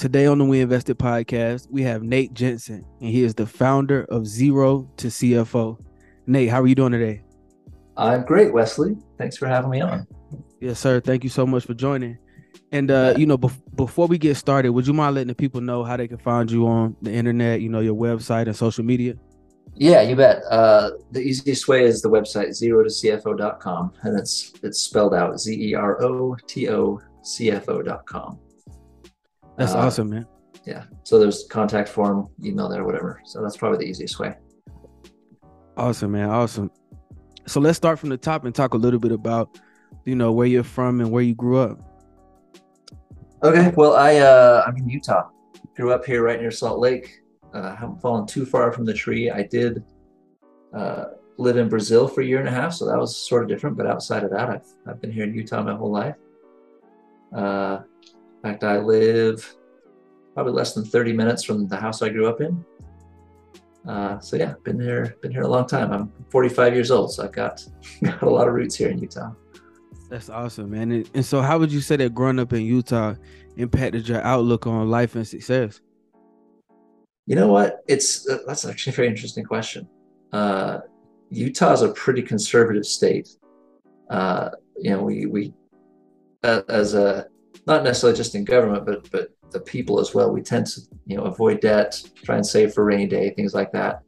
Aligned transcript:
Today 0.00 0.24
on 0.24 0.38
the 0.38 0.46
We 0.46 0.62
Invested 0.62 0.98
podcast, 0.98 1.70
we 1.70 1.82
have 1.82 2.02
Nate 2.02 2.32
Jenson, 2.32 2.86
and 3.02 3.10
he 3.10 3.22
is 3.22 3.34
the 3.34 3.44
founder 3.44 4.06
of 4.08 4.26
Zero 4.26 4.90
to 4.96 5.08
CFO. 5.08 5.78
Nate, 6.26 6.48
how 6.48 6.62
are 6.62 6.66
you 6.66 6.74
doing 6.74 6.92
today? 6.92 7.22
I'm 7.98 8.24
great, 8.24 8.50
Wesley. 8.50 8.96
Thanks 9.18 9.36
for 9.36 9.46
having 9.46 9.68
me 9.68 9.82
on. 9.82 10.06
Yes, 10.58 10.78
sir. 10.78 11.00
Thank 11.00 11.22
you 11.22 11.28
so 11.28 11.46
much 11.46 11.66
for 11.66 11.74
joining. 11.74 12.16
And 12.72 12.90
uh, 12.90 13.12
you 13.18 13.26
know, 13.26 13.36
bef- 13.36 13.60
before 13.76 14.06
we 14.06 14.16
get 14.16 14.38
started, 14.38 14.70
would 14.70 14.86
you 14.86 14.94
mind 14.94 15.16
letting 15.16 15.28
the 15.28 15.34
people 15.34 15.60
know 15.60 15.84
how 15.84 15.98
they 15.98 16.08
can 16.08 16.16
find 16.16 16.50
you 16.50 16.66
on 16.66 16.96
the 17.02 17.12
internet? 17.12 17.60
You 17.60 17.68
know, 17.68 17.80
your 17.80 17.94
website 17.94 18.46
and 18.46 18.56
social 18.56 18.86
media. 18.86 19.16
Yeah, 19.74 20.00
you 20.00 20.16
bet. 20.16 20.42
Uh, 20.48 20.92
the 21.10 21.20
easiest 21.20 21.68
way 21.68 21.84
is 21.84 22.00
the 22.00 22.08
website 22.08 22.54
zero 22.54 22.84
to 22.84 22.88
CFO.com, 22.88 23.92
and 24.00 24.18
it's 24.18 24.54
it's 24.62 24.80
spelled 24.80 25.12
out 25.12 25.38
Z 25.38 25.52
E 25.52 25.74
R 25.74 26.02
O 26.02 26.38
T 26.46 26.70
O 26.70 27.02
C 27.22 27.50
F 27.50 27.68
O.com. 27.68 28.38
That's 29.60 29.74
uh, 29.74 29.80
awesome, 29.80 30.08
man. 30.08 30.26
Yeah. 30.64 30.84
So 31.02 31.18
there's 31.18 31.46
contact 31.50 31.90
form, 31.90 32.30
email 32.42 32.66
there, 32.70 32.82
whatever. 32.82 33.20
So 33.26 33.42
that's 33.42 33.58
probably 33.58 33.84
the 33.84 33.90
easiest 33.90 34.18
way. 34.18 34.34
Awesome, 35.76 36.12
man. 36.12 36.30
Awesome. 36.30 36.70
So 37.46 37.60
let's 37.60 37.76
start 37.76 37.98
from 37.98 38.08
the 38.08 38.16
top 38.16 38.46
and 38.46 38.54
talk 38.54 38.72
a 38.72 38.78
little 38.78 38.98
bit 38.98 39.12
about, 39.12 39.60
you 40.06 40.14
know, 40.16 40.32
where 40.32 40.46
you're 40.46 40.64
from 40.64 41.02
and 41.02 41.10
where 41.10 41.22
you 41.22 41.34
grew 41.34 41.58
up. 41.58 41.78
Okay. 43.42 43.70
Well, 43.76 43.96
I 43.96 44.16
uh, 44.16 44.64
I'm 44.66 44.78
in 44.78 44.88
Utah. 44.88 45.28
Grew 45.76 45.92
up 45.92 46.06
here 46.06 46.22
right 46.22 46.40
near 46.40 46.50
Salt 46.50 46.78
Lake. 46.78 47.20
Uh, 47.52 47.76
haven't 47.76 48.00
fallen 48.00 48.26
too 48.26 48.46
far 48.46 48.72
from 48.72 48.86
the 48.86 48.94
tree. 48.94 49.30
I 49.30 49.42
did 49.42 49.84
uh, 50.72 51.04
live 51.36 51.58
in 51.58 51.68
Brazil 51.68 52.08
for 52.08 52.22
a 52.22 52.24
year 52.24 52.38
and 52.38 52.48
a 52.48 52.50
half, 52.50 52.72
so 52.72 52.86
that 52.86 52.98
was 52.98 53.14
sort 53.14 53.42
of 53.42 53.48
different. 53.50 53.76
But 53.76 53.86
outside 53.86 54.24
of 54.24 54.30
that, 54.30 54.48
I've 54.48 54.66
I've 54.86 55.02
been 55.02 55.12
here 55.12 55.24
in 55.24 55.34
Utah 55.34 55.62
my 55.62 55.74
whole 55.74 55.92
life. 55.92 56.16
Uh, 57.34 57.80
in 58.42 58.42
fact, 58.42 58.64
I 58.64 58.78
live 58.78 59.54
probably 60.34 60.52
less 60.52 60.74
than 60.74 60.84
30 60.84 61.12
minutes 61.12 61.44
from 61.44 61.68
the 61.68 61.76
house 61.76 62.02
I 62.02 62.08
grew 62.08 62.28
up 62.28 62.40
in. 62.40 62.64
Uh, 63.86 64.18
so 64.20 64.36
yeah, 64.36 64.54
been 64.64 64.78
here, 64.78 65.16
been 65.22 65.32
here 65.32 65.42
a 65.42 65.48
long 65.48 65.66
time. 65.66 65.92
I'm 65.92 66.12
45 66.30 66.74
years 66.74 66.90
old, 66.90 67.12
so 67.12 67.24
I've 67.24 67.32
got, 67.32 67.64
got 68.02 68.22
a 68.22 68.30
lot 68.30 68.46
of 68.46 68.54
roots 68.54 68.74
here 68.74 68.90
in 68.90 68.98
Utah. 68.98 69.32
That's 70.10 70.28
awesome, 70.28 70.70
man. 70.70 70.90
And, 70.90 71.10
and 71.14 71.24
so, 71.24 71.40
how 71.40 71.58
would 71.58 71.70
you 71.70 71.80
say 71.80 71.94
that 71.96 72.14
growing 72.14 72.40
up 72.40 72.52
in 72.52 72.62
Utah 72.62 73.14
impacted 73.56 74.08
your 74.08 74.20
outlook 74.22 74.66
on 74.66 74.90
life 74.90 75.14
and 75.14 75.26
success? 75.26 75.80
You 77.26 77.36
know 77.36 77.46
what? 77.46 77.84
It's 77.86 78.28
uh, 78.28 78.38
that's 78.44 78.64
actually 78.64 78.92
a 78.92 78.96
very 78.96 79.08
interesting 79.08 79.44
question. 79.44 79.88
Uh, 80.32 80.80
Utah 81.30 81.72
is 81.72 81.82
a 81.82 81.92
pretty 81.92 82.22
conservative 82.22 82.84
state. 82.84 83.28
Uh, 84.10 84.50
you 84.76 84.90
know, 84.90 85.04
we 85.04 85.26
we 85.26 85.54
as 86.42 86.94
a 86.94 87.26
not 87.66 87.84
necessarily 87.84 88.16
just 88.16 88.34
in 88.34 88.44
government, 88.44 88.84
but 88.86 89.10
but 89.10 89.30
the 89.50 89.60
people 89.60 90.00
as 90.00 90.14
well. 90.14 90.32
We 90.32 90.42
tend 90.42 90.66
to 90.68 90.80
you 91.06 91.16
know 91.16 91.24
avoid 91.24 91.60
debt, 91.60 92.02
try 92.22 92.36
and 92.36 92.46
save 92.46 92.72
for 92.72 92.84
rainy 92.84 93.06
day, 93.06 93.30
things 93.30 93.54
like 93.54 93.72
that. 93.72 94.02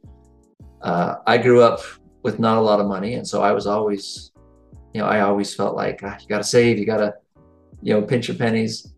Uh, 0.81 1.15
I 1.27 1.37
grew 1.37 1.61
up 1.61 1.81
with 2.23 2.39
not 2.39 2.57
a 2.57 2.61
lot 2.61 2.79
of 2.79 2.87
money, 2.87 3.15
and 3.15 3.27
so 3.27 3.41
I 3.41 3.51
was 3.51 3.67
always, 3.67 4.31
you 4.93 5.01
know, 5.01 5.07
I 5.07 5.21
always 5.21 5.53
felt 5.53 5.75
like 5.75 6.01
ah, 6.03 6.17
you 6.19 6.27
got 6.27 6.39
to 6.39 6.43
save, 6.43 6.77
you 6.77 6.85
got 6.85 6.97
to, 6.97 7.13
you 7.81 7.93
know, 7.93 8.01
pinch 8.01 8.27
your 8.27 8.37
pennies. 8.37 8.93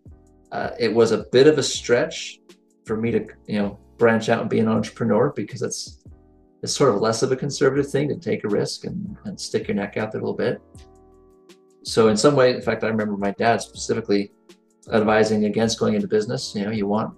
Uh, 0.51 0.71
it 0.79 0.93
was 0.93 1.11
a 1.11 1.25
bit 1.31 1.47
of 1.47 1.57
a 1.57 1.63
stretch 1.63 2.39
for 2.85 2.97
me 2.97 3.11
to 3.11 3.27
you 3.47 3.59
know 3.59 3.79
branch 3.97 4.29
out 4.29 4.41
and 4.41 4.49
be 4.49 4.59
an 4.59 4.67
entrepreneur 4.67 5.31
because 5.35 5.61
it's 5.61 6.03
it's 6.63 6.73
sort 6.73 6.93
of 6.93 7.01
less 7.01 7.21
of 7.21 7.31
a 7.31 7.35
conservative 7.35 7.89
thing 7.91 8.07
to 8.09 8.15
take 8.15 8.43
a 8.43 8.47
risk 8.47 8.85
and, 8.85 9.17
and 9.25 9.39
stick 9.39 9.67
your 9.67 9.75
neck 9.75 9.97
out 9.97 10.11
there 10.11 10.21
a 10.21 10.23
little 10.23 10.35
bit. 10.35 10.61
So 11.85 12.07
in 12.07 12.17
some 12.17 12.35
way, 12.35 12.55
in 12.55 12.61
fact, 12.61 12.83
I 12.83 12.87
remember 12.87 13.15
my 13.15 13.31
dad 13.31 13.61
specifically 13.61 14.31
advising 14.91 15.45
against 15.45 15.79
going 15.79 15.93
into 15.93 16.07
business. 16.07 16.53
You 16.55 16.65
know, 16.65 16.71
you 16.71 16.87
want 16.87 17.15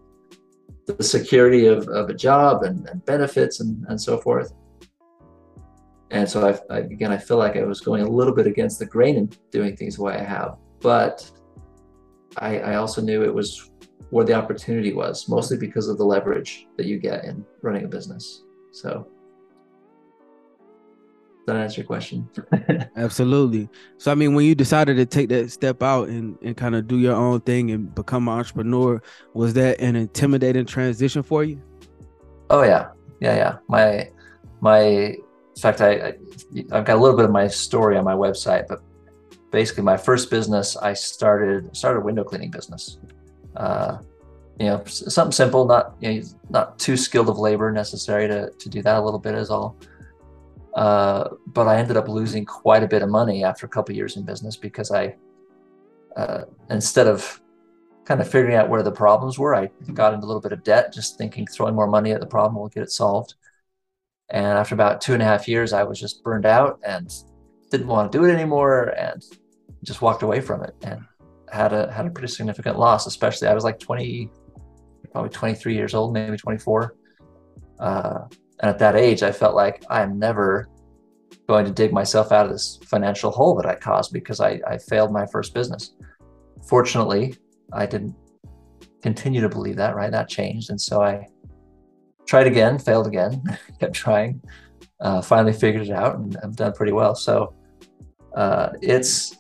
the 0.86 1.02
security 1.02 1.68
of, 1.68 1.88
of 1.88 2.10
a 2.10 2.14
job 2.14 2.64
and, 2.64 2.86
and 2.90 3.04
benefits 3.06 3.62
and, 3.62 3.86
and 3.88 4.00
so 4.00 4.18
forth. 4.18 4.54
And 6.12 6.30
so 6.30 6.50
I, 6.50 6.74
I, 6.74 6.80
again, 6.80 7.14
I 7.14 7.18
feel 7.18 7.38
like 7.38 7.56
I 7.56 7.64
was 7.64 7.80
going 7.80 8.04
a 8.04 8.10
little 8.10 8.36
bit 8.36 8.46
against 8.46 8.80
the 8.80 8.86
grain 8.86 9.16
in 9.16 9.30
doing 9.52 9.76
things 9.76 9.96
the 9.96 10.04
way 10.04 10.16
I 10.16 10.24
have, 10.24 10.58
but 10.82 11.30
I, 12.38 12.60
I 12.60 12.76
also 12.76 13.02
knew 13.02 13.24
it 13.24 13.34
was 13.34 13.72
where 14.10 14.26
the 14.26 14.34
opportunity 14.34 14.94
was, 14.94 15.28
mostly 15.28 15.58
because 15.58 15.90
of 15.90 15.98
the 15.98 16.06
leverage 16.06 16.68
that 16.78 16.86
you 16.86 16.98
get 16.98 17.26
in 17.26 17.46
running 17.62 17.84
a 17.84 17.88
business. 17.88 18.44
So 18.72 19.08
that 21.48 21.56
answer 21.56 21.82
your 21.82 21.88
question? 21.88 22.30
Absolutely. 22.96 23.70
So 23.98 24.12
I 24.12 24.16
mean, 24.16 24.36
when 24.36 24.46
you 24.46 24.54
decided 24.54 24.98
to 24.98 25.06
take 25.06 25.30
that 25.30 25.50
step 25.50 25.82
out 25.82 26.10
and, 26.10 26.38
and 26.44 26.56
kind 26.56 26.76
of 26.76 26.88
do 26.88 27.00
your 27.00 27.16
own 27.16 27.42
thing 27.42 27.72
and 27.72 27.94
become 27.96 28.28
an 28.28 28.38
entrepreneur, 28.38 29.02
was 29.34 29.54
that 29.54 29.80
an 29.80 29.96
intimidating 29.96 30.66
transition 30.66 31.24
for 31.24 31.44
you? 31.44 31.62
Oh 32.50 32.64
yeah, 32.64 32.90
yeah, 33.20 33.36
yeah. 33.36 33.58
My 33.68 34.10
my 34.60 34.82
in 34.82 35.62
fact, 35.62 35.82
I, 35.82 35.92
I 35.92 36.14
I've 36.72 36.86
got 36.86 36.98
a 36.98 37.02
little 37.02 37.16
bit 37.16 37.26
of 37.26 37.32
my 37.32 37.48
story 37.48 37.98
on 37.98 38.04
my 38.04 38.14
website, 38.14 38.68
but 38.68 38.82
basically, 39.52 39.84
my 39.84 39.98
first 39.98 40.30
business 40.30 40.78
I 40.78 40.94
started 40.94 41.76
started 41.76 42.02
a 42.02 42.04
window 42.04 42.24
cleaning 42.24 42.52
business. 42.52 43.00
Uh, 43.56 44.00
you 44.60 44.66
know, 44.68 44.84
something 44.86 45.32
simple, 45.32 45.66
not 45.66 45.96
you 46.00 46.14
know, 46.14 46.28
not 46.50 46.78
too 46.78 46.98
skilled 46.98 47.30
of 47.30 47.40
labor 47.40 47.72
necessary 47.72 48.28
to 48.28 48.52
to 48.52 48.70
do 48.70 48.82
that. 48.82 48.98
A 48.98 49.02
little 49.02 49.20
bit 49.20 49.34
is 49.34 49.50
all. 49.50 49.78
Uh, 50.78 51.30
but 51.48 51.68
I 51.68 51.78
ended 51.78 51.98
up 51.98 52.08
losing 52.08 52.46
quite 52.46 52.84
a 52.84 52.88
bit 52.88 53.02
of 53.02 53.10
money 53.10 53.44
after 53.44 53.66
a 53.66 53.70
couple 53.70 53.96
years 53.96 54.16
in 54.16 54.24
business 54.24 54.56
because 54.56 54.92
I, 54.92 55.16
uh, 56.16 56.44
instead 56.70 57.08
of 57.08 57.42
kind 58.06 58.22
of 58.22 58.30
figuring 58.30 58.56
out 58.56 58.70
where 58.70 58.84
the 58.84 58.92
problems 58.92 59.40
were, 59.40 59.56
I 59.56 59.72
got 59.96 60.14
into 60.14 60.28
a 60.28 60.28
little 60.28 60.42
bit 60.42 60.52
of 60.52 60.64
debt, 60.64 60.94
just 60.94 61.18
thinking 61.18 61.48
throwing 61.48 61.74
more 61.74 61.88
money 61.88 62.12
at 62.12 62.20
the 62.20 62.28
problem 62.28 62.62
will 62.62 62.70
get 62.70 62.84
it 62.84 62.92
solved. 62.92 63.34
And 64.30 64.46
after 64.46 64.76
about 64.76 65.02
two 65.02 65.14
and 65.14 65.22
a 65.24 65.26
half 65.26 65.48
years, 65.48 65.74
I 65.74 65.82
was 65.82 66.00
just 66.00 66.24
burned 66.24 66.46
out 66.46 66.80
and 66.86 67.12
didn't 67.72 67.88
want 67.88 68.12
to 68.12 68.16
do 68.16 68.24
it 68.24 68.32
anymore 68.32 68.90
and 68.90 69.26
just 69.84 70.04
walked 70.04 70.22
away 70.22 70.42
from 70.42 70.64
it 70.64 70.76
and 70.84 71.02
had 71.52 71.74
a 71.74 71.92
had 71.92 72.06
a 72.06 72.12
pretty 72.12 72.32
significant 72.32 72.78
loss. 72.78 73.08
Especially 73.08 73.48
I 73.48 73.56
was 73.56 73.64
like 73.64 73.80
20, 73.80 74.30
probably 75.12 75.32
23 75.32 75.74
years 75.74 75.96
old, 75.96 76.14
maybe 76.14 76.38
24. 76.38 76.96
Uh, 77.80 78.20
and 78.60 78.70
at 78.70 78.80
that 78.80 78.96
age, 78.96 79.24
I 79.24 79.32
felt 79.32 79.56
like 79.56 79.84
I'm 79.90 80.18
never 80.18 80.68
going 81.48 81.66
to 81.66 81.72
dig 81.72 81.94
myself 81.94 82.32
out 82.32 82.46
of 82.46 82.52
this 82.52 82.80
financial 82.86 83.32
hole 83.32 83.56
that 83.56 83.66
I 83.66 83.76
caused 83.76 84.12
because 84.12 84.40
I, 84.40 84.60
I 84.68 84.78
failed 84.78 85.12
my 85.12 85.26
first 85.28 85.54
business. 85.54 85.94
Fortunately, 86.68 87.36
I 87.72 87.86
didn't 87.86 88.16
continue 89.02 89.42
to 89.42 89.50
believe 89.50 89.76
that, 89.78 89.96
right? 89.96 90.12
That 90.12 90.28
changed. 90.28 90.70
And 90.70 90.80
so 90.80 91.02
I 91.02 91.28
tried 92.26 92.48
again, 92.48 92.80
failed 92.80 93.08
again, 93.08 93.42
kept 93.80 93.94
trying, 93.94 94.42
uh, 95.00 95.22
finally 95.22 95.54
figured 95.54 95.88
it 95.88 95.92
out, 95.92 96.16
and 96.16 96.36
I've 96.44 96.56
done 96.56 96.74
pretty 96.74 96.92
well. 96.92 97.16
So 97.16 97.54
uh, 98.36 98.70
it's 98.82 99.38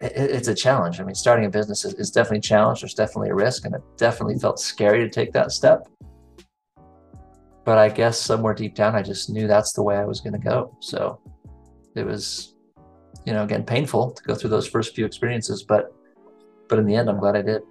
it, 0.00 0.12
it's 0.16 0.48
a 0.48 0.54
challenge. 0.54 1.00
I 1.00 1.04
mean, 1.04 1.14
starting 1.14 1.44
a 1.46 1.50
business 1.50 1.84
is, 1.84 1.94
is 1.94 2.10
definitely 2.10 2.38
a 2.38 2.42
challenge. 2.42 2.80
There's 2.80 2.94
definitely 2.94 3.30
a 3.30 3.34
risk, 3.34 3.66
and 3.66 3.74
it 3.74 3.82
definitely 3.96 4.38
felt 4.38 4.60
scary 4.60 5.00
to 5.00 5.10
take 5.10 5.32
that 5.32 5.52
step 5.52 5.88
but 7.64 7.78
I 7.78 7.88
guess 7.88 8.20
somewhere 8.20 8.54
deep 8.54 8.74
down, 8.74 8.94
I 8.94 9.02
just 9.02 9.30
knew 9.30 9.46
that's 9.46 9.72
the 9.72 9.82
way 9.82 9.96
I 9.96 10.04
was 10.04 10.20
going 10.20 10.34
to 10.34 10.38
go. 10.38 10.76
So 10.80 11.20
it 11.94 12.04
was, 12.04 12.54
you 13.24 13.32
know, 13.32 13.42
again, 13.42 13.64
painful 13.64 14.12
to 14.12 14.22
go 14.24 14.34
through 14.34 14.50
those 14.50 14.66
first 14.66 14.94
few 14.94 15.06
experiences, 15.06 15.62
but, 15.62 15.94
but 16.68 16.78
in 16.78 16.86
the 16.86 16.94
end, 16.94 17.08
I'm 17.08 17.18
glad 17.18 17.36
I 17.36 17.42
did. 17.42 17.62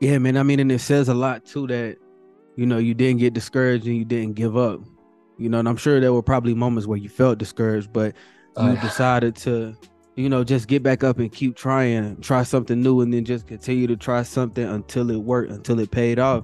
Yeah, 0.00 0.18
man. 0.18 0.36
I 0.36 0.42
mean, 0.42 0.60
and 0.60 0.70
it 0.70 0.80
says 0.80 1.08
a 1.08 1.14
lot 1.14 1.44
too 1.44 1.66
that, 1.68 1.96
you 2.56 2.66
know, 2.66 2.78
you 2.78 2.94
didn't 2.94 3.20
get 3.20 3.34
discouraged 3.34 3.86
and 3.86 3.96
you 3.96 4.04
didn't 4.04 4.34
give 4.34 4.56
up. 4.56 4.80
You 5.38 5.48
know, 5.48 5.60
and 5.60 5.68
I'm 5.68 5.76
sure 5.76 6.00
there 6.00 6.12
were 6.12 6.22
probably 6.22 6.54
moments 6.54 6.86
where 6.86 6.98
you 6.98 7.08
felt 7.08 7.38
discouraged, 7.38 7.92
but 7.92 8.14
oh, 8.56 8.72
you 8.72 8.76
decided 8.80 9.36
to, 9.36 9.76
you 10.16 10.28
know, 10.28 10.42
just 10.42 10.66
get 10.66 10.82
back 10.82 11.04
up 11.04 11.20
and 11.20 11.32
keep 11.32 11.54
trying, 11.54 12.20
try 12.20 12.42
something 12.42 12.82
new, 12.82 13.02
and 13.02 13.14
then 13.14 13.24
just 13.24 13.46
continue 13.46 13.86
to 13.86 13.96
try 13.96 14.24
something 14.24 14.64
until 14.64 15.12
it 15.12 15.16
worked, 15.16 15.52
until 15.52 15.78
it 15.78 15.92
paid 15.92 16.18
off. 16.18 16.42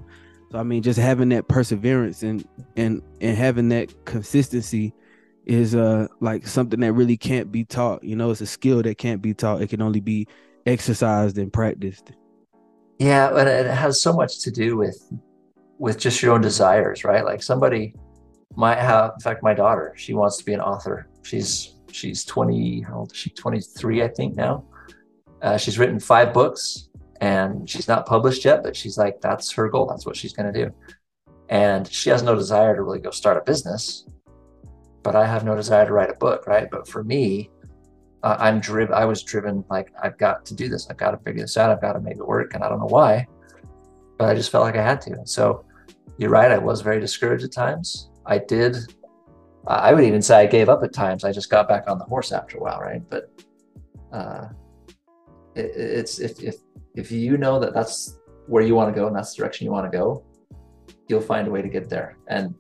So 0.55 0.61
I 0.61 0.63
mean, 0.63 0.85
just 0.85 1.01
having 1.01 1.31
that 1.31 1.49
perseverance 1.49 2.23
and 2.23 2.47
and 2.77 3.03
and 3.21 3.37
having 3.37 3.71
that 3.71 4.05
consistency 4.05 4.95
is 5.47 5.75
uh 5.75 6.07
like 6.21 6.47
something 6.47 6.79
that 6.79 6.93
really 6.93 7.17
can't 7.17 7.51
be 7.51 7.65
taught. 7.65 8.05
You 8.05 8.15
know, 8.15 8.31
it's 8.31 8.41
a 8.41 8.47
skill 8.47 8.81
that 8.85 8.97
can't 8.97 9.21
be 9.21 9.35
taught. 9.35 9.63
It 9.63 9.71
can 9.71 9.83
only 9.83 9.99
be 9.99 10.29
exercised 10.65 11.39
and 11.39 11.53
practiced. 11.53 12.13
Yeah, 13.01 13.37
and 13.37 13.49
it 13.49 13.67
has 13.67 14.01
so 14.01 14.13
much 14.13 14.43
to 14.43 14.53
do 14.53 14.77
with 14.77 15.13
with 15.79 15.99
just 15.99 16.23
your 16.23 16.33
own 16.33 16.41
desires, 16.41 17.03
right? 17.03 17.25
Like 17.25 17.43
somebody 17.43 17.97
might 18.55 18.79
have, 18.79 19.15
in 19.17 19.21
fact, 19.23 19.43
my 19.43 19.55
daughter, 19.55 19.93
she 19.97 20.15
wants 20.15 20.37
to 20.37 20.45
be 20.45 20.53
an 20.53 20.61
author. 20.61 21.09
She's 21.25 21.75
she's 21.91 22.25
20, 22.25 22.83
how 22.83 22.99
old 22.99 23.11
is 23.11 23.19
she? 23.19 23.31
23, 23.31 24.05
I 24.05 24.09
think 24.09 24.37
now. 24.37 24.65
Uh, 25.43 25.57
she's 25.57 25.81
written 25.81 25.99
five 25.99 26.33
books 26.33 26.91
and 27.25 27.69
she's 27.71 27.89
not 27.89 28.05
published 28.05 28.45
yet, 28.45 28.63
but 28.63 28.77
she's 28.77 28.99
like, 28.99 29.19
that's 29.23 29.51
her 29.53 29.71
goal. 29.71 29.87
That's 29.87 30.05
what 30.05 30.15
she's 30.15 30.35
going 30.35 30.53
to 30.53 30.65
do. 30.67 30.75
And 31.49 31.91
she 31.91 32.11
has 32.11 32.23
no 32.23 32.35
desire 32.35 32.77
to 32.77 32.83
really 32.83 32.99
go 32.99 33.11
start 33.11 33.39
a 33.39 33.41
business, 33.41 34.05
but 35.03 35.17
I 35.17 35.25
have 35.27 35.43
no 35.43 35.55
desire 35.57 35.87
to 35.87 35.93
write 35.95 36.11
a 36.11 36.19
book, 36.27 36.47
right? 36.47 36.71
But 36.71 36.87
for 36.87 37.03
me, 37.03 37.51
uh, 38.23 38.37
I'm 38.39 38.61
driven, 38.61 38.95
I 38.95 39.07
was 39.07 39.23
driven 39.23 39.65
like, 39.71 39.91
I've 40.03 40.19
got 40.19 40.45
to 40.45 40.55
do 40.55 40.69
this. 40.69 40.87
I've 40.91 40.99
got 40.99 41.13
to 41.13 41.17
figure 41.25 41.41
this 41.41 41.57
out. 41.57 41.71
I've 41.71 41.81
got 41.81 41.95
to 41.95 42.01
make 42.01 42.19
it 42.19 42.29
work. 42.29 42.53
And 42.53 42.63
I 42.63 42.69
don't 42.69 42.79
know 42.79 42.93
why, 42.99 43.27
but 44.19 44.29
I 44.29 44.35
just 44.35 44.51
felt 44.51 44.65
like 44.65 44.77
I 44.77 44.83
had 44.83 45.01
to. 45.03 45.13
And 45.13 45.29
so 45.29 45.65
you're 46.19 46.31
right. 46.31 46.51
I 46.51 46.59
was 46.59 46.83
very 46.83 47.01
discouraged 47.01 47.45
at 47.45 47.53
times. 47.53 48.11
I 48.27 48.37
did. 48.37 48.77
I 49.67 49.95
would 49.95 50.05
even 50.05 50.21
say 50.21 50.41
I 50.41 50.47
gave 50.47 50.69
up 50.69 50.83
at 50.83 50.93
times. 50.93 51.25
I 51.25 51.33
just 51.33 51.49
got 51.49 51.69
back 51.69 51.89
on 51.89 51.99
the 51.99 52.05
horse 52.05 52.33
after 52.33 52.59
a 52.59 52.61
while, 52.61 52.81
right? 52.81 53.01
But 53.09 53.31
uh, 54.13 54.49
it, 55.55 55.73
it's 55.75 56.19
if 56.19 56.43
if 56.43 56.57
if 56.95 57.11
you 57.11 57.37
know 57.37 57.59
that 57.61 57.75
that's 57.75 58.19
where 58.47 58.63
you 58.63 58.75
want 58.75 58.95
to 58.95 58.99
go 58.99 59.07
and 59.07 59.17
that's 59.17 59.35
the 59.35 59.39
direction 59.43 59.65
you 59.65 59.73
want 59.73 59.91
to 59.91 59.97
go, 59.97 60.25
you'll 61.09 61.21
find 61.21 61.49
a 61.49 61.51
way 61.51 61.63
to 61.63 61.69
get 61.69 61.89
there 61.89 62.17
and 62.29 62.55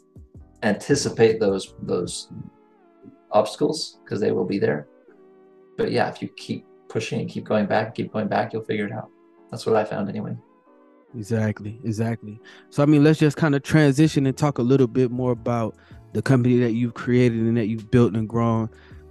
anticipate 0.62 1.40
those 1.40 1.74
those 1.82 2.32
obstacles 3.30 3.98
because 4.04 4.20
they 4.20 4.32
will 4.32 4.44
be 4.44 4.58
there. 4.58 4.88
But 5.76 5.90
yeah, 5.90 6.08
if 6.08 6.22
you 6.22 6.28
keep 6.28 6.66
pushing 6.88 7.20
and 7.20 7.28
keep 7.28 7.44
going 7.44 7.66
back, 7.66 7.94
keep 7.94 8.12
going 8.12 8.28
back, 8.28 8.52
you'll 8.52 8.62
figure 8.64 8.86
it 8.86 8.92
out. 8.92 9.10
That's 9.50 9.66
what 9.66 9.76
I 9.76 9.84
found 9.84 10.08
anyway. 10.08 10.36
Exactly, 11.16 11.80
exactly. 11.84 12.40
So 12.70 12.82
I 12.82 12.86
mean, 12.86 13.04
let's 13.04 13.18
just 13.18 13.36
kind 13.36 13.54
of 13.54 13.62
transition 13.62 14.26
and 14.26 14.36
talk 14.36 14.58
a 14.58 14.62
little 14.62 14.86
bit 14.86 15.10
more 15.10 15.32
about 15.32 15.76
the 16.12 16.22
company 16.22 16.58
that 16.58 16.72
you've 16.72 16.94
created 16.94 17.38
and 17.40 17.56
that 17.56 17.66
you've 17.66 17.90
built 17.90 18.14
and 18.14 18.28
grown 18.28 18.70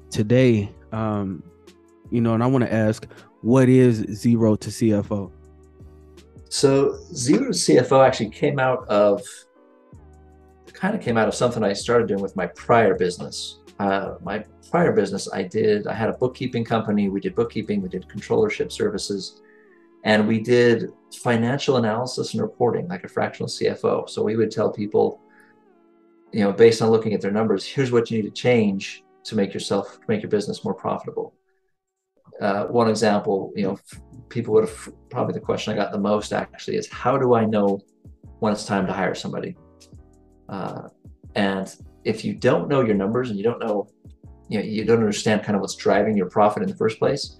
today. 0.09 0.69
Um, 0.91 1.43
you 2.11 2.21
know, 2.21 2.33
and 2.33 2.43
I 2.43 2.47
want 2.47 2.63
to 2.63 2.73
ask, 2.73 3.07
what 3.43 3.67
is 3.67 3.97
Zero 4.13 4.55
to 4.55 4.69
CFO? 4.69 5.29
So 6.49 6.97
Zero 7.13 7.45
to 7.45 7.49
CFO 7.49 8.05
actually 8.05 8.29
came 8.29 8.57
out 8.57 8.87
of 8.87 9.21
kind 10.73 10.95
of 10.95 11.01
came 11.01 11.17
out 11.17 11.27
of 11.27 11.35
something 11.35 11.63
I 11.63 11.73
started 11.73 12.07
doing 12.07 12.21
with 12.21 12.35
my 12.35 12.47
prior 12.47 12.95
business. 12.95 13.59
Uh, 13.79 14.15
my 14.21 14.43
prior 14.71 14.93
business, 14.93 15.31
I 15.31 15.43
did, 15.43 15.87
I 15.87 15.93
had 15.93 16.09
a 16.09 16.13
bookkeeping 16.13 16.63
company. 16.63 17.09
We 17.09 17.19
did 17.19 17.35
bookkeeping, 17.35 17.81
we 17.81 17.89
did 17.89 18.07
controllership 18.07 18.71
services, 18.71 19.41
and 20.03 20.27
we 20.27 20.39
did 20.39 20.91
financial 21.13 21.77
analysis 21.77 22.33
and 22.33 22.41
reporting 22.41 22.87
like 22.87 23.03
a 23.03 23.09
fractional 23.09 23.49
CFO. 23.49 24.09
So 24.09 24.23
we 24.23 24.35
would 24.37 24.51
tell 24.51 24.71
people, 24.71 25.21
you 26.31 26.43
know, 26.43 26.53
based 26.53 26.81
on 26.81 26.89
looking 26.91 27.13
at 27.13 27.21
their 27.21 27.31
numbers, 27.31 27.65
here's 27.65 27.91
what 27.91 28.09
you 28.09 28.21
need 28.21 28.33
to 28.33 28.41
change 28.41 29.03
to 29.25 29.35
make 29.35 29.53
yourself, 29.53 29.99
make 30.07 30.21
your 30.21 30.29
business 30.29 30.63
more 30.63 30.73
profitable. 30.73 31.33
Uh, 32.41 32.65
one 32.65 32.89
example, 32.89 33.51
you 33.55 33.63
know, 33.63 33.79
people 34.29 34.53
would 34.53 34.67
have 34.67 34.89
probably 35.09 35.33
the 35.33 35.39
question 35.39 35.73
I 35.73 35.75
got 35.75 35.91
the 35.91 35.99
most 35.99 36.33
actually 36.33 36.77
is 36.77 36.89
how 36.89 37.17
do 37.17 37.35
I 37.35 37.45
know 37.45 37.79
when 38.39 38.51
it's 38.51 38.65
time 38.65 38.87
to 38.87 38.93
hire 38.93 39.15
somebody? 39.15 39.55
Uh, 40.49 40.89
and 41.35 41.75
if 42.03 42.25
you 42.25 42.33
don't 42.33 42.67
know 42.67 42.81
your 42.81 42.95
numbers 42.95 43.29
and 43.29 43.37
you 43.37 43.43
don't 43.43 43.59
know, 43.59 43.87
you 44.49 44.59
know, 44.59 44.65
you 44.65 44.83
don't 44.83 44.99
understand 44.99 45.43
kind 45.43 45.55
of 45.55 45.61
what's 45.61 45.75
driving 45.75 46.17
your 46.17 46.29
profit 46.29 46.63
in 46.63 46.69
the 46.69 46.75
first 46.75 46.99
place, 46.99 47.37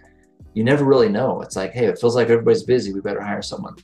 you 0.54 0.64
never 0.64 0.86
really 0.86 1.10
know. 1.10 1.42
It's 1.42 1.56
like, 1.56 1.72
hey, 1.74 1.86
it 1.86 2.00
feels 2.00 2.16
like 2.16 2.30
everybody's 2.30 2.64
busy. 2.64 2.94
We 2.94 3.02
better 3.02 3.22
hire 3.22 3.42
someone. 3.42 3.76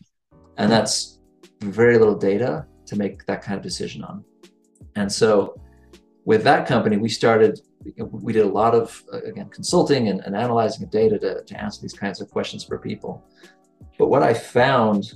And 0.57 0.71
that's 0.71 1.19
very 1.61 1.97
little 1.97 2.15
data 2.15 2.65
to 2.85 2.95
make 2.95 3.25
that 3.25 3.41
kind 3.41 3.57
of 3.57 3.63
decision 3.63 4.03
on. 4.03 4.23
And 4.95 5.11
so 5.11 5.59
with 6.25 6.43
that 6.43 6.67
company, 6.67 6.97
we 6.97 7.09
started, 7.09 7.59
we 7.95 8.33
did 8.33 8.45
a 8.45 8.49
lot 8.49 8.75
of, 8.75 9.03
uh, 9.13 9.21
again, 9.21 9.49
consulting 9.49 10.09
and, 10.09 10.19
and 10.21 10.35
analyzing 10.35 10.83
of 10.83 10.91
data 10.91 11.17
to, 11.19 11.43
to 11.43 11.61
answer 11.61 11.81
these 11.81 11.93
kinds 11.93 12.19
of 12.21 12.29
questions 12.29 12.63
for 12.63 12.77
people. 12.77 13.23
But 13.97 14.09
what 14.09 14.21
I 14.21 14.33
found 14.33 15.13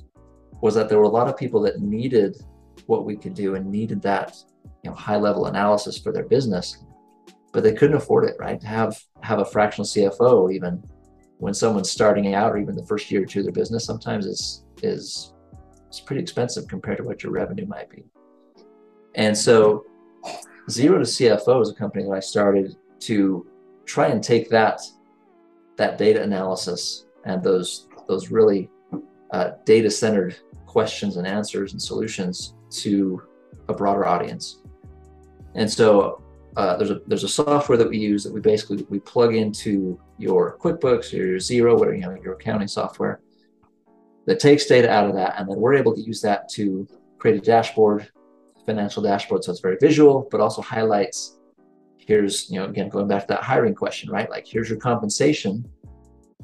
was 0.62 0.76
that 0.76 0.88
there 0.88 0.98
were 0.98 1.04
a 1.04 1.10
lot 1.10 1.28
of 1.28 1.36
people 1.36 1.62
that 1.62 1.82
needed 1.82 2.38
what 2.86 3.06
we 3.06 3.18
could 3.18 3.34
do 3.34 3.56
and 3.56 3.66
needed 3.70 4.02
that 4.02 4.36
you 4.84 4.90
know 4.90 4.96
high 4.96 5.18
level 5.18 5.48
analysis 5.48 5.98
for 5.98 6.12
their 6.12 6.24
business 6.24 6.78
but 7.52 7.64
they 7.64 7.74
couldn't 7.74 7.96
afford 7.96 8.26
it 8.26 8.36
right 8.40 8.60
to 8.60 8.68
have 8.68 9.00
have 9.22 9.40
a 9.40 9.46
fractional 9.46 9.86
cfo 9.86 10.54
even 10.54 10.84
when 11.38 11.54
someone's 11.54 11.92
starting 11.92 12.34
out 12.34 12.52
or 12.52 12.58
even 12.58 12.76
the 12.76 12.86
first 12.86 13.12
year 13.12 13.24
or 13.24 13.26
two 13.26 13.40
of 13.40 13.46
their 13.46 13.54
business 13.54 13.86
sometimes 13.86 14.26
is 14.26 14.66
is 14.82 15.34
it's 15.88 16.00
pretty 16.00 16.22
expensive 16.22 16.68
compared 16.68 16.98
to 16.98 17.04
what 17.04 17.24
your 17.24 17.32
revenue 17.32 17.66
might 17.66 17.90
be 17.90 18.04
and 19.16 19.38
so 19.38 19.86
zero 20.70 20.98
to 20.98 21.06
cfo 21.06 21.62
is 21.62 21.70
a 21.70 21.74
company 21.74 22.04
that 22.04 22.12
i 22.12 22.20
started 22.20 22.76
to 23.00 23.46
try 23.86 24.08
and 24.08 24.24
take 24.24 24.50
that 24.50 24.82
that 25.78 25.98
data 25.98 26.22
analysis 26.22 27.06
and 27.26 27.44
those 27.44 27.88
those 28.08 28.30
really 28.30 28.70
uh, 29.32 29.52
data 29.66 29.90
centered 29.90 30.36
questions 30.68 31.18
and 31.18 31.28
answers 31.28 31.74
and 31.74 31.82
solutions 31.82 32.56
to 32.70 33.22
a 33.70 33.74
broader 33.74 34.06
audience. 34.06 34.62
And 35.56 35.70
so 35.70 36.22
uh, 36.58 36.78
there's 36.78 36.92
a 36.92 37.02
there's 37.08 37.24
a 37.24 37.30
software 37.30 37.78
that 37.78 37.90
we 37.90 37.98
use 37.98 38.24
that 38.24 38.34
we 38.34 38.40
basically 38.40 38.86
we 38.90 39.00
plug 39.00 39.36
into 39.36 40.00
your 40.18 40.58
QuickBooks 40.58 41.14
or 41.14 41.26
your 41.26 41.38
Xero, 41.38 41.78
whatever 41.78 41.96
you 41.96 42.02
know, 42.02 42.18
your 42.24 42.34
accounting 42.34 42.68
software 42.68 43.22
that 44.26 44.40
takes 44.40 44.66
data 44.66 44.90
out 44.90 45.08
of 45.08 45.16
that, 45.16 45.36
and 45.38 45.50
then 45.50 45.58
we're 45.58 45.74
able 45.74 45.94
to 45.94 46.02
use 46.02 46.22
that 46.22 46.48
to 46.50 46.88
create 47.18 47.38
a 47.38 47.42
dashboard, 47.42 48.10
financial 48.66 49.04
dashboard. 49.04 49.44
So 49.44 49.52
it's 49.52 49.62
very 49.62 49.78
visual, 49.80 50.28
but 50.32 50.42
also 50.42 50.62
highlights. 50.62 51.38
Here's 51.98 52.50
you 52.50 52.60
know 52.60 52.66
again 52.66 52.90
going 52.90 53.08
back 53.08 53.22
to 53.22 53.28
that 53.30 53.44
hiring 53.44 53.76
question, 53.76 54.10
right? 54.10 54.30
Like 54.30 54.46
here's 54.46 54.70
your 54.70 54.80
compensation, 54.80 55.66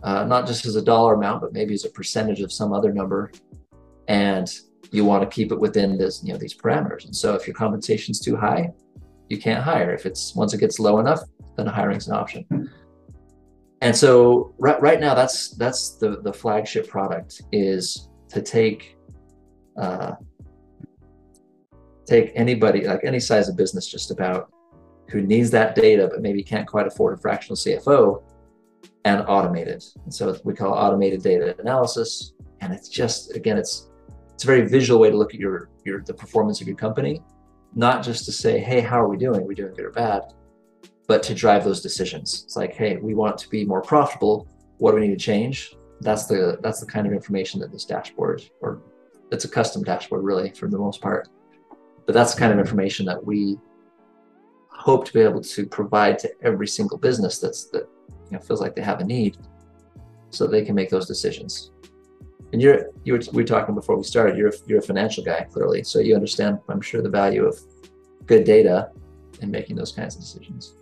uh, 0.04 0.24
not 0.24 0.48
just 0.48 0.66
as 0.66 0.76
a 0.76 0.82
dollar 0.82 1.16
amount, 1.16 1.42
but 1.42 1.54
maybe 1.54 1.74
as 1.74 1.86
a 1.86 1.90
percentage 1.90 2.40
of 2.40 2.52
some 2.52 2.72
other 2.72 2.94
number, 2.94 3.32
and 4.08 4.50
you 4.92 5.06
want 5.06 5.22
to 5.22 5.30
keep 5.34 5.52
it 5.52 5.60
within 5.60 5.98
this, 5.98 6.24
you 6.24 6.34
know, 6.34 6.40
these 6.40 6.56
parameters. 6.56 7.06
And 7.06 7.16
so 7.16 7.36
if 7.36 7.46
your 7.46 7.54
compensation 7.54 8.12
is 8.12 8.20
too 8.20 8.36
high, 8.36 8.72
you 9.30 9.38
can't 9.38 9.64
hire. 9.64 9.94
If 9.94 10.06
it's 10.06 10.34
once 10.36 10.54
it 10.54 10.60
gets 10.60 10.80
low 10.80 11.00
enough, 11.00 11.22
then 11.56 11.68
hiring 11.68 11.98
is 11.98 12.08
an 12.08 12.16
option. 12.16 12.70
And 13.82 13.96
so 13.96 14.54
right, 14.60 14.82
right 14.82 15.00
now, 15.00 15.14
that's 15.14 15.52
that's 15.52 15.98
the 15.98 16.22
the 16.22 16.34
flagship 16.34 16.88
product 16.88 17.42
is 17.52 18.10
to 18.30 18.42
take 18.42 18.98
uh, 19.80 20.14
take 22.10 22.32
anybody 22.36 22.88
like 22.88 23.02
any 23.04 23.20
size 23.20 23.48
of 23.50 23.56
business 23.56 23.88
just 23.88 24.12
about 24.12 24.52
who 25.10 25.22
needs 25.22 25.50
that 25.52 25.76
data 25.76 26.08
but 26.12 26.22
maybe 26.22 26.42
can't 26.44 26.68
quite 26.68 26.88
afford 26.88 27.18
a 27.18 27.22
fractional 27.22 27.56
CFO 27.56 28.24
and 29.06 29.26
automate 29.28 29.68
it. 29.68 29.86
And 30.04 30.14
so 30.14 30.38
we 30.44 30.54
call 30.54 30.74
automated 30.74 31.22
data 31.22 31.56
analysis. 31.60 32.34
And 32.62 32.74
it's 32.74 32.90
just 32.90 33.36
again, 33.36 33.58
it's 33.58 33.90
it's 34.34 34.44
a 34.44 34.48
very 34.48 34.68
visual 34.68 35.00
way 35.00 35.10
to 35.10 35.18
look 35.18 35.34
at 35.34 35.40
your 35.40 35.70
your 35.86 36.02
the 36.02 36.14
performance 36.14 36.62
of 36.62 36.68
your 36.68 36.78
company, 36.78 37.22
not 37.76 38.04
just 38.04 38.26
to 38.26 38.32
say, 38.32 38.60
hey, 38.60 38.82
how 38.82 39.00
are 39.02 39.08
we 39.08 39.18
doing? 39.18 39.42
Are 39.42 39.46
we 39.46 39.56
doing 39.56 39.74
good 39.74 39.86
or 39.86 39.92
bad? 39.92 40.34
But 41.08 41.24
to 41.24 41.34
drive 41.34 41.64
those 41.64 41.82
decisions. 41.82 42.44
It's 42.44 42.56
like, 42.56 42.74
hey, 42.76 42.98
we 42.98 43.16
want 43.16 43.38
to 43.40 43.50
be 43.50 43.66
more 43.66 43.82
profitable. 43.82 44.48
What 44.78 44.92
do 44.92 44.98
we 44.98 45.08
need 45.08 45.20
to 45.20 45.26
change? 45.26 45.76
That's 46.02 46.26
the 46.26 46.60
that's 46.62 46.80
the 46.80 46.86
kind 46.86 47.08
of 47.08 47.14
information 47.14 47.60
that 47.62 47.72
this 47.72 47.86
dashboard, 47.86 48.50
or 48.62 48.82
it's 49.32 49.46
a 49.46 49.50
custom 49.50 49.84
dashboard, 49.84 50.24
really, 50.24 50.52
for 50.52 50.68
the 50.68 50.78
most 50.78 51.02
part. 51.02 51.30
But 52.10 52.16
that's 52.16 52.34
the 52.34 52.40
kind 52.40 52.52
of 52.52 52.58
information 52.58 53.06
that 53.06 53.24
we 53.24 53.60
hope 54.68 55.06
to 55.06 55.14
be 55.14 55.20
able 55.20 55.42
to 55.42 55.68
provide 55.68 56.18
to 56.18 56.32
every 56.42 56.68
single 56.68 56.98
business 56.98 57.38
that's 57.38 57.66
that 57.66 57.88
you 58.32 58.32
know, 58.32 58.40
feels 58.40 58.62
like 58.62 58.76
they 58.76 58.82
have 58.82 59.00
a 59.00 59.04
need, 59.04 59.38
so 60.32 60.48
they 60.48 60.66
can 60.66 60.74
make 60.74 60.90
those 60.90 61.06
decisions. 61.06 61.70
And 62.52 62.64
you're 62.64 62.90
you 63.04 63.14
were 63.14 63.20
we 63.32 63.44
were 63.44 63.48
talking 63.48 63.76
before 63.76 63.96
we 63.96 64.02
started 64.02 64.40
you're 64.40 64.48
a, 64.48 64.54
you're 64.66 64.80
a 64.80 64.82
financial 64.82 65.24
guy 65.24 65.42
clearly 65.52 65.84
so 65.84 66.00
you 66.00 66.16
understand 66.16 66.58
i'm 66.68 66.82
sure 66.82 67.04
the 67.04 67.10
value 67.12 67.46
of 67.46 67.56
good 68.26 68.44
data 68.44 68.90
in 69.44 69.52
making 69.52 69.76
those 69.76 69.92
kinds 69.92 70.16
of 70.16 70.22
decisions. 70.22 70.74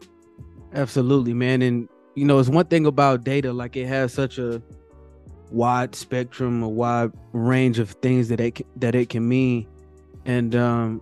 Absolutely 0.76 1.34
man 1.34 1.62
and 1.62 1.90
you 2.16 2.24
know 2.24 2.40
it's 2.40 2.48
one 2.48 2.68
thing 2.68 2.86
about 2.86 3.26
data 3.26 3.52
like 3.52 3.76
it 3.76 3.88
has 3.88 4.14
such 4.14 4.38
a 4.38 4.62
wide 5.52 5.94
spectrum 5.94 6.64
a 6.64 6.70
wide 6.70 7.12
range 7.34 7.80
of 7.80 7.90
things 8.06 8.30
that 8.30 8.40
it 8.40 8.66
that 8.78 8.96
it 8.96 9.10
can 9.10 9.28
mean 9.28 9.68
and 10.24 10.56
um 10.56 11.02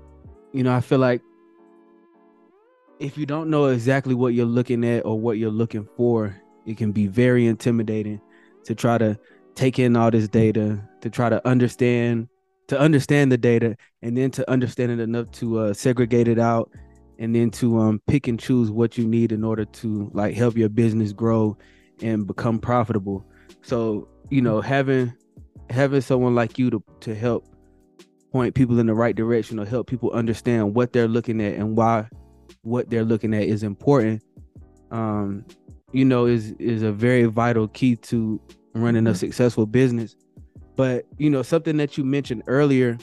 you 0.55 0.63
know 0.63 0.73
i 0.73 0.79
feel 0.79 0.99
like 0.99 1.21
if 2.99 3.17
you 3.17 3.25
don't 3.25 3.49
know 3.49 3.65
exactly 3.65 4.15
what 4.15 4.33
you're 4.33 4.45
looking 4.45 4.85
at 4.85 5.05
or 5.05 5.19
what 5.19 5.37
you're 5.37 5.51
looking 5.51 5.87
for 5.97 6.35
it 6.65 6.77
can 6.77 6.91
be 6.91 7.07
very 7.07 7.45
intimidating 7.45 8.21
to 8.63 8.73
try 8.73 8.97
to 8.97 9.17
take 9.53 9.79
in 9.79 9.95
all 9.95 10.09
this 10.09 10.27
data 10.27 10.81
to 11.01 11.09
try 11.09 11.29
to 11.29 11.45
understand 11.47 12.27
to 12.67 12.79
understand 12.79 13.31
the 13.31 13.37
data 13.37 13.75
and 14.01 14.17
then 14.17 14.31
to 14.31 14.49
understand 14.49 14.91
it 14.91 14.99
enough 14.99 15.29
to 15.31 15.59
uh, 15.59 15.73
segregate 15.73 16.27
it 16.27 16.39
out 16.39 16.71
and 17.19 17.35
then 17.35 17.49
to 17.49 17.77
um, 17.79 18.01
pick 18.07 18.27
and 18.27 18.39
choose 18.39 18.71
what 18.71 18.97
you 18.97 19.07
need 19.07 19.31
in 19.31 19.43
order 19.43 19.65
to 19.65 20.09
like 20.13 20.35
help 20.35 20.57
your 20.57 20.69
business 20.69 21.13
grow 21.13 21.57
and 22.01 22.27
become 22.27 22.59
profitable. 22.59 23.25
So 23.61 24.07
you 24.29 24.41
know 24.41 24.61
having 24.61 25.13
having 25.69 26.01
someone 26.01 26.35
like 26.35 26.57
you 26.57 26.69
to, 26.71 26.83
to 27.01 27.15
help 27.15 27.54
point 28.35 28.55
people 28.55 28.79
in 28.79 28.85
the 28.87 28.93
right 28.93 29.15
direction 29.15 29.59
or 29.59 29.65
help 29.65 29.87
people 29.87 30.11
understand 30.11 30.75
what 30.75 30.91
they're 30.91 31.07
looking 31.07 31.41
at 31.41 31.53
and 31.53 31.77
why 31.77 32.07
what 32.63 32.89
they're 32.89 33.05
looking 33.05 33.33
at 33.33 33.43
is 33.43 33.63
important 33.63 34.21
um 34.91 35.45
you 35.93 36.03
know 36.03 36.25
is 36.25 36.51
is 36.59 36.83
a 36.83 36.91
very 36.91 37.25
vital 37.25 37.67
key 37.69 37.95
to 37.95 38.39
running 38.75 39.07
a 39.07 39.11
mm-hmm. 39.11 39.17
successful 39.17 39.65
business. 39.65 40.15
But 40.75 41.05
you 41.17 41.29
know, 41.29 41.41
something 41.41 41.77
that 41.77 41.97
you 41.97 42.03
mentioned 42.03 42.43
earlier 42.47 42.97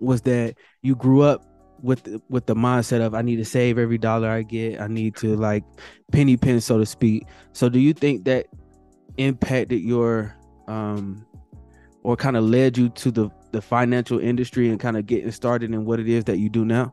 was 0.00 0.22
that 0.22 0.56
you 0.80 0.96
grew 0.96 1.20
up 1.22 1.44
with 1.82 2.02
the, 2.04 2.20
with 2.28 2.46
the 2.46 2.54
mindset 2.54 3.04
of 3.04 3.14
I 3.14 3.22
need 3.22 3.36
to 3.36 3.44
save 3.44 3.78
every 3.78 3.98
dollar 3.98 4.28
I 4.28 4.42
get. 4.42 4.80
I 4.80 4.86
need 4.86 5.16
to 5.16 5.36
like 5.36 5.64
penny 6.10 6.36
pin, 6.36 6.60
so 6.60 6.78
to 6.78 6.86
speak. 6.86 7.26
So, 7.52 7.68
do 7.68 7.78
you 7.78 7.92
think 7.92 8.24
that 8.24 8.46
impacted 9.18 9.82
your 9.82 10.34
um 10.68 11.26
or 12.02 12.16
kind 12.16 12.36
of 12.36 12.44
led 12.44 12.78
you 12.78 12.88
to 12.88 13.10
the 13.10 13.30
the 13.52 13.62
financial 13.62 14.18
industry 14.18 14.70
and 14.70 14.80
kind 14.80 14.96
of 14.96 15.06
getting 15.06 15.30
started 15.30 15.72
in 15.72 15.84
what 15.84 16.00
it 16.00 16.08
is 16.08 16.24
that 16.24 16.38
you 16.38 16.48
do 16.48 16.64
now? 16.64 16.92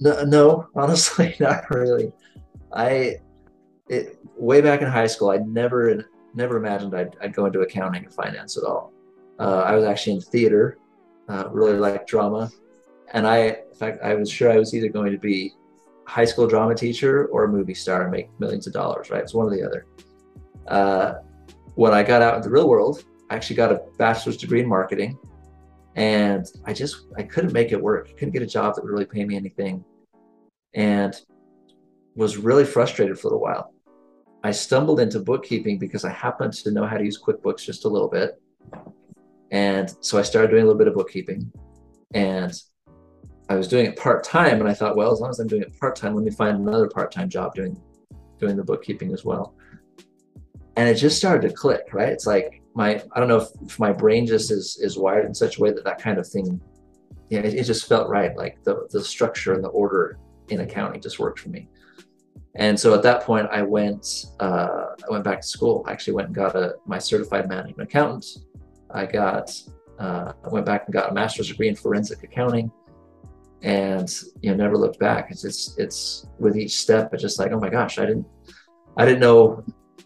No, 0.00 0.24
no, 0.24 0.68
honestly, 0.74 1.34
not 1.40 1.68
really. 1.70 2.12
I, 2.72 3.16
it, 3.88 4.18
way 4.36 4.60
back 4.60 4.82
in 4.82 4.88
high 4.88 5.06
school, 5.06 5.30
I 5.30 5.38
never, 5.38 6.10
never 6.34 6.56
imagined 6.56 6.94
I'd, 6.94 7.16
I'd 7.20 7.34
go 7.34 7.46
into 7.46 7.60
accounting 7.60 8.04
or 8.04 8.10
finance 8.10 8.56
at 8.56 8.64
all. 8.64 8.92
Uh, 9.38 9.62
I 9.62 9.74
was 9.74 9.84
actually 9.84 10.14
in 10.14 10.20
theater, 10.20 10.78
uh, 11.28 11.48
really 11.50 11.78
liked 11.78 12.08
drama, 12.08 12.50
and 13.12 13.26
I, 13.26 13.38
in 13.38 13.74
fact, 13.78 14.02
I 14.02 14.14
was 14.14 14.30
sure 14.30 14.50
I 14.50 14.58
was 14.58 14.74
either 14.74 14.88
going 14.88 15.12
to 15.12 15.18
be 15.18 15.52
high 16.06 16.24
school 16.24 16.46
drama 16.46 16.74
teacher 16.74 17.26
or 17.26 17.44
a 17.44 17.48
movie 17.48 17.74
star 17.74 18.02
and 18.02 18.10
make 18.10 18.28
millions 18.38 18.66
of 18.66 18.72
dollars. 18.72 19.10
Right, 19.10 19.22
it's 19.22 19.34
one 19.34 19.46
or 19.46 19.50
the 19.50 19.62
other. 19.62 19.86
Uh, 20.68 21.14
when 21.74 21.92
I 21.92 22.02
got 22.02 22.22
out 22.22 22.36
in 22.36 22.42
the 22.42 22.50
real 22.50 22.68
world, 22.68 23.04
I 23.30 23.36
actually 23.36 23.56
got 23.56 23.72
a 23.72 23.82
bachelor's 23.98 24.36
degree 24.36 24.60
in 24.60 24.68
marketing, 24.68 25.18
and 25.96 26.46
I 26.64 26.72
just 26.72 27.06
I 27.16 27.22
couldn't 27.22 27.52
make 27.52 27.72
it 27.72 27.80
work. 27.80 28.08
I 28.10 28.12
couldn't 28.12 28.32
get 28.32 28.42
a 28.42 28.46
job 28.46 28.74
that 28.74 28.84
would 28.84 28.90
really 28.90 29.04
pay 29.06 29.24
me 29.24 29.36
anything, 29.36 29.84
and 30.74 31.14
was 32.14 32.36
really 32.36 32.64
frustrated 32.64 33.18
for 33.18 33.28
a 33.28 33.30
little 33.30 33.42
while. 33.42 33.74
I 34.44 34.50
stumbled 34.50 35.00
into 35.00 35.20
bookkeeping 35.20 35.78
because 35.78 36.04
I 36.04 36.10
happened 36.10 36.52
to 36.52 36.70
know 36.70 36.86
how 36.86 36.98
to 36.98 37.04
use 37.04 37.20
QuickBooks 37.20 37.64
just 37.64 37.86
a 37.86 37.88
little 37.88 38.08
bit. 38.08 38.40
And 39.50 39.94
so 40.00 40.18
I 40.18 40.22
started 40.22 40.50
doing 40.50 40.64
a 40.64 40.66
little 40.66 40.78
bit 40.78 40.86
of 40.86 40.94
bookkeeping. 40.94 41.50
And 42.12 42.52
I 43.48 43.56
was 43.56 43.68
doing 43.68 43.86
it 43.86 43.96
part 43.96 44.22
time. 44.22 44.60
And 44.60 44.68
I 44.68 44.74
thought, 44.74 44.96
well, 44.96 45.12
as 45.12 45.20
long 45.20 45.30
as 45.30 45.40
I'm 45.40 45.46
doing 45.46 45.62
it 45.62 45.78
part 45.80 45.96
time, 45.96 46.14
let 46.14 46.24
me 46.24 46.30
find 46.30 46.58
another 46.58 46.88
part 46.88 47.10
time 47.10 47.28
job 47.30 47.54
doing 47.54 47.80
doing 48.38 48.56
the 48.56 48.64
bookkeeping 48.64 49.12
as 49.12 49.24
well. 49.24 49.54
And 50.76 50.88
it 50.88 50.96
just 50.96 51.16
started 51.16 51.48
to 51.48 51.54
click, 51.54 51.94
right? 51.94 52.08
It's 52.10 52.26
like 52.26 52.60
my 52.74 53.02
I 53.12 53.20
don't 53.20 53.28
know 53.28 53.38
if, 53.38 53.48
if 53.64 53.78
my 53.78 53.92
brain 53.92 54.26
just 54.26 54.50
is 54.50 54.78
is 54.80 54.98
wired 54.98 55.26
in 55.26 55.34
such 55.34 55.58
a 55.58 55.60
way 55.60 55.70
that 55.72 55.84
that 55.84 55.98
kind 55.98 56.18
of 56.18 56.26
thing, 56.26 56.60
yeah, 57.30 57.40
it, 57.40 57.54
it 57.54 57.64
just 57.64 57.86
felt 57.88 58.08
right. 58.08 58.36
Like 58.36 58.62
the 58.64 58.86
the 58.90 59.02
structure 59.02 59.54
and 59.54 59.62
the 59.62 59.68
order 59.68 60.18
in 60.48 60.60
accounting 60.60 61.00
just 61.00 61.18
worked 61.18 61.38
for 61.38 61.48
me. 61.48 61.68
And 62.56 62.78
so 62.78 62.94
at 62.94 63.02
that 63.02 63.22
point, 63.22 63.48
I 63.50 63.62
went 63.62 64.26
uh, 64.40 64.86
I 65.08 65.10
went 65.10 65.24
back 65.24 65.40
to 65.40 65.46
school. 65.46 65.84
I 65.86 65.92
actually 65.92 66.14
went 66.14 66.28
and 66.28 66.34
got 66.34 66.54
a 66.56 66.74
my 66.86 66.98
certified 66.98 67.48
management 67.48 67.88
accountant. 67.88 68.26
I 68.90 69.06
got 69.06 69.50
uh, 69.98 70.32
I 70.44 70.48
went 70.48 70.66
back 70.66 70.84
and 70.86 70.92
got 70.92 71.10
a 71.10 71.14
master's 71.14 71.48
degree 71.48 71.68
in 71.68 71.76
forensic 71.76 72.22
accounting, 72.22 72.70
and 73.62 74.12
you 74.40 74.50
know 74.50 74.56
never 74.56 74.76
looked 74.76 74.98
back. 74.98 75.30
It's 75.30 75.44
it's 75.44 75.76
it's 75.78 76.26
with 76.38 76.56
each 76.56 76.76
step, 76.78 77.12
it's 77.12 77.22
just 77.22 77.38
like 77.38 77.52
oh 77.52 77.60
my 77.60 77.70
gosh, 77.70 77.98
I 77.98 78.06
didn't 78.06 78.26
I 78.96 79.04
didn't 79.04 79.20
know 79.20 79.64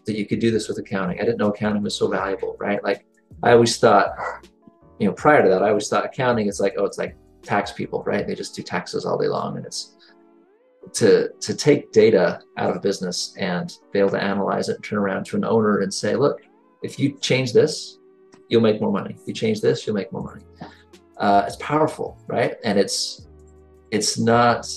that 0.09 0.17
you 0.17 0.25
could 0.25 0.39
do 0.39 0.51
this 0.51 0.67
with 0.67 0.77
accounting. 0.79 1.19
I 1.19 1.23
didn't 1.23 1.37
know 1.37 1.49
accounting 1.49 1.83
was 1.83 1.97
so 1.97 2.07
valuable, 2.07 2.57
right? 2.59 2.83
Like 2.83 3.05
I 3.43 3.51
always 3.51 3.77
thought, 3.77 4.09
you 4.99 5.07
know, 5.07 5.13
prior 5.13 5.43
to 5.43 5.49
that, 5.49 5.63
I 5.63 5.69
always 5.69 5.87
thought 5.87 6.03
accounting 6.03 6.47
is 6.47 6.59
like 6.59 6.75
oh, 6.77 6.85
it's 6.85 6.97
like 6.97 7.15
tax 7.43 7.71
people, 7.71 8.03
right? 8.03 8.27
They 8.27 8.35
just 8.35 8.55
do 8.55 8.63
taxes 8.63 9.05
all 9.05 9.17
day 9.17 9.27
long, 9.27 9.57
and 9.57 9.65
it's 9.65 9.95
to 10.93 11.29
to 11.39 11.55
take 11.55 11.91
data 11.91 12.41
out 12.57 12.71
of 12.71 12.75
a 12.75 12.79
business 12.79 13.35
and 13.37 13.71
be 13.91 13.99
able 13.99 14.09
to 14.09 14.21
analyze 14.21 14.69
it 14.69 14.75
and 14.75 14.83
turn 14.83 14.99
around 14.99 15.25
to 15.27 15.37
an 15.37 15.45
owner 15.45 15.79
and 15.79 15.93
say, 15.93 16.15
look, 16.15 16.41
if 16.83 16.99
you 16.99 17.17
change 17.19 17.53
this, 17.53 17.97
you'll 18.49 18.61
make 18.61 18.81
more 18.81 18.91
money. 18.91 19.15
If 19.19 19.27
you 19.27 19.33
change 19.33 19.61
this, 19.61 19.85
you'll 19.85 19.95
make 19.95 20.11
more 20.11 20.23
money. 20.23 20.43
Uh, 21.17 21.43
it's 21.45 21.57
powerful, 21.57 22.17
right? 22.27 22.55
And 22.63 22.79
it's 22.79 23.27
it's 23.91 24.17
not, 24.19 24.67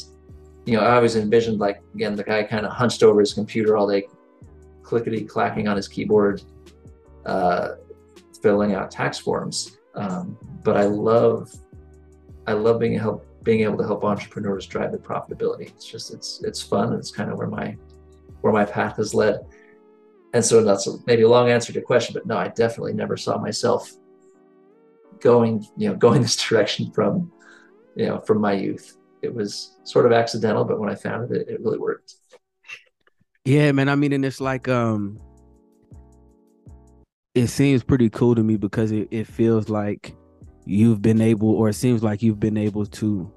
you 0.67 0.77
know, 0.77 0.83
I 0.83 0.97
always 0.97 1.17
envisioned 1.17 1.59
like 1.59 1.81
again 1.95 2.15
the 2.15 2.25
guy 2.25 2.43
kind 2.43 2.67
of 2.67 2.73
hunched 2.73 3.03
over 3.03 3.21
his 3.21 3.33
computer 3.33 3.77
all 3.77 3.89
day, 3.89 4.07
clickety 4.93 5.25
clacking 5.25 5.69
on 5.69 5.77
his 5.77 5.89
keyboard, 5.89 6.43
uh, 7.25 7.77
filling 8.43 8.75
out 8.75 8.91
tax 8.91 9.19
forms. 9.19 9.79
Um, 9.95 10.37
but 10.63 10.77
I 10.77 10.85
love 10.85 11.51
I 12.47 12.53
love 12.53 12.79
being 12.79 12.99
help 12.99 13.27
being 13.43 13.61
able 13.61 13.79
to 13.79 13.85
help 13.85 14.05
entrepreneurs 14.05 14.67
drive 14.67 14.93
the 14.93 14.99
profitability. 14.99 15.69
It's 15.71 15.87
just 15.87 16.13
it's 16.13 16.43
it's 16.45 16.61
fun. 16.61 16.93
It's 16.93 17.11
kind 17.11 17.31
of 17.31 17.39
where 17.39 17.49
my 17.49 17.75
where 18.43 18.53
my 18.53 18.67
path 18.67 18.99
has 18.99 19.15
led. 19.15 19.41
And 20.35 20.45
so 20.45 20.63
that's 20.63 20.87
maybe 21.07 21.23
a 21.23 21.29
long 21.29 21.49
answer 21.49 21.73
to 21.73 21.79
your 21.79 21.87
question, 21.87 22.13
but 22.13 22.27
no, 22.27 22.37
I 22.37 22.49
definitely 22.49 22.93
never 22.93 23.17
saw 23.17 23.39
myself 23.39 23.91
going, 25.21 25.67
you 25.79 25.89
know, 25.89 25.95
going 26.07 26.21
this 26.21 26.37
direction 26.37 26.93
from, 26.93 27.33
you 27.97 28.07
know, 28.09 28.21
from 28.21 28.43
my 28.43 28.53
youth. 28.53 28.99
It 29.23 29.35
was 29.35 29.79
sort 29.85 30.05
of 30.05 30.13
accidental, 30.13 30.65
but 30.65 30.79
when 30.79 30.91
I 30.91 30.97
found 30.97 31.31
it, 31.33 31.49
it 31.49 31.61
really 31.61 31.79
worked. 31.79 32.17
Yeah, 33.45 33.73
man. 33.73 33.89
I 33.89 33.97
mean, 33.97 34.13
and 34.13 34.25
it's 34.25 34.41
like 34.41 34.69
um 34.69 35.21
it 37.35 37.47
seems 37.47 37.83
pretty 37.83 38.11
cool 38.11 38.35
to 38.35 38.43
me 38.43 38.57
because 38.57 38.93
it, 38.93 39.09
it 39.11 39.27
feels 39.27 39.69
like 39.69 40.15
you've 40.67 41.01
been 41.01 41.21
able 41.21 41.51
or 41.51 41.71
it 41.71 41.75
seems 41.75 42.03
like 42.03 42.23
you've 42.23 42.39
been 42.39 42.57
able 42.57 42.87
to 42.87 43.33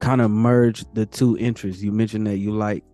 kind 0.00 0.20
of 0.20 0.30
merge 0.30 0.84
the 0.92 1.06
two 1.06 1.36
interests 1.38 1.82
you 1.82 1.90
mentioned 1.92 2.26
that 2.26 2.38
you 2.38 2.52
like 2.52 2.84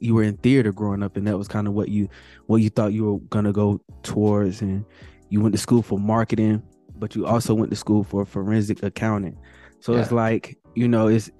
you 0.00 0.14
were 0.14 0.22
in 0.22 0.36
theater 0.38 0.72
growing 0.72 1.02
up 1.02 1.16
and 1.16 1.26
that 1.26 1.38
was 1.38 1.46
kind 1.46 1.68
of 1.68 1.74
what 1.74 1.88
you 1.88 2.08
what 2.46 2.56
you 2.56 2.68
thought 2.68 2.92
you 2.92 3.04
were 3.04 3.18
going 3.28 3.44
to 3.44 3.52
go 3.52 3.80
towards 4.02 4.60
and 4.60 4.84
you 5.28 5.40
went 5.40 5.54
to 5.54 5.60
school 5.60 5.82
for 5.82 5.98
marketing 5.98 6.62
but 6.96 7.14
you 7.14 7.26
also 7.26 7.54
went 7.54 7.70
to 7.70 7.76
school 7.76 8.02
for 8.02 8.24
forensic 8.24 8.82
accounting 8.82 9.38
so 9.80 9.94
yeah. 9.94 10.00
it's 10.00 10.12
like 10.12 10.58
you 10.74 10.88
know 10.88 11.06
it's 11.06 11.30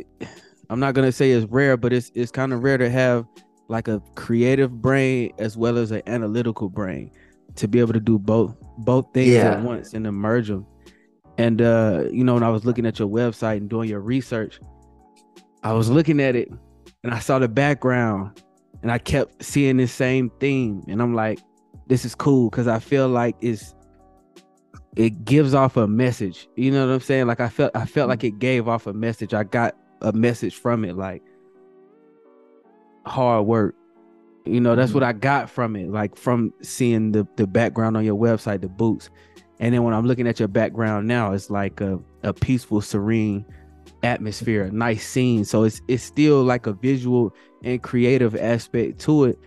i'm 0.71 0.79
not 0.79 0.95
going 0.95 1.07
to 1.07 1.13
say 1.13 1.33
it's 1.33 1.51
rare 1.51 1.77
but 1.77 1.93
it's 1.93 2.11
it's 2.15 2.31
kind 2.31 2.53
of 2.53 2.63
rare 2.63 2.79
to 2.79 2.89
have 2.89 3.27
like 3.73 3.89
a 3.89 4.01
creative 4.15 4.81
brain 4.81 5.33
as 5.39 5.57
well 5.57 5.77
as 5.77 5.91
an 5.91 6.03
analytical 6.07 6.69
brain 6.69 7.11
to 7.57 7.67
be 7.67 7.81
able 7.81 7.93
to 7.93 8.01
do 8.01 8.19
both 8.19 8.55
both 8.79 9.07
things 9.13 9.29
yeah. 9.29 9.53
at 9.53 9.63
once 9.63 9.93
and 9.95 10.05
to 10.05 10.13
merge 10.13 10.49
them 10.49 10.67
and 11.39 11.63
uh, 11.63 12.05
you 12.11 12.25
know, 12.25 12.35
when 12.35 12.43
I 12.43 12.51
was 12.51 12.65
looking 12.65 12.87
at 12.87 12.99
your 12.99 13.09
website 13.09 13.59
and 13.59 13.69
doing 13.69 13.89
your 13.89 14.01
research, 14.01 14.61
I 15.63 15.73
was 15.73 15.91
looking 15.91 16.21
at 16.21 16.37
it 16.37 16.49
and 17.05 17.15
I 17.15 17.19
saw 17.19 17.39
the 17.39 17.49
background 17.49 18.43
and 18.83 18.91
I 18.91 18.99
kept 18.99 19.43
seeing 19.43 19.77
the 19.77 19.87
same 19.87 20.31
theme. 20.41 20.83
And 20.89 21.01
I'm 21.01 21.15
like, 21.15 21.41
this 21.87 22.05
is 22.05 22.15
cool 22.15 22.51
because 22.51 22.69
I 22.69 22.79
feel 22.79 23.09
like 23.09 23.37
it's 23.41 23.75
it 24.95 25.25
gives 25.25 25.55
off 25.55 25.77
a 25.77 25.87
message. 25.87 26.49
You 26.57 26.71
know 26.71 26.87
what 26.87 26.93
I'm 26.93 27.01
saying? 27.01 27.27
Like 27.27 27.41
I 27.41 27.49
felt 27.49 27.75
I 27.75 27.87
felt 27.87 28.09
like 28.09 28.25
it 28.25 28.39
gave 28.39 28.69
off 28.69 28.87
a 28.87 28.93
message. 28.93 29.33
I 29.33 29.45
got 29.45 29.75
a 30.03 30.13
message 30.13 30.57
from 30.57 30.85
it, 30.85 30.97
like 30.97 31.23
hard 33.07 33.47
work. 33.47 33.75
You 34.45 34.61
know, 34.61 34.75
that's 34.75 34.91
mm-hmm. 34.91 35.01
what 35.01 35.05
I 35.05 35.13
got 35.13 35.49
from 35.49 35.77
it, 35.77 35.91
like 35.91 36.17
from 36.17 36.53
seeing 36.63 37.13
the 37.13 37.27
the 37.37 37.47
background 37.47 37.97
on 37.97 38.05
your 38.05 38.17
website, 38.17 38.61
the 38.61 38.69
boots. 38.69 39.11
And 39.61 39.73
then 39.73 39.85
when 39.85 39.95
I'm 39.95 40.07
looking 40.07 40.27
at 40.27 40.41
your 40.41 40.49
background 40.49 41.07
now, 41.07 41.33
it's 41.33 41.49
like 41.49 41.81
a, 41.81 42.01
a 42.25 42.33
peaceful, 42.33 42.81
serene 42.81 43.45
atmosphere, 44.03 44.65
a 44.65 44.73
nice 44.73 45.07
scene. 45.07 45.45
So 45.45 45.63
it's 45.63 45.81
it's 45.87 46.03
still 46.03 46.43
like 46.43 46.67
a 46.67 46.73
visual 46.73 47.33
and 47.63 47.81
creative 47.81 48.35
aspect 48.35 48.99
to 49.03 49.25
it, 49.25 49.39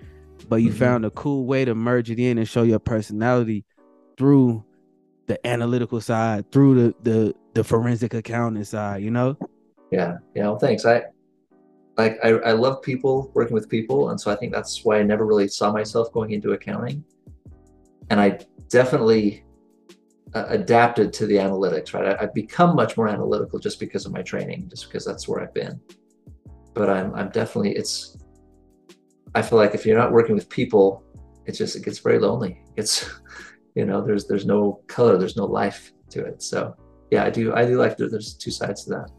but 0.48 0.58
you 0.58 0.70
mm-hmm. 0.70 0.80
found 0.80 1.06
a 1.06 1.10
cool 1.12 1.46
way 1.46 1.66
to 1.66 1.76
merge 1.76 2.10
it 2.10 2.20
in 2.20 2.38
and 2.38 2.48
show 2.48 2.64
your 2.64 2.80
personality 2.80 3.66
through 4.18 4.64
the 5.28 5.46
analytical 5.46 6.00
side, 6.00 6.50
through 6.52 6.76
the 6.76 6.96
the 7.04 7.36
the 7.54 7.64
forensic 7.64 8.14
accounting 8.14 8.64
side, 8.64 9.04
you 9.04 9.12
know? 9.12 9.38
Yeah, 9.92 10.18
yeah. 10.34 10.44
Well, 10.44 10.60
thanks. 10.60 10.86
I 10.86 11.04
like 11.98 12.18
I, 12.24 12.30
I 12.30 12.52
love 12.52 12.82
people 12.82 13.32
working 13.34 13.54
with 13.54 13.70
people, 13.70 14.10
and 14.10 14.20
so 14.20 14.32
I 14.32 14.36
think 14.36 14.52
that's 14.52 14.84
why 14.84 15.00
I 15.00 15.04
never 15.04 15.26
really 15.26 15.48
saw 15.48 15.72
myself 15.72 16.12
going 16.12 16.32
into 16.32 16.52
accounting. 16.52 17.04
And 18.10 18.20
I 18.20 18.40
definitely 18.70 19.46
uh, 20.36 20.46
adapted 20.50 21.14
to 21.14 21.26
the 21.26 21.36
analytics, 21.36 21.94
right? 21.94 22.18
I, 22.18 22.22
have 22.22 22.34
become 22.34 22.76
much 22.76 22.98
more 22.98 23.08
analytical 23.08 23.58
just 23.58 23.80
because 23.80 24.06
of 24.06 24.12
my 24.12 24.22
training, 24.22 24.68
just 24.70 24.88
because 24.88 25.06
that's 25.06 25.28
where 25.28 25.42
I've 25.42 25.54
been. 25.54 25.80
But 26.74 26.90
I'm, 26.90 27.16
I'm 27.16 27.30
definitely, 27.30 27.72
it's, 27.72 28.18
I 29.34 29.42
feel 29.42 29.58
like 29.58 29.74
if 29.74 29.86
you're 29.86 29.98
not 29.98 30.12
working 30.12 30.36
with 30.36 30.50
people, 30.50 31.04
it 31.46 31.54
just, 31.54 31.78
it 31.78 31.86
gets 31.86 32.00
very 32.00 32.20
lonely. 32.20 32.62
It's, 32.76 33.10
you 33.76 33.86
know, 33.86 34.06
there's, 34.06 34.28
there's 34.28 34.46
no 34.46 34.82
color, 34.88 35.18
there's 35.18 35.38
no 35.38 35.46
life 35.46 35.94
to 36.10 36.26
it. 36.26 36.44
So 36.44 36.76
yeah, 37.12 37.24
I 37.24 37.30
do, 37.30 37.54
I 37.56 37.66
do 37.66 37.78
like 37.78 37.96
there's 37.96 38.34
two 38.34 38.52
sides 38.52 38.84
to 38.84 38.90
that. 38.92 39.12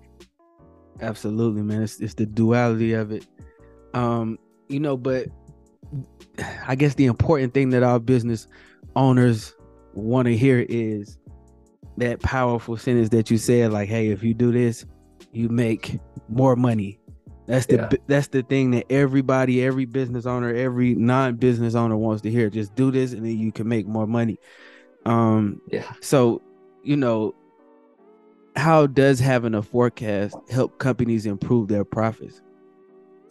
Absolutely, 1.01 1.63
man. 1.63 1.83
It's, 1.83 2.01
it's 2.01 2.15
the 2.15 2.27
duality 2.27 2.93
of 2.95 3.13
it. 3.13 3.27
Um, 3.95 4.39
you 4.69 4.81
know, 4.81 4.97
but 4.97 5.29
I 6.67 6.75
guess 6.75 6.95
the 6.95 7.07
important 7.07 7.55
thing 7.55 7.71
that 7.71 7.83
our 7.83 7.99
business 7.99 8.47
owners 8.95 9.55
want 9.95 10.27
to 10.27 10.37
hear 10.37 10.65
is 10.69 11.19
that 11.97 12.21
powerful 12.21 12.77
sentence 12.77 13.09
that 13.11 13.31
you 13.31 13.39
said 13.39 13.73
like 13.73 13.89
hey 13.89 14.09
if 14.09 14.23
you 14.23 14.35
do 14.35 14.53
this 14.53 14.85
you 15.33 15.49
make 15.49 15.99
more 16.29 16.55
money 16.57 17.01
that's 17.47 17.67
the 17.67 17.77
yeah. 17.77 17.89
that's 18.07 18.29
the 18.29 18.43
thing 18.43 18.71
that 18.73 18.85
everybody 18.91 19.65
every 19.65 19.85
business 19.87 20.27
owner 20.27 20.55
every 20.55 20.95
non-business 20.95 21.75
owner 21.75 21.97
wants 21.97 22.23
to 22.23 22.31
hear 22.31 22.51
just 22.51 22.75
do 22.75 22.91
this 22.91 23.13
and 23.13 23.25
then 23.25 23.39
you 23.39 23.51
can 23.51 23.67
make 23.67 23.87
more 23.87 24.07
money 24.07 24.39
um 25.07 25.61
yeah 25.71 25.91
so 26.01 26.43
you 26.83 26.97
know 26.97 27.35
how 28.57 28.87
does 28.87 29.21
having 29.21 29.55
a 29.55 29.63
forecast 29.63 30.37
help 30.51 30.79
companies 30.79 31.27
improve 31.27 31.69
their 31.69 31.85
profits 31.85 32.43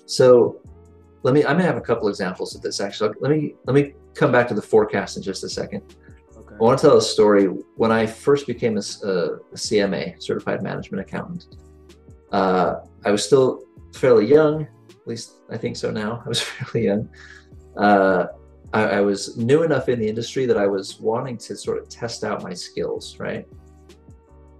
so 0.05 0.61
let 1.23 1.33
me 1.33 1.43
i 1.45 1.53
may 1.53 1.63
have 1.63 1.77
a 1.77 1.81
couple 1.81 2.07
examples 2.07 2.55
of 2.55 2.61
this 2.61 2.79
actually 2.79 3.09
let 3.19 3.31
me 3.31 3.55
let 3.65 3.73
me 3.73 3.93
come 4.13 4.31
back 4.31 4.47
to 4.47 4.53
the 4.53 4.61
forecast 4.61 5.17
in 5.17 5.23
just 5.23 5.43
a 5.43 5.49
second 5.49 5.81
I 6.55 6.63
want 6.63 6.79
to 6.79 6.87
tell 6.87 6.97
a 6.97 7.01
story. 7.01 7.47
When 7.75 7.91
I 7.91 8.05
first 8.05 8.47
became 8.47 8.77
a, 8.77 8.79
a 8.79 9.55
CMA, 9.55 10.23
Certified 10.23 10.63
Management 10.63 11.01
Accountant, 11.01 11.57
uh, 12.31 12.75
I 13.03 13.11
was 13.11 13.25
still 13.25 13.65
fairly 13.93 14.25
young. 14.25 14.61
At 14.89 15.07
least 15.07 15.33
I 15.49 15.57
think 15.57 15.75
so 15.75 15.91
now. 15.91 16.21
I 16.25 16.29
was 16.29 16.41
fairly 16.41 16.87
young. 16.87 17.09
Uh, 17.75 18.27
I, 18.73 18.83
I 18.83 19.01
was 19.01 19.35
new 19.35 19.63
enough 19.63 19.89
in 19.89 19.99
the 19.99 20.07
industry 20.07 20.45
that 20.45 20.57
I 20.57 20.65
was 20.65 20.97
wanting 20.99 21.37
to 21.39 21.57
sort 21.57 21.77
of 21.77 21.89
test 21.89 22.23
out 22.23 22.41
my 22.41 22.53
skills, 22.53 23.17
right? 23.19 23.45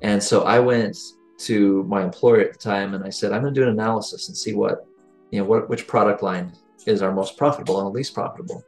And 0.02 0.22
so 0.22 0.44
I 0.44 0.60
went 0.60 0.98
to 1.40 1.84
my 1.84 2.04
employer 2.04 2.42
at 2.42 2.54
the 2.54 2.60
time 2.60 2.94
and 2.94 3.04
I 3.04 3.10
said, 3.10 3.32
I'm 3.32 3.42
going 3.42 3.54
to 3.54 3.60
do 3.60 3.68
an 3.68 3.74
analysis 3.74 4.28
and 4.28 4.38
see 4.38 4.54
what, 4.54 4.86
you 5.32 5.40
know, 5.40 5.46
what 5.46 5.70
which 5.70 5.88
product 5.88 6.24
line 6.24 6.54
is 6.86 7.02
our 7.02 7.12
most 7.12 7.38
profitable 7.38 7.80
and 7.80 7.94
least 7.94 8.14
profitable. 8.14 8.64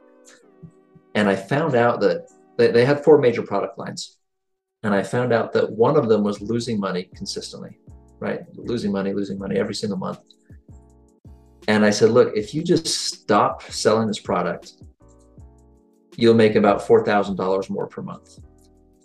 And 1.14 1.28
I 1.28 1.36
found 1.36 1.74
out 1.74 2.00
that 2.00 2.28
they, 2.56 2.70
they 2.70 2.84
had 2.84 3.02
four 3.04 3.18
major 3.18 3.42
product 3.42 3.78
lines. 3.78 4.18
And 4.82 4.94
I 4.94 5.02
found 5.02 5.32
out 5.32 5.52
that 5.54 5.70
one 5.70 5.96
of 5.96 6.08
them 6.08 6.22
was 6.22 6.40
losing 6.40 6.78
money 6.78 7.08
consistently, 7.14 7.78
right? 8.20 8.40
Losing 8.54 8.92
money, 8.92 9.12
losing 9.12 9.38
money 9.38 9.56
every 9.56 9.74
single 9.74 9.98
month. 9.98 10.20
And 11.66 11.84
I 11.84 11.90
said, 11.90 12.10
look, 12.10 12.36
if 12.36 12.54
you 12.54 12.62
just 12.62 12.86
stop 12.86 13.62
selling 13.62 14.06
this 14.06 14.20
product, 14.20 14.74
you'll 16.16 16.34
make 16.34 16.54
about 16.54 16.80
$4,000 16.80 17.70
more 17.70 17.86
per 17.86 18.02
month, 18.02 18.38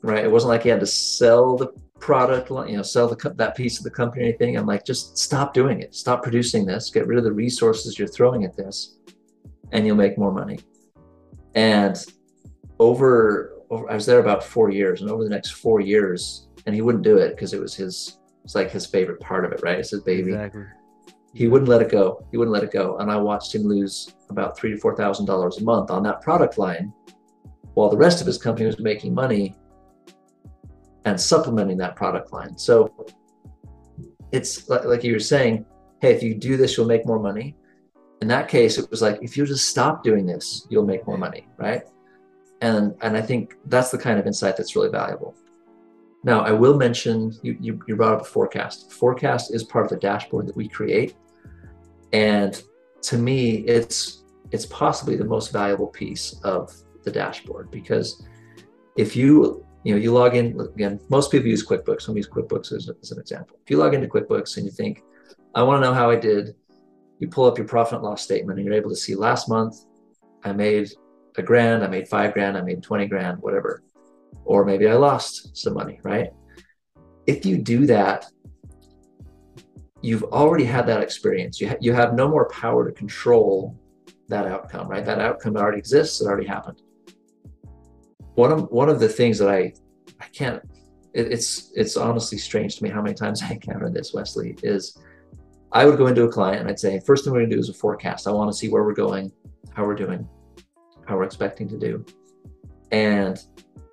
right? 0.02 0.24
It 0.24 0.32
wasn't 0.32 0.50
like 0.50 0.66
you 0.66 0.72
had 0.72 0.80
to 0.80 0.88
sell 0.88 1.58
the 1.58 1.74
product, 2.04 2.52
line, 2.52 2.68
you 2.68 2.76
know, 2.76 2.84
sell 2.84 3.08
the, 3.08 3.34
that 3.38 3.56
piece 3.56 3.78
of 3.78 3.86
the 3.86 3.90
company 3.90 4.24
or 4.24 4.28
anything. 4.28 4.58
I'm 4.58 4.66
like, 4.66 4.86
just 4.86 5.18
stop 5.18 5.54
doing 5.54 5.80
it. 5.80 5.96
Stop 5.96 6.22
producing 6.22 6.66
this. 6.66 6.90
Get 6.90 7.08
rid 7.08 7.18
of 7.18 7.24
the 7.24 7.32
resources 7.32 7.98
you're 7.98 8.10
throwing 8.10 8.44
at 8.44 8.58
this, 8.58 8.98
and 9.72 9.88
you'll 9.88 9.96
make 9.96 10.18
more 10.18 10.34
money. 10.34 10.60
And 11.56 11.96
over, 12.78 13.54
over 13.70 13.90
I 13.90 13.96
was 13.96 14.06
there 14.06 14.20
about 14.20 14.44
four 14.44 14.70
years, 14.70 15.00
and 15.00 15.10
over 15.10 15.24
the 15.24 15.30
next 15.30 15.52
four 15.52 15.80
years, 15.80 16.50
and 16.66 16.76
he 16.76 16.82
wouldn't 16.82 17.06
do 17.06 17.16
it 17.16 17.30
because 17.30 17.54
it 17.54 17.62
was 17.62 17.74
his, 17.74 18.20
it's 18.44 18.54
like 18.54 18.70
his 18.70 18.86
favorite 18.86 19.22
part 19.22 19.46
of 19.46 19.54
it, 19.54 19.62
right? 19.64 19.80
It's 19.80 19.92
his 19.92 20.02
baby. 20.02 20.34
Exactly. 20.34 20.66
He 21.34 21.48
wouldn't 21.48 21.70
let 21.70 21.82
it 21.82 21.90
go. 21.90 22.28
He 22.32 22.38
wouldn't 22.38 22.54
let 22.54 22.66
it 22.66 22.72
go, 22.72 22.98
and 22.98 23.10
I 23.10 23.16
watched 23.16 23.56
him 23.56 23.64
lose 23.64 24.14
about 24.30 24.58
three 24.58 24.72
to 24.72 24.78
four 24.78 24.94
thousand 24.98 25.26
dollars 25.26 25.58
a 25.60 25.64
month 25.64 25.90
on 25.90 26.04
that 26.04 26.22
product 26.22 26.58
line, 26.58 26.92
while 27.76 27.90
the 27.90 27.96
rest 27.96 28.20
of 28.20 28.28
his 28.28 28.38
company 28.38 28.66
was 28.66 28.78
making 28.78 29.14
money 29.14 29.56
and 31.06 31.20
supplementing 31.20 31.78
that 31.78 31.96
product 31.96 32.32
line. 32.32 32.58
So 32.58 32.94
it's 34.32 34.70
like, 34.70 34.86
like 34.86 35.04
you 35.04 35.14
were 35.14 35.20
saying, 35.20 35.66
hey, 36.02 36.14
if 36.14 36.24
you 36.24 36.34
do 36.34 36.58
this, 36.58 36.78
you'll 36.78 36.88
make 36.88 37.06
more 37.06 37.20
money. 37.20 37.56
In 38.22 38.28
that 38.30 38.48
case, 38.48 38.78
it 38.78 38.90
was 38.90 39.02
like 39.02 39.20
if 39.22 39.36
you 39.36 39.46
just 39.46 39.68
stop 39.68 40.04
doing 40.04 40.26
this, 40.26 40.66
you'll 40.70 40.86
make 40.86 41.06
more 41.06 41.18
money, 41.18 41.48
right? 41.58 41.84
And 42.62 42.96
and 43.02 43.18
I 43.18 43.22
think 43.22 43.56
that's 43.66 43.92
the 43.92 43.98
kind 43.98 44.18
of 44.18 44.26
insight 44.26 44.56
that's 44.56 44.76
really 44.76 44.90
valuable. 44.90 45.36
Now, 46.24 46.40
I 46.40 46.52
will 46.52 46.78
mention 46.78 47.34
you, 47.42 47.58
you, 47.60 47.82
you 47.86 47.98
brought 47.98 48.14
up 48.14 48.22
a 48.22 48.24
forecast. 48.24 48.94
Forecast 48.94 49.54
is 49.54 49.64
part 49.64 49.84
of 49.84 49.90
the 49.90 49.98
dashboard 49.98 50.48
that 50.48 50.56
we 50.56 50.70
create. 50.70 51.16
And 52.14 52.62
to 53.02 53.18
me, 53.18 53.66
it's 53.66 54.24
it's 54.52 54.66
possibly 54.68 55.18
the 55.18 55.26
most 55.26 55.52
valuable 55.52 55.88
piece 55.88 56.40
of 56.44 56.74
the 57.04 57.12
dashboard 57.12 57.72
because 57.72 58.24
if 58.96 59.16
you 59.16 59.66
you 59.84 59.94
know, 59.94 60.00
you 60.00 60.12
log 60.12 60.36
in 60.36 60.60
again. 60.60 61.00
Most 61.10 61.32
people 61.32 61.48
use 61.48 61.66
QuickBooks. 61.66 62.04
Some 62.04 62.16
use 62.16 62.30
QuickBooks 62.30 62.72
as, 62.72 62.90
as 63.02 63.12
an 63.12 63.20
example. 63.20 63.58
If 63.64 63.70
you 63.70 63.78
log 63.78 63.94
into 63.94 64.08
QuickBooks 64.08 64.58
and 64.58 64.66
you 64.66 64.72
think, 64.72 65.04
I 65.56 65.64
want 65.64 65.84
to 65.84 65.88
know 65.88 65.94
how 65.94 66.10
I 66.10 66.16
did, 66.16 66.56
you 67.20 67.28
pull 67.28 67.46
up 67.46 67.58
your 67.58 67.68
profit 67.68 67.96
and 67.96 68.04
loss 68.04 68.22
statement 68.22 68.60
and 68.60 68.66
you're 68.66 68.76
able 68.76 68.90
to 68.90 68.96
see 68.96 69.16
last 69.16 69.50
month 69.50 69.76
I 70.44 70.52
made 70.54 70.90
a 71.38 71.44
grand, 71.44 71.84
I 71.84 71.88
made 71.88 72.08
five 72.08 72.34
grand, 72.34 72.58
I 72.58 72.62
made 72.62 72.82
20 72.82 73.08
grand, 73.08 73.40
whatever. 73.40 73.84
Or 74.46 74.66
maybe 74.66 74.88
I 74.88 74.94
lost 74.94 75.56
some 75.56 75.74
money, 75.74 76.00
right? 76.04 76.32
If 77.28 77.46
you 77.46 77.58
do 77.58 77.86
that, 77.88 78.26
you've 80.02 80.24
already 80.24 80.66
had 80.66 80.86
that 80.88 81.02
experience. 81.02 81.62
You, 81.62 81.70
ha- 81.70 81.78
you 81.80 81.94
have 81.94 82.14
no 82.14 82.28
more 82.28 82.50
power 82.50 82.86
to 82.86 82.92
control 82.92 83.78
that 84.28 84.48
outcome, 84.48 84.88
right? 84.88 85.06
That 85.06 85.20
outcome 85.20 85.56
already 85.56 85.78
exists, 85.78 86.22
it 86.22 86.26
already 86.26 86.48
happened 86.48 86.82
one 88.36 88.52
of 88.52 88.72
one 88.72 88.90
of 88.90 89.00
the 89.00 89.10
things 89.10 89.38
that 89.40 89.50
I 89.50 89.74
I 90.20 90.26
can't 90.34 90.62
it, 91.14 91.32
it's 91.32 91.72
it's 91.76 91.98
honestly 91.98 92.38
strange 92.38 92.78
to 92.78 92.84
me 92.84 92.90
how 92.90 93.02
many 93.02 93.16
times 93.16 93.42
I 93.44 93.52
encounter 93.52 93.90
this, 93.90 94.14
Wesley, 94.14 94.56
is 94.64 94.98
I 95.72 95.86
would 95.86 95.98
go 95.98 96.08
into 96.08 96.24
a 96.24 96.30
client 96.30 96.62
and 96.62 96.70
I'd 96.70 96.80
say, 96.80 97.00
first 97.00 97.24
thing 97.24 97.34
we're 97.34 97.42
gonna 97.42 97.56
do 97.56 97.60
is 97.60 97.70
a 97.70 97.74
forecast. 97.74 98.28
I 98.28 98.32
want 98.32 98.52
to 98.52 98.58
see 98.58 98.70
where 98.70 98.84
we're 98.84 98.94
going, 98.94 99.32
how 99.74 99.86
we're 99.86 99.96
doing, 99.96 100.28
how 101.08 101.18
we're 101.18 101.24
expecting 101.24 101.68
to 101.70 101.78
do. 101.78 102.06
And 102.92 103.40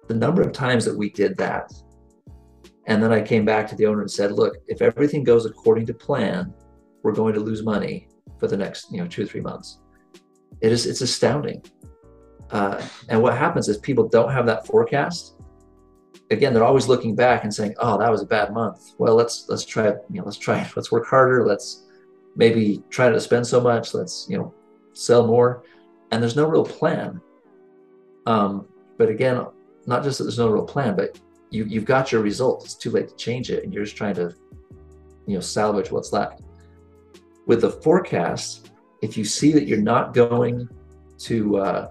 the 0.08 0.14
number 0.14 0.42
of 0.42 0.52
times 0.52 0.84
that 0.84 0.96
we 0.96 1.10
did 1.10 1.36
that, 1.38 1.72
and 2.86 3.02
then 3.02 3.12
I 3.12 3.22
came 3.22 3.44
back 3.44 3.66
to 3.68 3.76
the 3.76 3.86
owner 3.86 4.00
and 4.00 4.10
said, 4.10 4.32
look, 4.32 4.56
if 4.66 4.82
everything 4.82 5.24
goes 5.24 5.46
according 5.46 5.86
to 5.86 5.94
plan, 5.94 6.52
we're 7.02 7.12
going 7.12 7.32
to 7.34 7.40
lose 7.40 7.62
money 7.62 8.08
for 8.38 8.46
the 8.46 8.56
next, 8.56 8.92
you 8.92 8.98
know, 8.98 9.06
two 9.06 9.22
or 9.22 9.26
three 9.26 9.40
months. 9.40 9.78
It 10.60 10.72
is 10.72 10.84
it's 10.84 11.00
astounding 11.00 11.62
uh, 12.52 12.82
and 13.08 13.22
what 13.22 13.36
happens 13.36 13.68
is 13.68 13.78
people 13.78 14.08
don't 14.08 14.32
have 14.32 14.46
that 14.46 14.66
forecast. 14.66 15.34
Again, 16.30 16.54
they're 16.54 16.64
always 16.64 16.88
looking 16.88 17.14
back 17.14 17.44
and 17.44 17.52
saying, 17.52 17.74
"Oh, 17.78 17.98
that 17.98 18.10
was 18.10 18.22
a 18.22 18.26
bad 18.26 18.52
month. 18.52 18.94
Well, 18.98 19.14
let's 19.14 19.46
let's 19.48 19.64
try 19.64 19.86
you 19.88 19.98
know 20.10 20.24
let's 20.24 20.38
try 20.38 20.68
let's 20.76 20.90
work 20.90 21.06
harder. 21.06 21.46
Let's 21.46 21.86
maybe 22.36 22.82
try 22.90 23.08
to 23.08 23.20
spend 23.20 23.46
so 23.46 23.60
much. 23.60 23.94
Let's 23.94 24.26
you 24.28 24.38
know 24.38 24.54
sell 24.92 25.26
more." 25.26 25.64
And 26.10 26.20
there's 26.20 26.36
no 26.36 26.48
real 26.48 26.64
plan. 26.64 27.20
Um, 28.26 28.66
but 28.98 29.08
again, 29.08 29.46
not 29.86 30.02
just 30.02 30.18
that 30.18 30.24
there's 30.24 30.38
no 30.38 30.50
real 30.50 30.64
plan, 30.64 30.96
but 30.96 31.18
you 31.50 31.64
you've 31.64 31.84
got 31.84 32.10
your 32.10 32.22
result. 32.22 32.64
It's 32.64 32.74
too 32.74 32.90
late 32.90 33.08
to 33.08 33.16
change 33.16 33.50
it, 33.50 33.64
and 33.64 33.72
you're 33.72 33.84
just 33.84 33.96
trying 33.96 34.14
to 34.16 34.34
you 35.26 35.34
know 35.34 35.40
salvage 35.40 35.90
what's 35.90 36.12
left. 36.12 36.42
With 37.46 37.60
the 37.62 37.70
forecast, 37.70 38.70
if 39.02 39.16
you 39.16 39.24
see 39.24 39.52
that 39.52 39.66
you're 39.66 39.80
not 39.80 40.14
going 40.14 40.68
to 41.18 41.56
uh, 41.58 41.90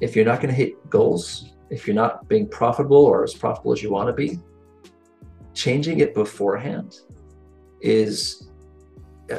if 0.00 0.16
you're 0.16 0.24
not 0.24 0.40
going 0.40 0.48
to 0.48 0.54
hit 0.54 0.88
goals, 0.88 1.52
if 1.70 1.86
you're 1.86 1.96
not 1.96 2.28
being 2.28 2.48
profitable 2.48 3.04
or 3.04 3.22
as 3.22 3.34
profitable 3.34 3.72
as 3.72 3.82
you 3.82 3.90
want 3.90 4.08
to 4.08 4.12
be, 4.12 4.38
changing 5.54 6.00
it 6.00 6.14
beforehand 6.14 7.00
is, 7.80 8.48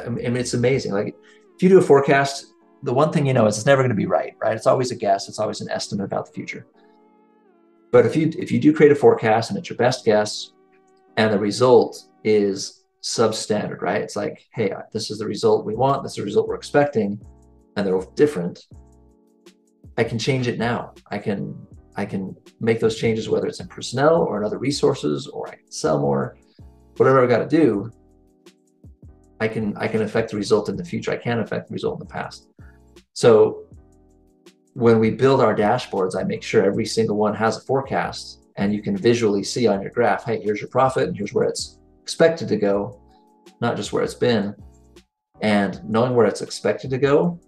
I 0.04 0.08
mean, 0.08 0.36
it's 0.36 0.54
amazing. 0.54 0.92
Like 0.92 1.14
if 1.54 1.62
you 1.62 1.68
do 1.68 1.78
a 1.78 1.82
forecast, 1.82 2.46
the 2.82 2.92
one 2.92 3.12
thing 3.12 3.26
you 3.26 3.34
know 3.34 3.46
is 3.46 3.56
it's 3.56 3.66
never 3.66 3.82
going 3.82 3.90
to 3.90 3.96
be 3.96 4.06
right, 4.06 4.34
right? 4.40 4.56
It's 4.56 4.66
always 4.66 4.90
a 4.90 4.96
guess. 4.96 5.28
It's 5.28 5.38
always 5.38 5.60
an 5.60 5.70
estimate 5.70 6.04
about 6.04 6.26
the 6.26 6.32
future. 6.32 6.66
But 7.92 8.06
if 8.06 8.16
you 8.16 8.32
if 8.38 8.50
you 8.50 8.58
do 8.58 8.72
create 8.72 8.90
a 8.90 8.96
forecast 8.96 9.50
and 9.50 9.58
it's 9.58 9.68
your 9.68 9.76
best 9.76 10.04
guess, 10.04 10.52
and 11.16 11.32
the 11.32 11.38
result 11.38 12.08
is 12.24 12.84
substandard, 13.02 13.82
right? 13.82 14.00
It's 14.00 14.16
like, 14.16 14.46
hey, 14.52 14.72
this 14.92 15.10
is 15.10 15.18
the 15.18 15.26
result 15.26 15.66
we 15.66 15.74
want. 15.74 16.02
This 16.02 16.12
is 16.12 16.16
the 16.16 16.24
result 16.24 16.48
we're 16.48 16.54
expecting, 16.54 17.20
and 17.76 17.86
they're 17.86 17.94
all 17.94 18.10
different. 18.16 18.66
I 19.96 20.04
can 20.04 20.18
change 20.18 20.48
it 20.48 20.58
now. 20.58 20.94
I 21.10 21.18
can 21.18 21.66
I 21.96 22.06
can 22.06 22.34
make 22.60 22.80
those 22.80 22.98
changes 22.98 23.28
whether 23.28 23.46
it's 23.46 23.60
in 23.60 23.68
personnel 23.68 24.22
or 24.22 24.38
in 24.38 24.44
other 24.44 24.58
resources 24.58 25.26
or 25.26 25.48
I 25.48 25.56
can 25.56 25.70
sell 25.70 26.00
more. 26.00 26.36
Whatever 26.96 27.22
I've 27.22 27.28
got 27.28 27.48
to 27.48 27.48
do, 27.48 27.90
I 29.40 29.48
can 29.48 29.76
I 29.76 29.88
can 29.88 30.02
affect 30.02 30.30
the 30.30 30.36
result 30.36 30.68
in 30.68 30.76
the 30.76 30.84
future. 30.84 31.10
I 31.10 31.16
can't 31.16 31.40
affect 31.40 31.68
the 31.68 31.74
result 31.74 32.00
in 32.00 32.06
the 32.06 32.12
past. 32.12 32.48
So 33.12 33.64
when 34.74 34.98
we 34.98 35.10
build 35.10 35.40
our 35.40 35.54
dashboards, 35.54 36.16
I 36.18 36.24
make 36.24 36.42
sure 36.42 36.64
every 36.64 36.86
single 36.86 37.16
one 37.16 37.34
has 37.34 37.58
a 37.58 37.60
forecast 37.60 38.46
and 38.56 38.72
you 38.72 38.82
can 38.82 38.96
visually 38.96 39.42
see 39.42 39.66
on 39.66 39.82
your 39.82 39.90
graph, 39.90 40.24
hey, 40.24 40.40
here's 40.40 40.60
your 40.60 40.70
profit 40.70 41.08
and 41.08 41.16
here's 41.16 41.34
where 41.34 41.46
it's 41.46 41.78
expected 42.02 42.48
to 42.48 42.56
go, 42.56 43.00
not 43.60 43.76
just 43.76 43.92
where 43.92 44.02
it's 44.02 44.14
been. 44.14 44.54
And 45.42 45.82
knowing 45.84 46.14
where 46.14 46.26
it's 46.26 46.40
expected 46.40 46.88
to 46.90 46.98
go 46.98 47.40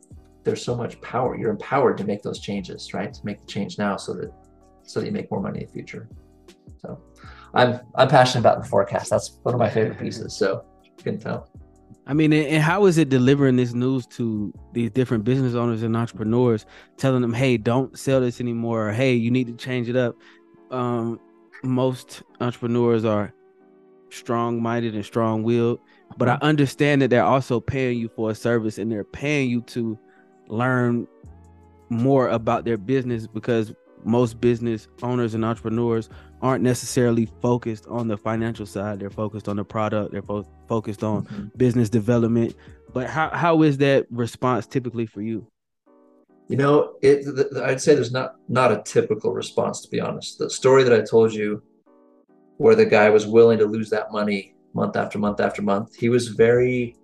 there's 0.45 0.63
so 0.63 0.77
much 0.77 1.01
power. 1.01 1.37
You're 1.37 1.51
empowered 1.51 1.99
to 1.99 2.05
make 2.05 2.23
those 2.23 2.39
changes, 2.39 2.95
right? 2.95 3.13
To 3.13 3.21
make 3.25 3.41
the 3.41 3.47
change 3.47 3.79
now 3.79 3.97
so 3.97 4.13
that 4.15 4.33
so 4.83 5.01
that 5.01 5.07
you 5.07 5.13
make 5.13 5.31
more 5.31 5.41
money 5.41 5.61
in 5.61 5.67
the 5.67 5.73
future. 5.73 6.09
So 6.79 7.01
I'm 7.55 7.81
I'm 7.95 8.09
passionate 8.09 8.41
about 8.41 8.63
the 8.63 8.69
forecast. 8.69 9.11
That's 9.11 9.39
one 9.43 9.55
of 9.55 9.59
my 9.59 9.71
favorite 9.71 9.99
pieces. 9.99 10.37
So 10.37 10.65
you 10.85 11.03
can 11.03 11.19
tell. 11.19 11.51
I 12.07 12.13
mean, 12.13 12.35
and 12.35 12.63
how 12.63 12.85
is 12.85 12.99
it 12.99 13.09
delivering 13.09 13.57
this 13.57 13.73
news 13.73 14.07
to 14.09 14.53
these 14.73 14.91
different 14.91 15.25
business 15.25 15.55
owners 15.55 15.83
and 15.83 15.97
entrepreneurs, 15.97 16.67
telling 16.99 17.23
them, 17.23 17.33
"Hey, 17.33 17.57
don't 17.57 17.99
sell 17.99 18.21
this 18.21 18.41
anymore," 18.41 18.91
or 18.91 18.93
"Hey, 18.93 19.15
you 19.15 19.31
need 19.31 19.47
to 19.47 19.55
change 19.55 19.89
it 19.89 19.97
up." 19.97 20.15
Um, 20.71 21.19
most 21.63 22.23
entrepreneurs 22.41 23.07
are 23.07 23.33
strong-minded 24.11 24.95
and 24.95 25.05
strong-willed, 25.05 25.81
but 26.19 26.29
I 26.29 26.35
mm-hmm. 26.35 26.45
understand 26.45 27.01
that 27.01 27.09
they're 27.09 27.25
also 27.25 27.59
paying 27.59 27.99
you 27.99 28.11
for 28.15 28.31
a 28.31 28.35
service, 28.35 28.77
and 28.77 28.93
they're 28.93 29.03
paying 29.03 29.49
you 29.49 29.63
to 29.63 29.99
learn 30.49 31.07
more 31.89 32.29
about 32.29 32.65
their 32.65 32.77
business 32.77 33.27
because 33.27 33.75
most 34.05 34.41
business 34.41 34.89
owners 35.03 35.35
and 35.35 35.45
entrepreneurs 35.45 36.11
aren't 36.43 36.63
necessarily 36.63 37.27
focused 37.41 37.87
on 37.87 38.09
the 38.09 38.17
financial 38.17 38.67
side 38.67 39.01
they're 39.01 39.11
focused 39.11 39.49
on 39.49 39.57
the 39.57 39.65
product 39.65 40.13
they're 40.13 40.23
fo- 40.23 40.47
focused 40.69 41.03
on 41.03 41.25
mm-hmm. 41.25 41.47
business 41.57 41.89
development 41.89 42.55
but 42.93 43.09
how, 43.09 43.31
how 43.31 43.63
is 43.63 43.79
that 43.79 44.07
response 44.11 44.67
typically 44.67 45.07
for 45.07 45.23
you 45.23 45.47
You 46.49 46.57
know, 46.59 46.97
it. 47.01 47.25
I'd 47.63 47.81
say 47.81 47.95
there's 47.95 48.13
not 48.13 48.37
not 48.49 48.71
a 48.71 48.83
typical 48.83 49.33
response 49.33 49.81
to 49.83 49.89
be 49.89 50.01
honest. 50.01 50.39
The 50.39 50.51
story 50.51 50.85
that 50.85 50.93
I 50.93 51.01
told 51.03 51.33
you, 51.33 51.63
where 52.59 52.75
the 52.75 52.85
guy 52.85 53.09
was 53.09 53.27
willing 53.27 53.59
to 53.59 53.67
lose 53.67 53.89
that 53.91 54.13
money 54.13 54.55
month 54.75 54.97
after 54.97 55.19
month 55.19 55.41
after 55.41 55.63
month, 55.63 55.95
he 55.97 56.09
was 56.11 56.29
very. 56.29 56.97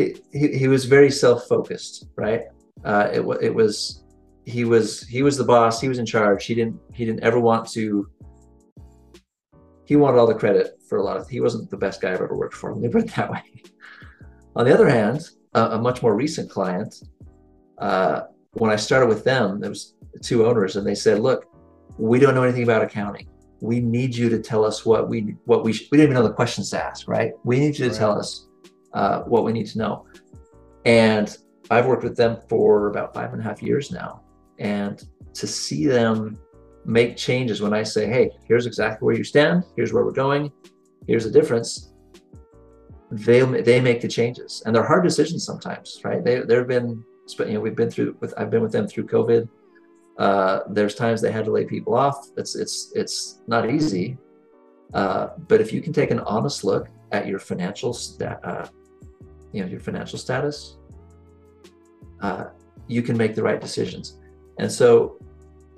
He, 0.00 0.38
he, 0.38 0.58
he 0.58 0.68
was 0.68 0.84
very 0.84 1.10
self-focused, 1.10 2.08
right? 2.16 2.42
Uh, 2.84 3.08
it, 3.12 3.20
it 3.42 3.54
was 3.54 4.00
he 4.44 4.64
was 4.64 5.02
he 5.06 5.22
was 5.22 5.36
the 5.36 5.44
boss 5.44 5.80
he 5.80 5.88
was 5.88 5.98
in 5.98 6.06
charge 6.06 6.44
he 6.44 6.54
didn't 6.54 6.78
he 6.92 7.04
didn't 7.04 7.22
ever 7.22 7.38
want 7.38 7.68
to 7.68 8.08
he 9.84 9.96
wanted 9.96 10.18
all 10.18 10.26
the 10.26 10.34
credit 10.34 10.78
for 10.88 10.98
a 10.98 11.02
lot 11.02 11.16
of 11.16 11.28
he 11.28 11.40
wasn't 11.40 11.68
the 11.70 11.76
best 11.76 12.00
guy 12.00 12.12
i've 12.12 12.20
ever 12.20 12.36
worked 12.36 12.54
for 12.54 12.72
let 12.72 12.82
me 12.82 12.88
put 12.88 13.02
it 13.02 13.14
that 13.14 13.30
way 13.30 13.42
on 14.56 14.64
the 14.64 14.72
other 14.72 14.88
hand 14.88 15.30
a, 15.54 15.62
a 15.72 15.78
much 15.78 16.02
more 16.02 16.14
recent 16.14 16.50
client 16.50 17.02
uh, 17.78 18.22
when 18.52 18.70
i 18.70 18.76
started 18.76 19.08
with 19.08 19.24
them 19.24 19.60
there 19.60 19.70
was 19.70 19.94
two 20.22 20.46
owners 20.46 20.76
and 20.76 20.86
they 20.86 20.94
said 20.94 21.18
look 21.18 21.46
we 21.98 22.18
don't 22.18 22.34
know 22.34 22.42
anything 22.42 22.62
about 22.62 22.82
accounting 22.82 23.28
we 23.60 23.78
need 23.78 24.16
you 24.16 24.30
to 24.30 24.38
tell 24.38 24.64
us 24.64 24.86
what 24.86 25.08
we 25.08 25.36
what 25.44 25.64
we 25.64 25.72
we 25.72 25.98
didn't 25.98 26.04
even 26.04 26.14
know 26.14 26.26
the 26.26 26.32
questions 26.32 26.70
to 26.70 26.82
ask 26.82 27.06
right 27.08 27.32
we 27.44 27.58
need 27.58 27.78
you 27.78 27.84
to 27.84 27.90
right. 27.90 27.98
tell 27.98 28.18
us 28.18 28.46
uh, 28.92 29.22
what 29.22 29.44
we 29.44 29.52
need 29.52 29.66
to 29.66 29.78
know 29.78 30.06
and 30.84 31.38
i've 31.70 31.86
worked 31.86 32.02
with 32.02 32.16
them 32.16 32.38
for 32.48 32.88
about 32.88 33.14
five 33.14 33.32
and 33.32 33.40
a 33.40 33.44
half 33.44 33.62
years 33.62 33.90
now 33.90 34.22
and 34.58 35.06
to 35.34 35.46
see 35.46 35.86
them 35.86 36.38
make 36.84 37.16
changes 37.16 37.60
when 37.60 37.72
I 37.72 37.82
say, 37.82 38.06
hey, 38.06 38.30
here's 38.46 38.66
exactly 38.66 39.06
where 39.06 39.16
you 39.16 39.24
stand, 39.24 39.64
here's 39.76 39.92
where 39.92 40.04
we're 40.04 40.12
going, 40.12 40.50
here's 41.06 41.24
the 41.24 41.30
difference. 41.30 41.92
They 43.10 43.40
they 43.62 43.80
make 43.80 44.00
the 44.00 44.08
changes, 44.08 44.62
and 44.64 44.74
they're 44.74 44.86
hard 44.86 45.02
decisions 45.02 45.44
sometimes, 45.44 46.00
right? 46.04 46.24
They 46.24 46.40
there 46.40 46.58
have 46.58 46.68
been, 46.68 47.04
you 47.38 47.54
know, 47.54 47.60
we've 47.60 47.74
been 47.74 47.90
through 47.90 48.16
with 48.20 48.32
I've 48.36 48.50
been 48.50 48.62
with 48.62 48.70
them 48.70 48.86
through 48.86 49.06
COVID. 49.08 49.48
Uh, 50.16 50.60
there's 50.68 50.94
times 50.94 51.20
they 51.20 51.32
had 51.32 51.44
to 51.46 51.50
lay 51.50 51.64
people 51.64 51.94
off. 51.94 52.28
It's 52.36 52.54
it's 52.54 52.92
it's 52.94 53.42
not 53.48 53.68
easy, 53.68 54.16
uh, 54.94 55.30
but 55.48 55.60
if 55.60 55.72
you 55.72 55.82
can 55.82 55.92
take 55.92 56.12
an 56.12 56.20
honest 56.20 56.62
look 56.62 56.88
at 57.10 57.26
your 57.26 57.40
financial 57.40 57.92
stat, 57.92 58.38
uh, 58.44 58.68
you 59.52 59.62
know, 59.62 59.68
your 59.68 59.80
financial 59.80 60.18
status, 60.18 60.76
uh, 62.20 62.46
you 62.86 63.02
can 63.02 63.16
make 63.16 63.34
the 63.34 63.42
right 63.42 63.60
decisions. 63.60 64.18
And 64.58 64.70
so 64.70 65.18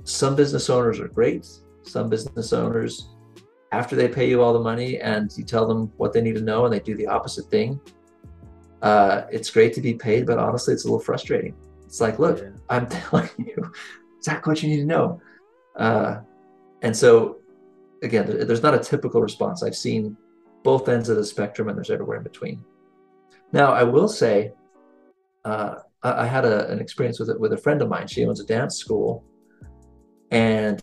some 0.05 0.35
business 0.35 0.69
owners 0.71 0.99
are 1.01 1.09
great. 1.09 1.47
Some 1.83 2.09
business 2.09 2.53
owners, 2.53 3.09
after 3.73 3.97
they 3.97 4.09
pay 4.09 4.29
you 4.29 4.43
all 4.43 4.53
the 4.53 4.61
money 4.61 5.01
and 5.01 5.31
you 5.37 5.45
tell 5.45 5.67
them 5.67 5.93
what 5.97 6.13
they 6.13 6.21
need 6.21 6.35
to 6.35 6.41
know 6.41 6.65
and 6.65 6.73
they 6.73 6.81
do 6.81 6.95
the 6.95 7.07
opposite 7.07 7.47
thing, 7.47 7.81
uh, 8.83 9.23
it's 9.31 9.51
great 9.51 9.73
to 9.75 9.81
be 9.81 9.95
paid, 9.95 10.27
but 10.27 10.39
honestly, 10.39 10.75
it's 10.75 10.85
a 10.85 10.89
little 10.89 11.01
frustrating. 11.01 11.55
It's 11.85 12.01
like, 12.01 12.19
look, 12.19 12.39
yeah. 12.39 12.51
I'm 12.69 12.87
telling 12.89 13.31
you 13.39 13.73
exactly 14.19 14.51
what 14.51 14.63
you 14.63 14.69
need 14.69 14.79
to 14.79 14.87
know. 14.87 15.21
Uh, 15.77 16.21
and 16.83 16.97
so, 16.97 17.39
again, 18.03 18.27
there's 18.27 18.63
not 18.63 18.75
a 18.75 18.79
typical 18.79 19.23
response. 19.23 19.63
I've 19.63 19.77
seen 19.77 20.17
both 20.65 20.89
ends 20.89 21.09
of 21.09 21.17
the 21.17 21.25
spectrum 21.25 21.69
and 21.69 21.77
there's 21.77 21.91
everywhere 21.91 22.19
in 22.19 22.25
between. 22.25 22.65
Now, 23.53 23.73
I 23.73 23.83
will 23.83 24.09
say, 24.09 24.53
uh, 25.45 25.77
I 26.03 26.27
had 26.27 26.45
a, 26.45 26.69
an 26.71 26.81
experience 26.81 27.21
with 27.21 27.31
it 27.31 27.39
with 27.39 27.53
a 27.53 27.57
friend 27.57 27.81
of 27.83 27.89
mine. 27.89 28.09
She 28.09 28.25
owns 28.25 28.41
a 28.41 28.47
dance 28.47 28.77
school, 28.77 29.25
and 30.31 30.83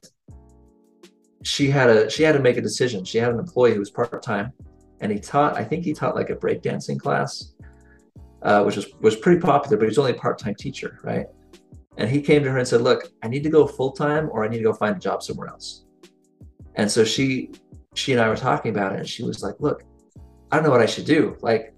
she 1.43 1.69
had 1.69 1.89
a 1.89 2.09
she 2.09 2.23
had 2.23 2.33
to 2.33 2.39
make 2.39 2.57
a 2.57 2.61
decision. 2.61 3.03
She 3.03 3.17
had 3.17 3.31
an 3.31 3.39
employee 3.39 3.73
who 3.73 3.79
was 3.79 3.89
part 3.89 4.21
time, 4.23 4.53
and 5.01 5.11
he 5.11 5.19
taught. 5.19 5.57
I 5.57 5.63
think 5.63 5.83
he 5.83 5.93
taught 5.93 6.15
like 6.15 6.29
a 6.29 6.35
breakdancing 6.35 6.99
class, 6.99 7.53
uh, 8.43 8.63
which 8.63 8.77
was 8.77 8.87
was 9.01 9.15
pretty 9.15 9.41
popular, 9.41 9.75
but 9.77 9.83
he 9.83 9.89
was 9.89 9.97
only 9.97 10.11
a 10.11 10.15
part 10.15 10.39
time 10.39 10.55
teacher, 10.55 10.99
right? 11.03 11.25
And 11.97 12.09
he 12.09 12.21
came 12.21 12.43
to 12.43 12.51
her 12.51 12.57
and 12.59 12.67
said, 12.67 12.81
"Look, 12.81 13.11
I 13.23 13.27
need 13.27 13.43
to 13.43 13.49
go 13.49 13.67
full 13.67 13.91
time, 13.91 14.29
or 14.31 14.45
I 14.45 14.47
need 14.47 14.59
to 14.59 14.63
go 14.63 14.73
find 14.73 14.95
a 14.95 14.99
job 14.99 15.21
somewhere 15.21 15.47
else." 15.47 15.85
And 16.75 16.89
so 16.89 17.03
she 17.03 17.51
she 17.93 18.13
and 18.13 18.21
I 18.21 18.29
were 18.29 18.37
talking 18.37 18.71
about 18.71 18.93
it, 18.93 18.99
and 18.99 19.07
she 19.07 19.23
was 19.23 19.43
like, 19.43 19.55
"Look, 19.59 19.83
I 20.51 20.55
don't 20.55 20.63
know 20.63 20.71
what 20.71 20.81
I 20.81 20.85
should 20.85 21.05
do. 21.05 21.35
Like, 21.41 21.73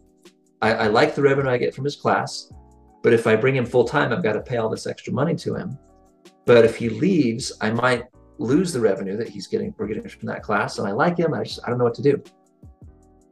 I, 0.61 0.73
I 0.73 0.87
like 0.87 1.15
the 1.15 1.21
revenue 1.21 1.49
I 1.49 1.57
get 1.57 1.73
from 1.73 1.85
his 1.85 1.95
class." 1.95 2.51
But 3.03 3.13
if 3.13 3.25
I 3.25 3.35
bring 3.35 3.55
him 3.55 3.65
full 3.65 3.83
time, 3.83 4.13
I've 4.13 4.23
got 4.23 4.33
to 4.33 4.41
pay 4.41 4.57
all 4.57 4.69
this 4.69 4.85
extra 4.85 5.11
money 5.11 5.35
to 5.37 5.55
him. 5.55 5.77
But 6.45 6.65
if 6.65 6.75
he 6.75 6.89
leaves, 6.89 7.51
I 7.61 7.71
might 7.71 8.05
lose 8.37 8.73
the 8.73 8.79
revenue 8.79 9.17
that 9.17 9.29
he's 9.29 9.47
getting, 9.47 9.73
we're 9.77 9.87
getting 9.87 10.07
from 10.07 10.27
that 10.27 10.43
class. 10.43 10.77
And 10.77 10.87
I 10.87 10.91
like 10.91 11.17
him. 11.17 11.33
I 11.33 11.43
just, 11.43 11.59
I 11.63 11.69
don't 11.69 11.77
know 11.77 11.83
what 11.83 11.95
to 11.95 12.01
do. 12.01 12.21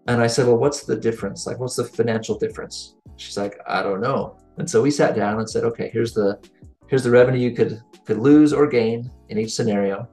And 0.07 0.21
I 0.21 0.27
said, 0.27 0.47
well, 0.47 0.57
what's 0.57 0.83
the 0.83 0.95
difference? 0.95 1.45
Like, 1.45 1.59
what's 1.59 1.75
the 1.75 1.83
financial 1.83 2.37
difference? 2.37 2.95
She's 3.17 3.37
like, 3.37 3.59
I 3.67 3.83
don't 3.83 4.01
know. 4.01 4.37
And 4.57 4.69
so 4.69 4.81
we 4.81 4.91
sat 4.91 5.15
down 5.15 5.39
and 5.39 5.49
said, 5.49 5.63
okay, 5.65 5.89
here's 5.93 6.13
the, 6.13 6.39
here's 6.87 7.03
the 7.03 7.11
revenue 7.11 7.39
you 7.39 7.55
could, 7.55 7.81
could 8.05 8.17
lose 8.17 8.53
or 8.53 8.65
gain 8.67 9.11
in 9.29 9.37
each 9.37 9.53
scenario. 9.53 10.07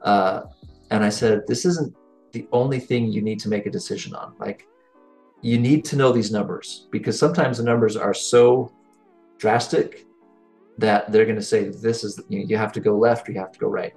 Uh, 0.00 0.42
and 0.90 1.04
I 1.04 1.08
said, 1.08 1.46
this 1.46 1.64
isn't 1.64 1.94
the 2.32 2.48
only 2.52 2.80
thing 2.80 3.06
you 3.06 3.22
need 3.22 3.38
to 3.40 3.48
make 3.48 3.66
a 3.66 3.70
decision 3.70 4.14
on. 4.14 4.34
Like, 4.38 4.66
you 5.42 5.58
need 5.58 5.84
to 5.84 5.96
know 5.96 6.12
these 6.12 6.30
numbers 6.30 6.86
because 6.90 7.18
sometimes 7.18 7.58
the 7.58 7.64
numbers 7.64 7.96
are 7.96 8.14
so 8.14 8.72
drastic 9.38 10.06
that 10.78 11.10
they're 11.10 11.24
going 11.24 11.36
to 11.36 11.42
say 11.42 11.68
this 11.68 12.04
is 12.04 12.20
you, 12.28 12.38
know, 12.38 12.46
you 12.46 12.56
have 12.56 12.72
to 12.72 12.80
go 12.80 12.96
left 12.96 13.28
or 13.28 13.32
you 13.32 13.40
have 13.40 13.52
to 13.52 13.58
go 13.58 13.68
right. 13.68 13.92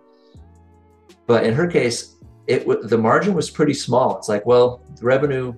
But 1.28 1.46
in 1.46 1.54
her 1.54 1.68
case 1.68 2.16
it 2.48 2.68
the 2.90 2.98
margin 2.98 3.34
was 3.34 3.50
pretty 3.50 3.74
small. 3.74 4.18
It's 4.18 4.28
like 4.28 4.46
well 4.46 4.84
the 5.00 5.06
revenue 5.06 5.54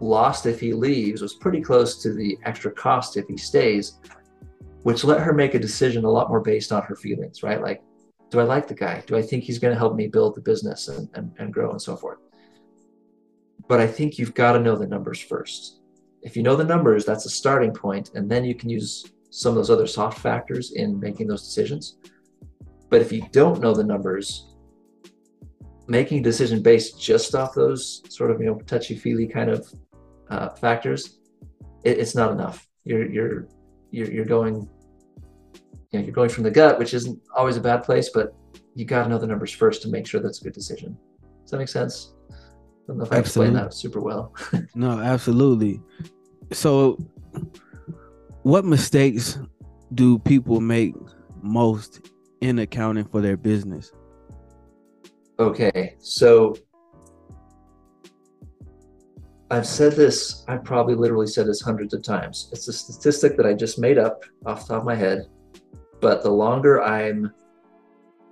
lost 0.00 0.46
if 0.46 0.60
he 0.60 0.72
leaves 0.72 1.20
was 1.20 1.34
pretty 1.34 1.60
close 1.60 2.02
to 2.02 2.12
the 2.12 2.38
extra 2.44 2.70
cost 2.70 3.16
if 3.16 3.26
he 3.26 3.36
stays 3.36 3.98
which 4.82 5.04
let 5.04 5.20
her 5.20 5.34
make 5.34 5.52
a 5.54 5.58
decision 5.58 6.06
a 6.06 6.10
lot 6.10 6.30
more 6.30 6.40
based 6.40 6.72
on 6.72 6.82
her 6.82 6.96
feelings 6.96 7.42
right? 7.42 7.60
Like 7.60 7.82
do 8.30 8.38
i 8.40 8.44
like 8.44 8.68
the 8.68 8.74
guy? 8.74 9.02
Do 9.06 9.16
i 9.16 9.22
think 9.22 9.44
he's 9.44 9.58
going 9.58 9.74
to 9.74 9.78
help 9.78 9.94
me 9.96 10.06
build 10.06 10.36
the 10.36 10.40
business 10.40 10.88
and, 10.88 11.08
and, 11.14 11.32
and 11.38 11.52
grow 11.52 11.70
and 11.70 11.82
so 11.82 11.96
forth 11.96 12.18
but 13.70 13.78
I 13.78 13.86
think 13.86 14.18
you've 14.18 14.34
got 14.34 14.54
to 14.54 14.58
know 14.58 14.74
the 14.74 14.88
numbers 14.88 15.20
first. 15.20 15.78
If 16.22 16.36
you 16.36 16.42
know 16.42 16.56
the 16.56 16.64
numbers, 16.64 17.04
that's 17.04 17.24
a 17.24 17.30
starting 17.30 17.72
point, 17.72 18.10
and 18.16 18.28
then 18.28 18.44
you 18.44 18.52
can 18.52 18.68
use 18.68 19.06
some 19.30 19.50
of 19.50 19.54
those 19.54 19.70
other 19.70 19.86
soft 19.86 20.18
factors 20.18 20.72
in 20.72 20.98
making 20.98 21.28
those 21.28 21.44
decisions. 21.44 21.96
But 22.88 23.00
if 23.00 23.12
you 23.12 23.22
don't 23.30 23.60
know 23.60 23.72
the 23.72 23.84
numbers, 23.84 24.56
making 25.86 26.18
a 26.18 26.22
decision 26.22 26.62
based 26.62 27.00
just 27.00 27.36
off 27.36 27.54
those 27.54 28.02
sort 28.08 28.32
of 28.32 28.40
you 28.40 28.46
know 28.46 28.58
touchy 28.66 28.96
feely 28.96 29.28
kind 29.28 29.48
of 29.48 29.72
uh, 30.30 30.48
factors, 30.48 31.20
it, 31.84 31.96
it's 31.96 32.16
not 32.16 32.32
enough. 32.32 32.66
You're 32.82 33.08
you're 33.08 33.48
you're 33.92 34.10
you're 34.10 34.24
going 34.24 34.68
you 35.92 36.00
know 36.00 36.04
you're 36.04 36.18
going 36.20 36.30
from 36.30 36.42
the 36.42 36.50
gut, 36.50 36.76
which 36.76 36.92
isn't 36.92 37.20
always 37.36 37.56
a 37.56 37.60
bad 37.60 37.84
place, 37.84 38.10
but 38.12 38.34
you 38.74 38.84
got 38.84 39.04
to 39.04 39.08
know 39.08 39.18
the 39.18 39.28
numbers 39.28 39.52
first 39.52 39.80
to 39.82 39.88
make 39.88 40.08
sure 40.08 40.20
that's 40.20 40.40
a 40.40 40.44
good 40.44 40.54
decision. 40.54 40.98
Does 41.44 41.52
that 41.52 41.58
make 41.58 41.68
sense? 41.68 42.14
Don't 42.90 42.98
know 42.98 43.04
if 43.04 43.12
I 43.12 43.18
explained 43.18 43.54
that 43.54 43.72
super 43.72 44.00
well. 44.00 44.34
no, 44.74 44.98
absolutely. 44.98 45.80
So, 46.52 46.98
what 48.42 48.64
mistakes 48.64 49.38
do 49.94 50.18
people 50.18 50.60
make 50.60 50.94
most 51.40 52.10
in 52.40 52.58
accounting 52.58 53.04
for 53.04 53.20
their 53.20 53.36
business? 53.36 53.92
Okay, 55.38 55.94
so 56.00 56.56
I've 59.52 59.66
said 59.66 59.92
this, 59.92 60.44
I've 60.48 60.64
probably 60.64 60.96
literally 60.96 61.28
said 61.28 61.46
this 61.46 61.60
hundreds 61.60 61.94
of 61.94 62.02
times. 62.02 62.48
It's 62.52 62.66
a 62.66 62.72
statistic 62.72 63.36
that 63.36 63.46
I 63.46 63.54
just 63.54 63.78
made 63.78 63.98
up 63.98 64.24
off 64.46 64.66
the 64.66 64.74
top 64.74 64.82
of 64.82 64.84
my 64.84 64.96
head. 64.96 65.26
But 66.00 66.24
the 66.24 66.30
longer 66.30 66.82
I'm, 66.82 67.32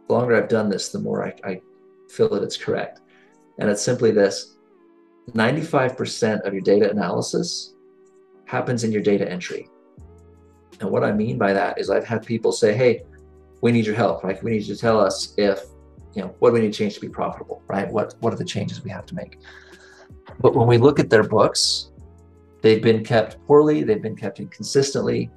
the 0.09 0.13
longer 0.13 0.35
I've 0.35 0.49
done 0.49 0.69
this, 0.69 0.89
the 0.89 0.99
more 0.99 1.25
I, 1.25 1.35
I 1.45 1.61
feel 2.11 2.29
that 2.31 2.43
it's 2.43 2.57
correct. 2.57 3.03
And 3.59 3.69
it's 3.71 3.83
simply 3.83 4.11
this 4.11 4.57
95% 5.33 6.47
of 6.47 6.53
your 6.53 6.63
data 6.63 6.91
analysis 6.91 7.75
happens 8.47 8.85
in 8.85 8.93
your 8.93 9.03
data 9.03 9.31
entry. 9.31 9.69
And 10.81 10.91
what 10.91 11.05
I 11.05 11.13
mean 11.13 11.39
by 11.39 11.53
that 11.53 11.79
is 11.79 11.91
I've 11.91 12.07
had 12.07 12.25
people 12.25 12.53
say, 12.53 12.75
hey, 12.75 13.03
we 13.61 13.73
need 13.73 13.85
your 13.85 13.97
help, 13.97 14.23
right? 14.23 14.43
We 14.43 14.53
need 14.53 14.63
you 14.63 14.75
to 14.75 14.81
tell 14.81 15.01
us 15.01 15.35
if, 15.37 15.61
you 16.15 16.23
know, 16.23 16.35
what 16.39 16.51
do 16.51 16.55
we 16.55 16.61
need 16.61 16.73
to 16.73 16.79
change 16.79 16.95
to 16.95 17.01
be 17.01 17.09
profitable, 17.09 17.63
right? 17.67 17.91
What 17.91 18.15
what 18.21 18.33
are 18.33 18.37
the 18.37 18.45
changes 18.45 18.83
we 18.83 18.91
have 18.91 19.07
to 19.07 19.15
make? 19.15 19.39
But 20.41 20.55
when 20.55 20.67
we 20.67 20.79
look 20.79 21.01
at 21.01 21.11
their 21.11 21.25
books, 21.25 21.91
they've 22.63 22.83
been 22.83 23.05
kept 23.05 23.45
poorly, 23.47 23.83
they've 23.83 24.03
been 24.03 24.17
kept 24.17 24.41
inconsistently, 24.41 25.31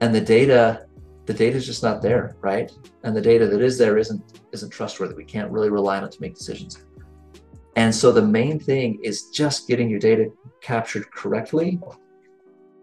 and 0.00 0.14
the 0.14 0.20
data, 0.20 0.86
the 1.26 1.34
data 1.34 1.56
is 1.56 1.66
just 1.66 1.82
not 1.82 2.02
there, 2.02 2.36
right? 2.40 2.70
And 3.04 3.16
the 3.16 3.20
data 3.20 3.46
that 3.46 3.60
is 3.60 3.78
there 3.78 3.96
isn't 3.96 4.40
isn't 4.52 4.70
trustworthy. 4.70 5.14
We 5.14 5.24
can't 5.24 5.50
really 5.50 5.70
rely 5.70 5.98
on 5.98 6.04
it 6.04 6.12
to 6.12 6.20
make 6.20 6.34
decisions. 6.34 6.84
And 7.76 7.94
so 7.94 8.12
the 8.12 8.22
main 8.22 8.58
thing 8.58 8.98
is 9.02 9.30
just 9.30 9.68
getting 9.68 9.88
your 9.88 10.00
data 10.00 10.30
captured 10.60 11.10
correctly 11.12 11.80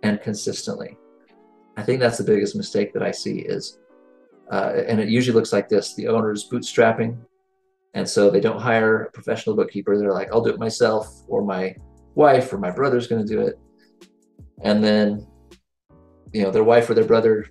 and 0.03 0.21
consistently. 0.21 0.97
I 1.75 1.83
think 1.83 1.99
that's 1.99 2.17
the 2.17 2.23
biggest 2.23 2.55
mistake 2.55 2.93
that 2.93 3.03
I 3.03 3.11
see 3.11 3.39
is, 3.39 3.79
uh, 4.51 4.73
and 4.87 4.99
it 4.99 5.09
usually 5.09 5.35
looks 5.35 5.53
like 5.53 5.69
this: 5.69 5.93
the 5.93 6.07
owner's 6.07 6.49
bootstrapping, 6.49 7.17
and 7.93 8.07
so 8.07 8.29
they 8.29 8.39
don't 8.39 8.59
hire 8.59 9.03
a 9.03 9.11
professional 9.11 9.55
bookkeeper. 9.55 9.97
They're 9.97 10.13
like, 10.13 10.31
"I'll 10.31 10.41
do 10.41 10.49
it 10.49 10.59
myself," 10.59 11.23
or 11.27 11.43
my 11.43 11.75
wife 12.15 12.51
or 12.51 12.57
my 12.57 12.71
brother's 12.71 13.07
going 13.07 13.25
to 13.25 13.31
do 13.31 13.41
it, 13.41 13.59
and 14.63 14.83
then 14.83 15.27
you 16.33 16.43
know 16.43 16.51
their 16.51 16.63
wife 16.63 16.89
or 16.89 16.95
their 16.95 17.05
brother 17.05 17.45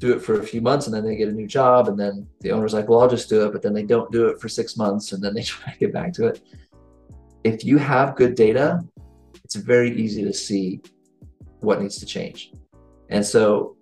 do 0.00 0.14
it 0.14 0.22
for 0.22 0.40
a 0.40 0.42
few 0.42 0.62
months 0.62 0.86
and 0.86 0.94
then 0.94 1.04
they 1.04 1.14
get 1.14 1.28
a 1.28 1.32
new 1.32 1.46
job 1.46 1.86
and 1.86 2.00
then 2.00 2.26
the 2.40 2.50
owner's 2.50 2.72
like 2.72 2.88
well 2.88 3.00
i'll 3.00 3.08
just 3.08 3.28
do 3.28 3.44
it 3.44 3.52
but 3.52 3.60
then 3.60 3.74
they 3.74 3.82
don't 3.82 4.10
do 4.10 4.28
it 4.28 4.40
for 4.40 4.48
six 4.48 4.76
months 4.76 5.12
and 5.12 5.22
then 5.22 5.34
they 5.34 5.42
try 5.52 5.70
to 5.72 5.78
get 5.78 5.92
back 5.92 6.12
to 6.12 6.26
it. 6.26 6.40
If 7.44 7.64
you 7.64 7.78
have 7.78 8.16
good 8.16 8.34
data 8.34 8.80
it's 9.44 9.54
very 9.54 9.90
easy 9.96 10.24
to 10.24 10.32
see 10.32 10.80
what 11.60 11.80
needs 11.80 11.98
to 11.98 12.06
change. 12.06 12.52
And 13.10 13.24
so 13.24 13.76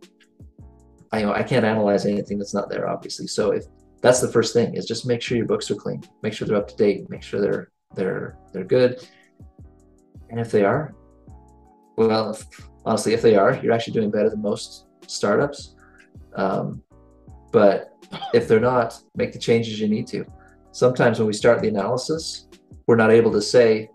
i 1.13 1.21
you 1.21 1.27
know 1.27 1.33
i 1.33 1.43
can't 1.43 1.65
analyze 1.65 2.05
anything 2.05 2.37
that's 2.39 2.55
not 2.55 2.69
there 2.69 2.89
obviously. 2.89 3.29
So 3.29 3.53
if 3.53 3.65
that's 4.03 4.21
the 4.21 4.33
first 4.37 4.53
thing 4.53 4.75
is 4.75 4.87
just 4.87 5.07
make 5.07 5.23
sure 5.23 5.37
your 5.37 5.47
books 5.47 5.71
are 5.71 5.77
clean. 5.77 6.03
Make 6.23 6.33
sure 6.33 6.47
they're 6.47 6.57
up 6.57 6.69
to 6.69 6.77
date. 6.77 7.09
Make 7.09 7.23
sure 7.23 7.41
they're 7.41 7.71
they're 7.95 8.37
they're 8.53 8.65
good. 8.65 9.07
And 10.31 10.41
if 10.41 10.51
they 10.51 10.65
are 10.65 10.95
well 11.97 12.31
if, 12.31 12.45
honestly 12.85 13.13
if 13.13 13.23
they 13.23 13.37
are 13.37 13.55
you're 13.63 13.73
actually 13.73 13.95
doing 13.95 14.11
better 14.11 14.31
than 14.31 14.43
most 14.43 14.87
startups 15.07 15.75
um, 16.35 16.83
but 17.53 17.95
if 18.35 18.49
they're 18.49 18.61
not 18.61 18.99
make 19.17 19.33
the 19.33 19.39
changes 19.39 19.81
you 19.81 19.89
need 19.89 20.07
to. 20.09 20.25
Sometimes 20.73 21.19
when 21.19 21.27
we 21.27 21.33
start 21.33 21.61
the 21.61 21.69
analysis 21.69 22.49
we're 22.89 22.97
not 22.97 23.11
able 23.13 23.31
to 23.31 23.43
say 23.43 23.91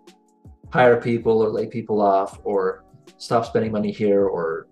hire 0.72 1.02
people 1.02 1.44
or 1.44 1.50
lay 1.50 1.68
people 1.68 2.00
off 2.00 2.40
or 2.44 2.86
stop 3.18 3.46
spending 3.46 3.72
money 3.72 3.92
here 3.92 4.26
or 4.26 4.68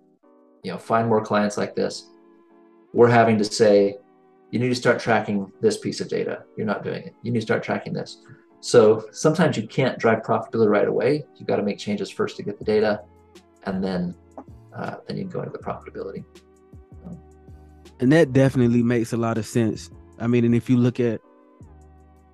you 0.64 0.72
know 0.72 0.78
find 0.78 1.10
more 1.10 1.24
clients 1.26 1.58
like 1.58 1.76
this. 1.76 2.08
We're 2.94 3.10
having 3.10 3.38
to 3.40 3.44
say 3.44 3.98
you 4.52 4.60
need 4.60 4.70
to 4.70 4.76
start 4.76 5.00
tracking 5.00 5.52
this 5.60 5.78
piece 5.78 6.02
of 6.02 6.08
data. 6.08 6.44
You're 6.56 6.68
not 6.68 6.84
doing 6.84 7.04
it. 7.04 7.16
You 7.24 7.32
need 7.32 7.40
to 7.40 7.46
start 7.46 7.64
tracking 7.64 7.94
this. 7.94 8.24
So 8.60 9.06
sometimes 9.12 9.58
you 9.58 9.68
can't 9.68 9.98
drive 9.98 10.22
profitability 10.22 10.70
right 10.70 10.88
away. 10.88 11.24
You've 11.38 11.48
got 11.48 11.56
to 11.56 11.64
make 11.64 11.80
changes 11.80 12.12
first 12.12 12.38
to 12.38 12.44
get 12.44 12.60
the 12.60 12.66
data 12.66 13.02
and 13.64 13.84
then 13.84 14.16
uh, 14.76 14.98
then 15.08 15.18
you 15.18 15.24
can 15.24 15.32
go 15.32 15.40
into 15.40 15.52
the 15.52 15.64
profitability 15.64 16.24
and 18.02 18.12
that 18.12 18.34
definitely 18.34 18.84
makes 18.84 19.14
a 19.14 19.18
lot 19.18 19.38
of 19.38 19.46
sense 19.46 19.90
i 20.20 20.28
mean 20.28 20.44
and 20.44 20.56
if 20.56 20.70
you 20.70 20.76
look 20.76 21.00
at 21.00 21.22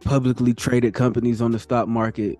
publicly 0.01 0.53
traded 0.53 0.93
companies 0.93 1.41
on 1.41 1.51
the 1.51 1.59
stock 1.59 1.87
market 1.87 2.39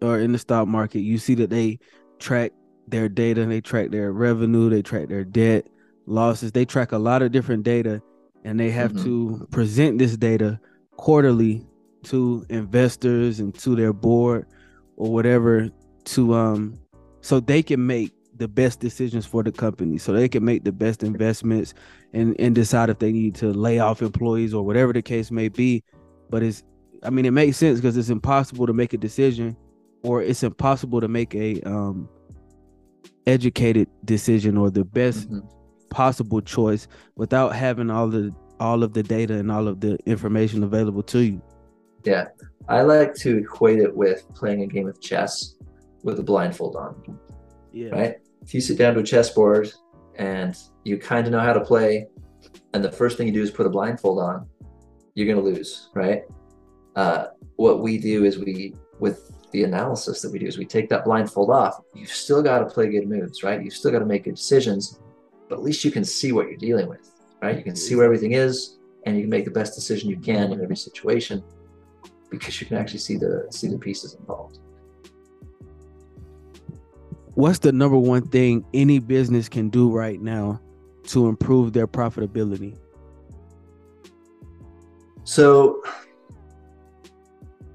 or 0.00 0.18
in 0.18 0.32
the 0.32 0.38
stock 0.38 0.66
market 0.66 1.00
you 1.00 1.18
see 1.18 1.34
that 1.34 1.50
they 1.50 1.78
track 2.18 2.52
their 2.88 3.08
data 3.08 3.42
and 3.42 3.52
they 3.52 3.60
track 3.60 3.90
their 3.90 4.12
revenue 4.12 4.70
they 4.70 4.82
track 4.82 5.08
their 5.08 5.24
debt 5.24 5.66
losses 6.06 6.52
they 6.52 6.64
track 6.64 6.92
a 6.92 6.98
lot 6.98 7.22
of 7.22 7.32
different 7.32 7.62
data 7.62 8.00
and 8.44 8.58
they 8.58 8.70
have 8.70 8.92
mm-hmm. 8.92 9.38
to 9.38 9.46
present 9.50 9.98
this 9.98 10.16
data 10.16 10.58
quarterly 10.96 11.66
to 12.02 12.44
investors 12.48 13.40
and 13.40 13.54
to 13.54 13.74
their 13.74 13.92
board 13.92 14.46
or 14.96 15.12
whatever 15.12 15.68
to 16.04 16.34
um 16.34 16.78
so 17.20 17.40
they 17.40 17.62
can 17.62 17.86
make 17.86 18.12
the 18.40 18.48
best 18.48 18.80
decisions 18.80 19.24
for 19.24 19.44
the 19.44 19.52
company 19.52 19.98
so 19.98 20.12
they 20.12 20.28
can 20.28 20.44
make 20.44 20.64
the 20.64 20.72
best 20.72 21.04
investments 21.04 21.74
and 22.12 22.34
and 22.40 22.54
decide 22.54 22.90
if 22.90 22.98
they 22.98 23.12
need 23.12 23.34
to 23.34 23.52
lay 23.52 23.78
off 23.78 24.02
employees 24.02 24.52
or 24.52 24.64
whatever 24.64 24.92
the 24.92 25.02
case 25.02 25.30
may 25.30 25.48
be 25.48 25.82
but 26.28 26.42
it's 26.42 26.64
i 27.04 27.10
mean 27.10 27.24
it 27.24 27.30
makes 27.30 27.56
sense 27.56 27.78
because 27.78 27.96
it's 27.96 28.08
impossible 28.08 28.66
to 28.66 28.72
make 28.72 28.92
a 28.92 28.98
decision 28.98 29.56
or 30.02 30.22
it's 30.22 30.42
impossible 30.42 31.00
to 31.00 31.08
make 31.08 31.34
a 31.34 31.60
um 31.62 32.08
educated 33.26 33.86
decision 34.04 34.56
or 34.56 34.70
the 34.70 34.84
best 34.84 35.30
mm-hmm 35.30 35.46
possible 35.90 36.40
choice 36.40 36.88
without 37.16 37.54
having 37.54 37.90
all 37.90 38.08
the 38.08 38.34
all 38.58 38.82
of 38.82 38.94
the 38.94 39.02
data 39.02 39.34
and 39.34 39.50
all 39.50 39.68
of 39.68 39.80
the 39.80 39.98
information 40.06 40.62
available 40.62 41.02
to 41.02 41.20
you. 41.20 41.42
Yeah. 42.04 42.28
I 42.68 42.82
like 42.82 43.14
to 43.16 43.38
equate 43.38 43.78
it 43.78 43.94
with 43.94 44.26
playing 44.34 44.62
a 44.62 44.66
game 44.66 44.86
of 44.86 45.00
chess 45.00 45.56
with 46.02 46.18
a 46.18 46.22
blindfold 46.22 46.76
on. 46.76 47.18
Yeah. 47.72 47.88
Right? 47.90 48.16
If 48.42 48.54
you 48.54 48.60
sit 48.60 48.78
down 48.78 48.94
to 48.94 49.00
a 49.00 49.04
chessboard 49.04 49.72
and 50.16 50.56
you 50.84 50.98
kind 50.98 51.26
of 51.26 51.32
know 51.32 51.40
how 51.40 51.52
to 51.52 51.60
play, 51.60 52.08
and 52.74 52.84
the 52.84 52.92
first 52.92 53.16
thing 53.16 53.26
you 53.26 53.32
do 53.32 53.42
is 53.42 53.50
put 53.50 53.66
a 53.66 53.70
blindfold 53.70 54.18
on, 54.18 54.46
you're 55.14 55.26
going 55.26 55.44
to 55.44 55.58
lose, 55.58 55.90
right? 55.94 56.22
Uh, 56.96 57.26
what 57.56 57.80
we 57.80 57.98
do 57.98 58.24
is 58.24 58.38
we, 58.38 58.74
with 58.98 59.32
the 59.52 59.64
analysis 59.64 60.22
that 60.22 60.30
we 60.30 60.38
do, 60.38 60.46
is 60.46 60.58
we 60.58 60.64
take 60.64 60.88
that 60.88 61.04
blindfold 61.04 61.50
off. 61.50 61.80
You've 61.94 62.12
still 62.12 62.42
got 62.42 62.60
to 62.60 62.66
play 62.66 62.88
good 62.90 63.08
moves, 63.08 63.42
right? 63.42 63.62
You've 63.62 63.74
still 63.74 63.90
got 63.90 63.98
to 64.00 64.06
make 64.06 64.24
good 64.24 64.36
decisions 64.36 65.00
but 65.50 65.56
at 65.56 65.64
least 65.64 65.84
you 65.84 65.90
can 65.90 66.04
see 66.04 66.32
what 66.32 66.46
you're 66.46 66.56
dealing 66.56 66.88
with, 66.88 67.10
right? 67.42 67.58
You 67.58 67.64
can 67.64 67.74
see 67.74 67.96
where 67.96 68.04
everything 68.04 68.32
is, 68.32 68.78
and 69.04 69.16
you 69.16 69.24
can 69.24 69.30
make 69.30 69.44
the 69.44 69.50
best 69.50 69.74
decision 69.74 70.08
you 70.08 70.16
can 70.16 70.52
in 70.52 70.62
every 70.62 70.76
situation 70.76 71.42
because 72.30 72.60
you 72.60 72.68
can 72.68 72.76
actually 72.76 73.00
see 73.00 73.16
the 73.16 73.48
see 73.50 73.66
the 73.66 73.76
pieces 73.76 74.14
involved. 74.14 74.60
What's 77.40 77.58
the 77.58 77.72
number 77.72 77.96
one 77.96 78.28
thing 78.28 78.66
any 78.74 78.98
business 78.98 79.48
can 79.48 79.70
do 79.70 79.90
right 79.90 80.20
now 80.20 80.60
to 81.04 81.26
improve 81.26 81.72
their 81.72 81.86
profitability? 81.86 82.76
So 85.24 85.82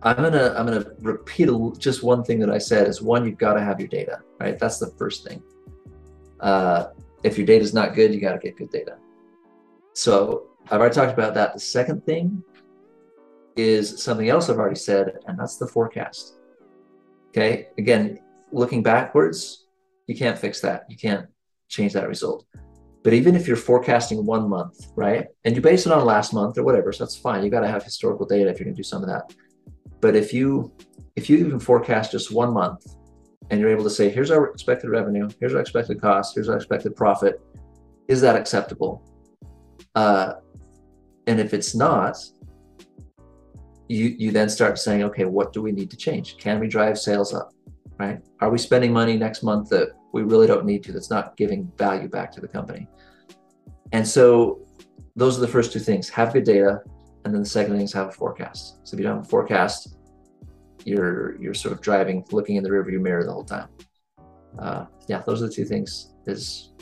I'm 0.04 0.17
gonna 0.17 0.54
I'm 0.56 0.67
gonna 0.67 0.86
repeat 0.99 1.49
just 1.80 2.04
one 2.04 2.23
thing 2.23 2.38
that 2.41 2.51
I 2.51 2.60
said 2.60 2.88
is 2.88 3.01
one 3.01 3.25
you've 3.25 3.39
got 3.39 3.56
to 3.56 3.62
have 3.62 3.80
your 3.80 3.88
data 3.88 4.19
right. 4.39 4.60
That's 4.60 4.78
the 4.78 4.91
first 4.99 5.28
thing. 5.28 5.41
Uh, 6.41 6.89
if 7.23 7.36
your 7.36 7.47
data 7.47 7.63
is 7.63 7.73
not 7.73 7.95
good, 7.95 8.13
you 8.13 8.21
got 8.21 8.34
to 8.34 8.38
get 8.39 8.58
good 8.58 8.69
data. 8.69 8.97
So 9.93 10.49
I've 10.69 10.80
already 10.80 10.93
talked 10.93 11.13
about 11.13 11.34
that. 11.34 11.56
The 11.56 11.60
second 11.60 12.06
thing 12.06 12.43
is 13.56 14.04
something 14.04 14.30
else 14.30 14.47
I've 14.47 14.60
already 14.60 14.75
said, 14.75 15.17
and 15.25 15.39
that's 15.39 15.58
the 15.58 15.65
forecast. 15.65 16.36
Okay. 17.30 17.69
Again, 17.80 18.19
looking 18.56 18.82
backwards, 18.82 19.65
you 20.08 20.15
can't 20.15 20.38
fix 20.38 20.62
that. 20.62 20.86
You 20.89 20.98
can't 20.98 21.28
change 21.68 21.94
that 21.94 22.08
result. 22.08 22.46
But 23.04 23.13
even 23.13 23.36
if 23.36 23.48
you're 23.48 23.58
forecasting 23.58 24.26
one 24.26 24.50
month, 24.50 24.88
right, 24.96 25.28
and 25.44 25.56
you 25.56 25.62
base 25.62 25.86
it 25.86 25.91
on 25.91 26.04
last 26.06 26.34
month 26.34 26.58
or 26.58 26.63
whatever, 26.63 26.91
so 26.91 27.04
that's 27.04 27.15
fine. 27.15 27.44
You 27.44 27.52
got 27.52 27.60
to 27.60 27.68
have 27.68 27.84
historical 27.84 28.26
data 28.26 28.50
if 28.50 28.58
you're 28.58 28.65
going 28.65 28.76
to 28.76 28.80
do 28.80 28.84
some 28.84 29.04
of 29.04 29.10
that. 29.10 29.34
But 30.02 30.15
if 30.15 30.34
you 30.34 30.74
if 31.15 31.30
you 31.30 31.38
even 31.38 31.60
forecast 31.60 32.12
just 32.12 32.32
one 32.32 32.52
month 32.54 32.84
and 33.50 33.60
you're 33.60 33.70
able 33.70 33.84
to 33.84 33.89
say, 33.89 34.10
here's 34.10 34.32
our 34.32 34.48
expected 34.48 34.89
revenue, 34.89 35.30
here's 35.39 35.54
our 35.54 35.62
expected 35.62 36.02
cost, 36.02 36.34
here's 36.36 36.50
our 36.50 36.58
expected 36.58 36.96
profit. 36.96 37.39
Is 38.08 38.22
that 38.22 38.36
acceptable? 38.36 39.04
Uh, 39.94 40.34
and 41.28 41.39
if 41.39 41.54
it's 41.54 41.76
not, 41.76 42.18
you 43.88 44.15
you 44.18 44.32
then 44.32 44.50
start 44.50 44.80
saying, 44.80 45.04
okay, 45.04 45.26
what 45.26 45.54
do 45.54 45.62
we 45.62 45.72
need 45.72 45.91
to 45.91 45.98
change? 45.98 46.38
Can 46.38 46.60
we 46.60 46.68
drive 46.68 46.98
sales 46.98 47.34
up? 47.34 47.52
Right? 47.98 48.20
Are 48.42 48.50
we 48.50 48.58
spending 48.58 48.92
money 48.92 49.16
next 49.18 49.42
month 49.42 49.70
that 49.70 49.90
we 50.12 50.24
really 50.24 50.48
don't 50.48 50.66
need 50.66 50.84
to? 50.84 50.92
That's 50.92 51.10
not 51.10 51.38
giving 51.38 51.72
value 51.78 52.10
back 52.10 52.32
to 52.34 52.42
the 52.42 52.48
company. 52.48 52.88
And 53.94 54.06
so 54.06 54.60
those 55.16 55.38
are 55.38 55.42
the 55.42 55.48
first 55.48 55.72
two 55.72 55.80
things: 55.80 56.10
have 56.10 56.34
good 56.34 56.44
data, 56.44 56.82
and 57.24 57.34
then 57.34 57.42
the 57.42 57.50
second 57.50 57.74
thing 57.74 57.86
is 57.86 57.94
have 57.94 58.10
a 58.10 58.12
forecast. 58.12 58.80
So 58.84 58.96
if 58.96 59.00
you 59.00 59.06
don't 59.06 59.18
have 59.18 59.26
a 59.26 59.30
forecast, 59.30 59.96
you're 60.84 61.42
you're 61.42 61.54
sort 61.54 61.74
of 61.74 61.82
driving, 61.82 62.26
looking 62.32 62.58
in 62.58 62.64
the 62.64 62.70
rearview 62.70 63.00
mirror 63.00 63.24
the 63.24 63.32
whole 63.32 63.46
time. 63.46 63.70
Uh, 64.60 64.86
yeah, 65.08 65.22
those 65.26 65.42
are 65.42 65.48
the 65.48 65.54
two 65.54 65.66
things. 65.66 66.14
Is 66.28 66.74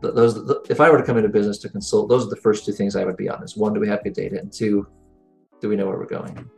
those 0.00 0.38
if 0.68 0.80
I 0.80 0.90
were 0.90 0.98
to 0.98 1.04
come 1.04 1.16
into 1.16 1.28
business 1.28 1.58
to 1.58 1.68
consult, 1.68 2.08
those 2.08 2.24
are 2.26 2.30
the 2.30 2.36
first 2.36 2.64
two 2.64 2.72
things 2.72 2.94
I 2.94 3.04
would 3.04 3.16
be 3.16 3.28
on. 3.28 3.42
Is 3.42 3.56
one, 3.56 3.74
do 3.74 3.80
we 3.80 3.88
have 3.88 4.04
good 4.04 4.14
data, 4.14 4.38
and 4.38 4.52
two, 4.52 4.86
do 5.60 5.68
we 5.68 5.76
know 5.76 5.86
where 5.86 5.98
we're 5.98 6.06
going? 6.06 6.48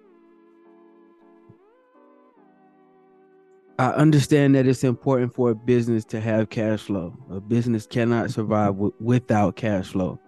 I 3.79 3.87
understand 3.91 4.55
that 4.55 4.67
it's 4.67 4.85
important 4.85 5.35
for 5.35 5.51
a 5.51 5.55
business 5.55 6.05
to 6.07 6.21
have 6.21 6.51
cash 6.51 6.83
flow. 6.83 7.17
A 7.31 7.41
business 7.41 7.87
cannot 7.87 8.31
survive 8.31 8.75
w- 8.75 8.93
without 9.01 9.57
cash 9.57 9.89
flow. 9.89 10.19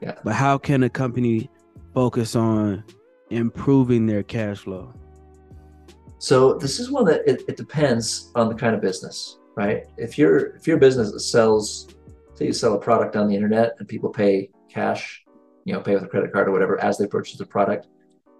Yeah. 0.00 0.14
But 0.24 0.34
how 0.34 0.58
can 0.58 0.82
a 0.82 0.88
company 0.88 1.50
focus 1.92 2.34
on 2.34 2.82
improving 3.30 4.06
their 4.06 4.22
cash 4.22 4.60
flow? 4.60 4.92
So 6.18 6.54
this 6.54 6.80
is 6.80 6.90
one 6.90 7.04
that 7.04 7.28
it, 7.28 7.42
it 7.46 7.56
depends 7.56 8.32
on 8.34 8.48
the 8.48 8.54
kind 8.54 8.74
of 8.74 8.80
business, 8.80 9.38
right? 9.54 9.84
If 9.98 10.16
you're 10.16 10.56
if 10.56 10.66
your 10.66 10.78
business 10.78 11.30
sells, 11.30 11.88
say 12.34 12.46
you 12.46 12.52
sell 12.54 12.74
a 12.74 12.80
product 12.80 13.16
on 13.16 13.28
the 13.28 13.34
internet 13.34 13.74
and 13.78 13.86
people 13.86 14.08
pay 14.08 14.50
cash, 14.70 15.22
you 15.66 15.74
know, 15.74 15.80
pay 15.80 15.94
with 15.94 16.04
a 16.04 16.08
credit 16.08 16.32
card 16.32 16.48
or 16.48 16.52
whatever 16.52 16.80
as 16.80 16.96
they 16.96 17.06
purchase 17.06 17.36
the 17.36 17.44
product, 17.44 17.88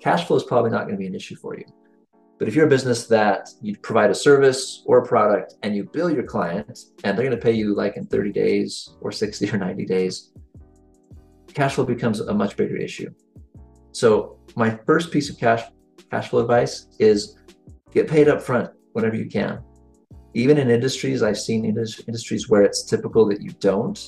cash 0.00 0.27
flow 0.27 0.37
is 0.37 0.44
probably 0.44 0.70
not 0.70 0.85
going 0.85 0.94
to 0.94 0.98
be 0.98 1.07
an 1.07 1.14
issue 1.14 1.37
for 1.37 1.57
you. 1.59 1.64
But 2.44 2.50
if 2.50 2.57
you're 2.57 2.66
a 2.66 2.68
business 2.68 3.07
that 3.07 3.48
you 3.62 3.74
provide 3.78 4.11
a 4.11 4.14
service 4.14 4.83
or 4.85 4.98
a 4.98 5.07
product 5.07 5.54
and 5.62 5.74
you 5.74 5.85
bill 5.85 6.11
your 6.11 6.24
client 6.24 6.78
and 7.02 7.16
they're 7.16 7.24
going 7.24 7.35
to 7.35 7.42
pay 7.42 7.52
you 7.52 7.74
like 7.74 7.96
in 7.96 8.04
30 8.04 8.33
days 8.33 8.90
or 9.00 9.11
60 9.11 9.50
or 9.50 9.57
90 9.57 9.87
days, 9.87 10.30
cash 11.54 11.76
flow 11.76 11.87
becomes 11.87 12.20
a 12.20 12.35
much 12.35 12.54
bigger 12.59 12.76
issue. 12.76 13.09
So 13.92 14.40
my 14.57 14.78
first 14.85 15.11
piece 15.11 15.30
of 15.30 15.38
cash 15.38 15.62
cash 16.11 16.28
flow 16.28 16.40
advice 16.40 16.88
is 16.98 17.38
get 17.94 18.09
paid 18.09 18.28
up 18.28 18.42
front 18.42 18.68
whenever 18.92 19.16
you 19.16 19.30
can. 19.30 19.64
Even 20.35 20.59
in 20.59 20.68
industries, 20.68 21.22
I've 21.22 21.38
seen 21.38 21.64
industries 21.64 22.50
where 22.50 22.61
it's 22.61 22.85
typical 22.85 23.26
that 23.30 23.40
you 23.40 23.52
don't. 23.52 23.98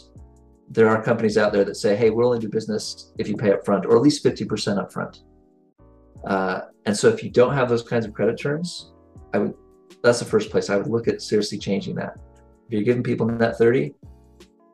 There 0.68 0.90
are 0.90 1.02
companies 1.02 1.38
out 1.38 1.54
there 1.54 1.64
that 1.64 1.76
say, 1.76 1.96
hey, 1.96 2.10
we'll 2.10 2.26
only 2.26 2.40
do 2.40 2.50
business 2.50 3.14
if 3.16 3.28
you 3.28 3.36
pay 3.38 3.54
up 3.54 3.64
front, 3.64 3.86
or 3.86 3.96
at 3.96 4.02
least 4.02 4.22
50% 4.22 4.76
up 4.76 4.92
front. 4.92 5.22
Uh, 6.26 6.62
and 6.84 6.96
so 6.96 7.08
if 7.08 7.22
you 7.22 7.30
don't 7.30 7.54
have 7.54 7.68
those 7.68 7.82
kinds 7.82 8.04
of 8.04 8.12
credit 8.12 8.38
terms, 8.38 8.92
I 9.32 9.38
would 9.38 9.54
that's 10.02 10.18
the 10.18 10.24
first 10.24 10.50
place 10.50 10.70
I 10.70 10.76
would 10.76 10.88
look 10.88 11.08
at 11.08 11.22
seriously 11.22 11.58
changing 11.58 11.94
that. 11.96 12.16
If 12.66 12.72
you're 12.72 12.82
giving 12.82 13.02
people 13.02 13.26
net 13.26 13.56
30, 13.56 13.94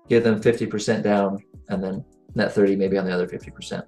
give 0.08 0.24
them 0.24 0.40
50% 0.40 1.02
down, 1.02 1.38
and 1.68 1.82
then 1.82 2.04
net 2.34 2.52
30 2.52 2.76
maybe 2.76 2.98
on 2.98 3.04
the 3.04 3.12
other 3.12 3.26
50%. 3.26 3.82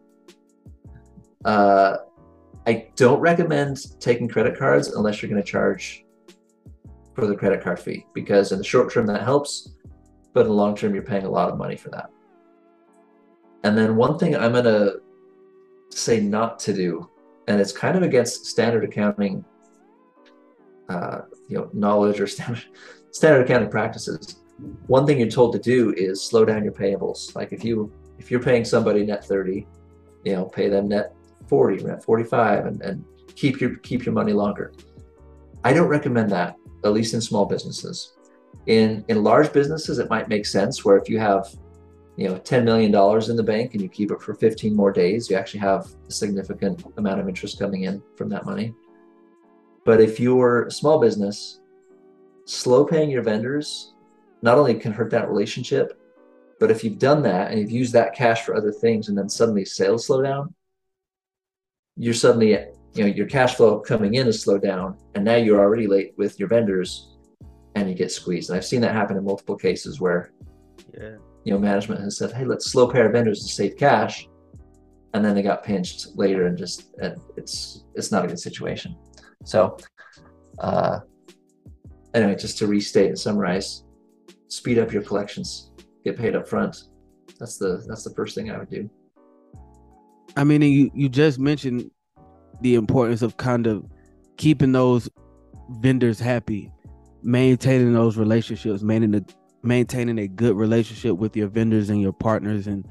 Uh, 1.44 1.96
I 2.66 2.88
don't 2.96 3.20
recommend 3.20 4.00
taking 4.00 4.28
credit 4.28 4.58
cards 4.58 4.88
unless 4.88 5.20
you're 5.20 5.30
going 5.30 5.42
to 5.42 5.46
charge 5.46 6.04
for 7.14 7.26
the 7.26 7.36
credit 7.36 7.62
card 7.62 7.78
fee 7.78 8.06
because 8.14 8.52
in 8.52 8.58
the 8.58 8.64
short 8.64 8.92
term 8.92 9.06
that 9.06 9.22
helps, 9.22 9.74
but 10.32 10.42
in 10.42 10.46
the 10.46 10.54
long 10.54 10.74
term 10.74 10.94
you're 10.94 11.04
paying 11.04 11.24
a 11.24 11.30
lot 11.30 11.50
of 11.50 11.58
money 11.58 11.76
for 11.76 11.90
that. 11.90 12.10
And 13.64 13.76
then 13.76 13.96
one 13.96 14.18
thing 14.18 14.34
I'm 14.34 14.52
going 14.52 14.64
to 14.64 15.00
say 15.90 16.20
not 16.20 16.58
to 16.60 16.72
do, 16.72 17.10
and 17.46 17.60
it's 17.60 17.72
kind 17.72 17.96
of 17.96 18.02
against 18.02 18.46
standard 18.46 18.84
accounting, 18.84 19.44
uh, 20.88 21.22
you 21.48 21.58
know, 21.58 21.70
knowledge 21.72 22.20
or 22.20 22.26
standard 22.36 22.64
standard 23.10 23.44
accounting 23.44 23.70
practices. 23.70 24.40
One 24.86 25.06
thing 25.06 25.18
you're 25.18 25.28
told 25.28 25.52
to 25.54 25.58
do 25.58 25.92
is 25.96 26.22
slow 26.24 26.44
down 26.44 26.64
your 26.64 26.72
payables. 26.72 27.34
Like 27.34 27.52
if 27.52 27.64
you 27.64 27.92
if 28.18 28.30
you're 28.30 28.42
paying 28.42 28.64
somebody 28.64 29.04
net 29.04 29.24
30, 29.24 29.66
you 30.24 30.32
know, 30.32 30.44
pay 30.46 30.68
them 30.68 30.88
net 30.88 31.14
40, 31.48 31.84
net 31.84 32.02
45 32.02 32.66
and, 32.66 32.82
and 32.82 33.04
keep 33.34 33.60
your 33.60 33.76
keep 33.76 34.04
your 34.04 34.14
money 34.14 34.32
longer. 34.32 34.72
I 35.64 35.72
don't 35.72 35.88
recommend 35.88 36.30
that, 36.30 36.56
at 36.84 36.92
least 36.92 37.14
in 37.14 37.20
small 37.20 37.46
businesses. 37.46 38.12
In 38.66 39.04
in 39.08 39.22
large 39.22 39.52
businesses, 39.52 39.98
it 39.98 40.08
might 40.08 40.28
make 40.28 40.46
sense 40.46 40.84
where 40.84 40.96
if 40.96 41.08
you 41.08 41.18
have 41.18 41.48
you 42.16 42.28
know 42.28 42.36
$10 42.36 42.64
million 42.64 42.94
in 43.30 43.36
the 43.36 43.42
bank 43.42 43.72
and 43.72 43.82
you 43.82 43.88
keep 43.88 44.10
it 44.10 44.20
for 44.20 44.34
15 44.34 44.74
more 44.74 44.92
days, 44.92 45.28
you 45.28 45.36
actually 45.36 45.60
have 45.60 45.86
a 46.08 46.12
significant 46.12 46.84
amount 46.96 47.20
of 47.20 47.28
interest 47.28 47.58
coming 47.58 47.84
in 47.84 48.02
from 48.16 48.28
that 48.28 48.46
money. 48.46 48.74
But 49.84 50.00
if 50.00 50.18
you're 50.18 50.66
a 50.66 50.70
small 50.70 50.98
business, 50.98 51.60
slow 52.46 52.84
paying 52.84 53.10
your 53.10 53.22
vendors 53.22 53.94
not 54.42 54.58
only 54.58 54.74
can 54.74 54.92
hurt 54.92 55.10
that 55.10 55.28
relationship, 55.28 55.98
but 56.60 56.70
if 56.70 56.84
you've 56.84 56.98
done 56.98 57.22
that 57.22 57.50
and 57.50 57.60
you've 57.60 57.70
used 57.70 57.92
that 57.94 58.14
cash 58.14 58.42
for 58.42 58.54
other 58.54 58.72
things 58.72 59.08
and 59.08 59.18
then 59.18 59.28
suddenly 59.28 59.64
sales 59.64 60.06
slow 60.06 60.22
down, 60.22 60.54
you're 61.96 62.14
suddenly, 62.14 62.50
you 62.94 63.04
know, 63.04 63.06
your 63.06 63.26
cash 63.26 63.56
flow 63.56 63.80
coming 63.80 64.14
in 64.14 64.26
is 64.26 64.42
slowed 64.42 64.62
down 64.62 64.96
and 65.14 65.24
now 65.24 65.36
you're 65.36 65.60
already 65.60 65.86
late 65.86 66.14
with 66.16 66.38
your 66.38 66.48
vendors 66.48 67.16
and 67.74 67.88
you 67.88 67.94
get 67.94 68.12
squeezed. 68.12 68.50
And 68.50 68.56
I've 68.56 68.64
seen 68.64 68.80
that 68.82 68.94
happen 68.94 69.16
in 69.16 69.24
multiple 69.24 69.56
cases 69.56 70.00
where, 70.00 70.32
yeah. 70.96 71.16
You 71.44 71.52
know, 71.52 71.58
management 71.58 72.00
has 72.00 72.18
said, 72.18 72.32
hey, 72.32 72.44
let's 72.44 72.70
slow 72.70 72.88
pay 72.88 73.00
our 73.00 73.10
vendors 73.10 73.42
to 73.42 73.48
save 73.48 73.76
cash. 73.76 74.28
And 75.12 75.24
then 75.24 75.34
they 75.34 75.42
got 75.42 75.62
pinched 75.62 76.16
later 76.16 76.46
and 76.46 76.58
just, 76.58 76.94
and 77.00 77.20
it's, 77.36 77.84
it's 77.94 78.10
not 78.10 78.24
a 78.24 78.28
good 78.28 78.40
situation. 78.40 78.96
So, 79.44 79.76
uh, 80.58 81.00
anyway, 82.14 82.34
just 82.36 82.58
to 82.58 82.66
restate 82.66 83.08
and 83.08 83.18
summarize, 83.18 83.84
speed 84.48 84.78
up 84.78 84.92
your 84.92 85.02
collections 85.02 85.70
get 86.04 86.18
paid 86.18 86.36
up 86.36 86.46
front. 86.46 86.84
That's 87.38 87.56
the 87.56 87.84
that's 87.88 88.04
the 88.04 88.14
first 88.14 88.34
thing 88.34 88.50
I 88.50 88.58
would 88.58 88.70
do. 88.70 88.88
I 90.36 90.44
mean, 90.44 90.62
you 90.62 90.90
you 90.94 91.08
just 91.08 91.38
mentioned 91.38 91.90
the 92.60 92.76
importance 92.76 93.22
of 93.22 93.36
kind 93.36 93.66
of 93.66 93.84
keeping 94.36 94.72
those 94.72 95.08
vendors 95.80 96.20
happy, 96.20 96.70
maintaining 97.22 97.92
those 97.94 98.16
relationships, 98.16 98.82
maintaining 98.82 99.20
a, 99.20 99.24
maintaining 99.64 100.18
a 100.18 100.28
good 100.28 100.56
relationship 100.56 101.16
with 101.16 101.36
your 101.36 101.48
vendors 101.48 101.90
and 101.90 102.00
your 102.00 102.12
partners 102.12 102.66
and 102.66 102.86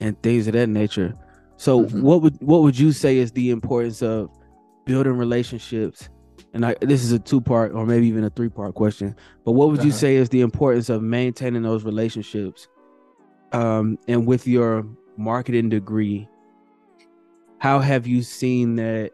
and 0.00 0.20
things 0.22 0.46
of 0.46 0.54
that 0.54 0.68
nature. 0.68 1.14
So, 1.56 1.82
mm-hmm. 1.82 2.02
what 2.02 2.22
would 2.22 2.36
what 2.40 2.62
would 2.62 2.78
you 2.78 2.92
say 2.92 3.18
is 3.18 3.32
the 3.32 3.50
importance 3.50 4.02
of 4.02 4.30
building 4.84 5.16
relationships 5.16 6.08
and 6.54 6.64
I, 6.64 6.76
this 6.80 7.02
is 7.02 7.12
a 7.12 7.18
two 7.18 7.40
part 7.40 7.72
or 7.72 7.84
maybe 7.84 8.06
even 8.06 8.24
a 8.24 8.30
three 8.30 8.48
part 8.48 8.74
question, 8.74 9.16
but 9.44 9.52
what 9.52 9.70
would 9.70 9.82
you 9.82 9.90
uh-huh. 9.90 9.98
say 9.98 10.16
is 10.16 10.28
the 10.28 10.40
importance 10.40 10.88
of 10.88 11.02
maintaining 11.02 11.62
those 11.62 11.84
relationships? 11.84 12.68
Um, 13.52 13.98
and 14.08 14.26
with 14.26 14.46
your 14.46 14.86
marketing 15.16 15.68
degree, 15.68 16.28
how 17.58 17.80
have 17.80 18.06
you 18.06 18.22
seen 18.22 18.76
that 18.76 19.12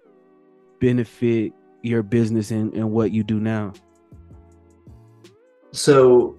benefit 0.80 1.52
your 1.82 2.02
business 2.02 2.50
and, 2.50 2.74
and 2.74 2.90
what 2.90 3.10
you 3.10 3.22
do 3.22 3.40
now? 3.40 3.72
So, 5.72 6.38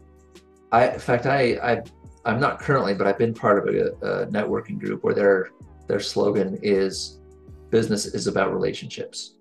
I, 0.71 0.89
in 0.89 0.99
fact, 0.99 1.25
I, 1.25 1.57
I, 1.61 1.83
I'm 2.25 2.39
not 2.39 2.59
currently, 2.59 2.93
but 2.93 3.07
I've 3.07 3.17
been 3.17 3.33
part 3.33 3.57
of 3.59 3.73
a, 3.73 3.87
a 4.05 4.27
networking 4.27 4.79
group 4.79 5.03
where 5.03 5.13
their, 5.13 5.49
their 5.87 5.99
slogan 5.99 6.59
is 6.61 7.19
business 7.69 8.05
is 8.05 8.27
about 8.27 8.53
relationships. 8.53 9.35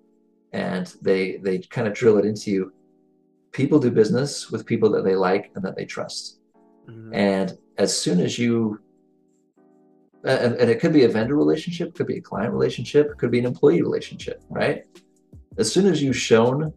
And 0.53 0.93
they 1.01 1.37
they 1.37 1.59
kind 1.59 1.87
of 1.87 1.93
drill 1.93 2.17
it 2.17 2.25
into 2.25 2.51
you. 2.51 2.73
People 3.51 3.79
do 3.79 3.89
business 3.89 4.51
with 4.51 4.65
people 4.65 4.89
that 4.91 5.05
they 5.05 5.15
like 5.15 5.51
and 5.55 5.63
that 5.63 5.75
they 5.77 5.85
trust. 5.85 6.41
Mm-hmm. 6.89 7.13
and 7.13 7.57
as 7.77 7.95
soon 7.95 8.19
as 8.19 8.39
you 8.39 8.79
and, 10.23 10.55
and, 10.55 10.67
it 10.67 10.79
could 10.79 10.91
be 10.91 11.03
a 11.03 11.07
vendor 11.07 11.35
relationship 11.35 11.93
could 11.93 12.07
be 12.07 12.17
a 12.17 12.21
client 12.21 12.51
relationship 12.51 13.15
could 13.19 13.29
be 13.29 13.37
an 13.37 13.45
employee 13.45 13.83
relationship 13.83 14.41
right? 14.49 14.85
As 15.59 15.71
soon 15.71 15.85
as 15.85 16.01
you've 16.01 16.17
shown 16.17 16.73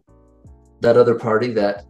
that 0.81 0.95
other 0.95 1.15
party 1.15 1.51
that 1.53 1.85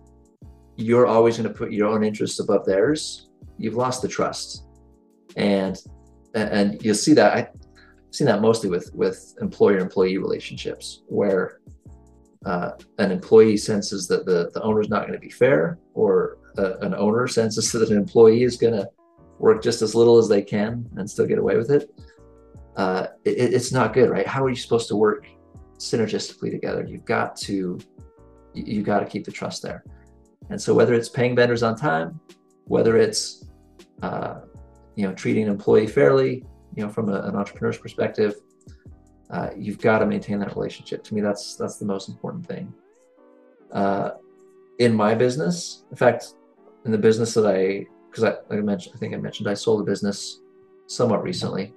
you're 0.78 1.08
always 1.08 1.38
going 1.38 1.48
to 1.48 1.54
put 1.54 1.72
your 1.72 1.88
own 1.88 2.04
interests 2.04 2.40
above 2.40 2.66
theirs 2.66 3.30
you've 3.58 3.76
lost 3.76 4.02
the 4.02 4.08
trust 4.08 4.66
and 5.38 5.82
and 6.34 6.84
you'll 6.84 6.96
see 6.96 7.14
that 7.14 7.36
i 7.36 7.48
seen 8.12 8.28
that 8.28 8.42
mostly 8.42 8.70
with 8.70 8.94
with 8.94 9.36
employer 9.42 9.78
employee 9.78 10.18
relationships 10.18 11.04
where 11.08 11.60
uh, 12.46 12.72
an 13.00 13.12
employee 13.12 13.58
senses 13.58 14.08
that 14.08 14.26
the, 14.26 14.52
the 14.54 14.62
owner 14.62 14.80
is 14.80 14.90
not 14.90 15.02
going 15.02 15.14
to 15.14 15.20
be 15.20 15.32
fair, 15.32 15.80
or 15.94 16.38
uh, 16.58 16.78
an 16.80 16.94
owner 16.94 17.28
senses 17.28 17.72
that 17.72 17.90
an 17.90 17.98
employee 17.98 18.44
is 18.44 18.56
going 18.56 18.74
to 18.74 18.88
work 19.40 19.64
just 19.64 19.82
as 19.82 19.96
little 19.96 20.18
as 20.18 20.30
they 20.30 20.42
can 20.42 20.88
and 20.98 21.10
still 21.10 21.26
get 21.26 21.40
away 21.40 21.58
with 21.58 21.72
it, 21.72 21.90
uh, 22.78 23.08
it, 23.26 23.54
it's 23.54 23.72
not 23.72 23.94
good, 23.94 24.10
right? 24.10 24.28
How 24.28 24.44
are 24.44 24.50
you 24.50 24.56
supposed 24.56 24.88
to 24.90 24.96
work 24.96 25.26
synergistically 25.78 26.52
together? 26.52 26.86
You've 26.88 27.06
got 27.06 27.36
to 27.38 27.80
you 28.54 28.84
got 28.84 29.00
to 29.00 29.06
keep 29.06 29.26
the 29.26 29.32
trust 29.32 29.62
there. 29.62 29.84
And 30.50 30.62
so 30.62 30.74
whether 30.74 30.94
it's 30.94 31.10
paying 31.10 31.36
vendors 31.36 31.64
on 31.64 31.76
time, 31.76 32.20
whether 32.66 32.98
it's 32.98 33.46
uh, 34.02 34.42
you 34.96 35.08
know 35.08 35.14
treating 35.14 35.44
an 35.44 35.50
employee 35.50 35.88
fairly, 35.88 36.46
you 36.76 36.84
know 36.84 36.90
from 36.90 37.10
a, 37.10 37.22
an 37.22 37.36
entrepreneur's 37.36 37.78
perspective, 37.78 38.36
uh, 39.32 39.50
you've 39.58 39.80
got 39.80 40.00
to 40.00 40.06
maintain 40.06 40.40
that 40.40 40.56
relationship. 40.56 41.04
To 41.06 41.16
me, 41.16 41.22
that's 41.22 41.56
that's 41.56 41.78
the 41.78 41.86
most 41.86 42.10
important 42.10 42.46
thing. 42.46 42.74
Uh, 43.72 44.12
in 44.80 44.94
my 44.94 45.16
business, 45.16 45.84
in 45.90 45.98
fact, 45.98 46.34
in 46.86 46.92
the 46.92 46.98
business 46.98 47.34
that 47.34 47.46
I, 47.46 47.88
because 48.10 48.24
I, 48.24 48.30
like 48.50 48.60
I 48.60 48.62
mentioned, 48.62 48.96
I 48.96 49.00
think 49.00 49.14
I 49.14 49.18
mentioned 49.18 49.48
I 49.48 49.54
sold 49.54 49.82
a 49.82 49.84
business 49.84 50.42
somewhat 50.88 51.24
recently. 51.24 51.74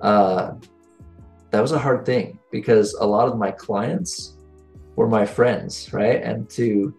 Uh, 0.00 0.54
that 1.50 1.60
was 1.60 1.72
a 1.72 1.78
hard 1.78 2.04
thing 2.04 2.38
because 2.50 2.94
a 2.94 3.06
lot 3.06 3.28
of 3.28 3.38
my 3.38 3.50
clients 3.50 4.36
were 4.96 5.08
my 5.08 5.24
friends, 5.24 5.92
right? 5.92 6.22
And 6.22 6.48
to 6.50 6.94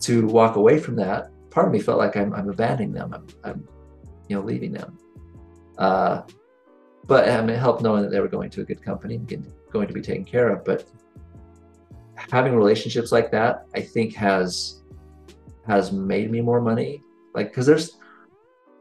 to 0.00 0.26
walk 0.26 0.56
away 0.56 0.78
from 0.78 0.96
that, 0.96 1.30
part 1.50 1.66
of 1.66 1.72
me 1.72 1.80
felt 1.80 1.98
like 1.98 2.16
I'm, 2.16 2.32
I'm 2.34 2.48
abandoning 2.48 2.92
them. 2.92 3.14
I'm, 3.14 3.26
I'm, 3.44 3.68
you 4.28 4.36
know, 4.36 4.42
leaving 4.42 4.72
them. 4.72 4.98
Uh, 5.78 6.22
but 7.06 7.28
um, 7.28 7.50
it 7.50 7.58
helped 7.58 7.82
knowing 7.82 8.02
that 8.02 8.10
they 8.10 8.20
were 8.20 8.28
going 8.28 8.50
to 8.50 8.62
a 8.62 8.64
good 8.64 8.82
company 8.82 9.16
and 9.16 9.52
going 9.70 9.88
to 9.88 9.94
be 9.94 10.00
taken 10.00 10.24
care 10.24 10.48
of. 10.48 10.64
But 10.64 10.88
having 12.30 12.54
relationships 12.54 13.12
like 13.12 13.30
that, 13.32 13.66
I 13.74 13.80
think 13.80 14.14
has 14.14 14.80
has 15.66 15.92
made 15.92 16.30
me 16.30 16.40
more 16.40 16.60
money. 16.60 17.02
Like, 17.34 17.48
because 17.48 17.66
there's 17.66 17.98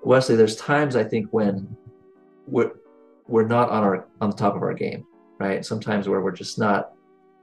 Wesley, 0.04 0.36
there's 0.36 0.56
times 0.56 0.95
I 0.95 1.04
think 1.04 1.28
when 1.32 1.76
we're 2.47 2.71
we're 3.28 3.47
not 3.47 3.69
on 3.69 3.84
our 3.84 4.08
on 4.21 4.30
the 4.30 4.36
top 4.36 4.56
of 4.56 4.62
our 4.62 4.73
game, 4.73 5.06
right? 5.39 5.65
Sometimes 5.65 6.08
where 6.08 6.21
we're 6.21 6.32
just 6.32 6.60
not 6.60 6.93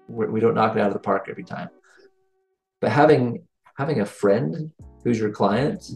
we're, 0.09 0.31
we 0.31 0.41
do 0.41 0.47
not 0.47 0.55
knock 0.55 0.77
it 0.77 0.81
out 0.81 0.89
of 0.89 0.93
the 0.93 1.01
park 1.01 1.27
every 1.29 1.45
time. 1.45 1.69
But 2.81 2.93
having 2.93 3.43
having 3.81 4.03
a 4.03 4.05
friend 4.05 4.71
who's 5.03 5.19
your 5.19 5.31
client, 5.31 5.93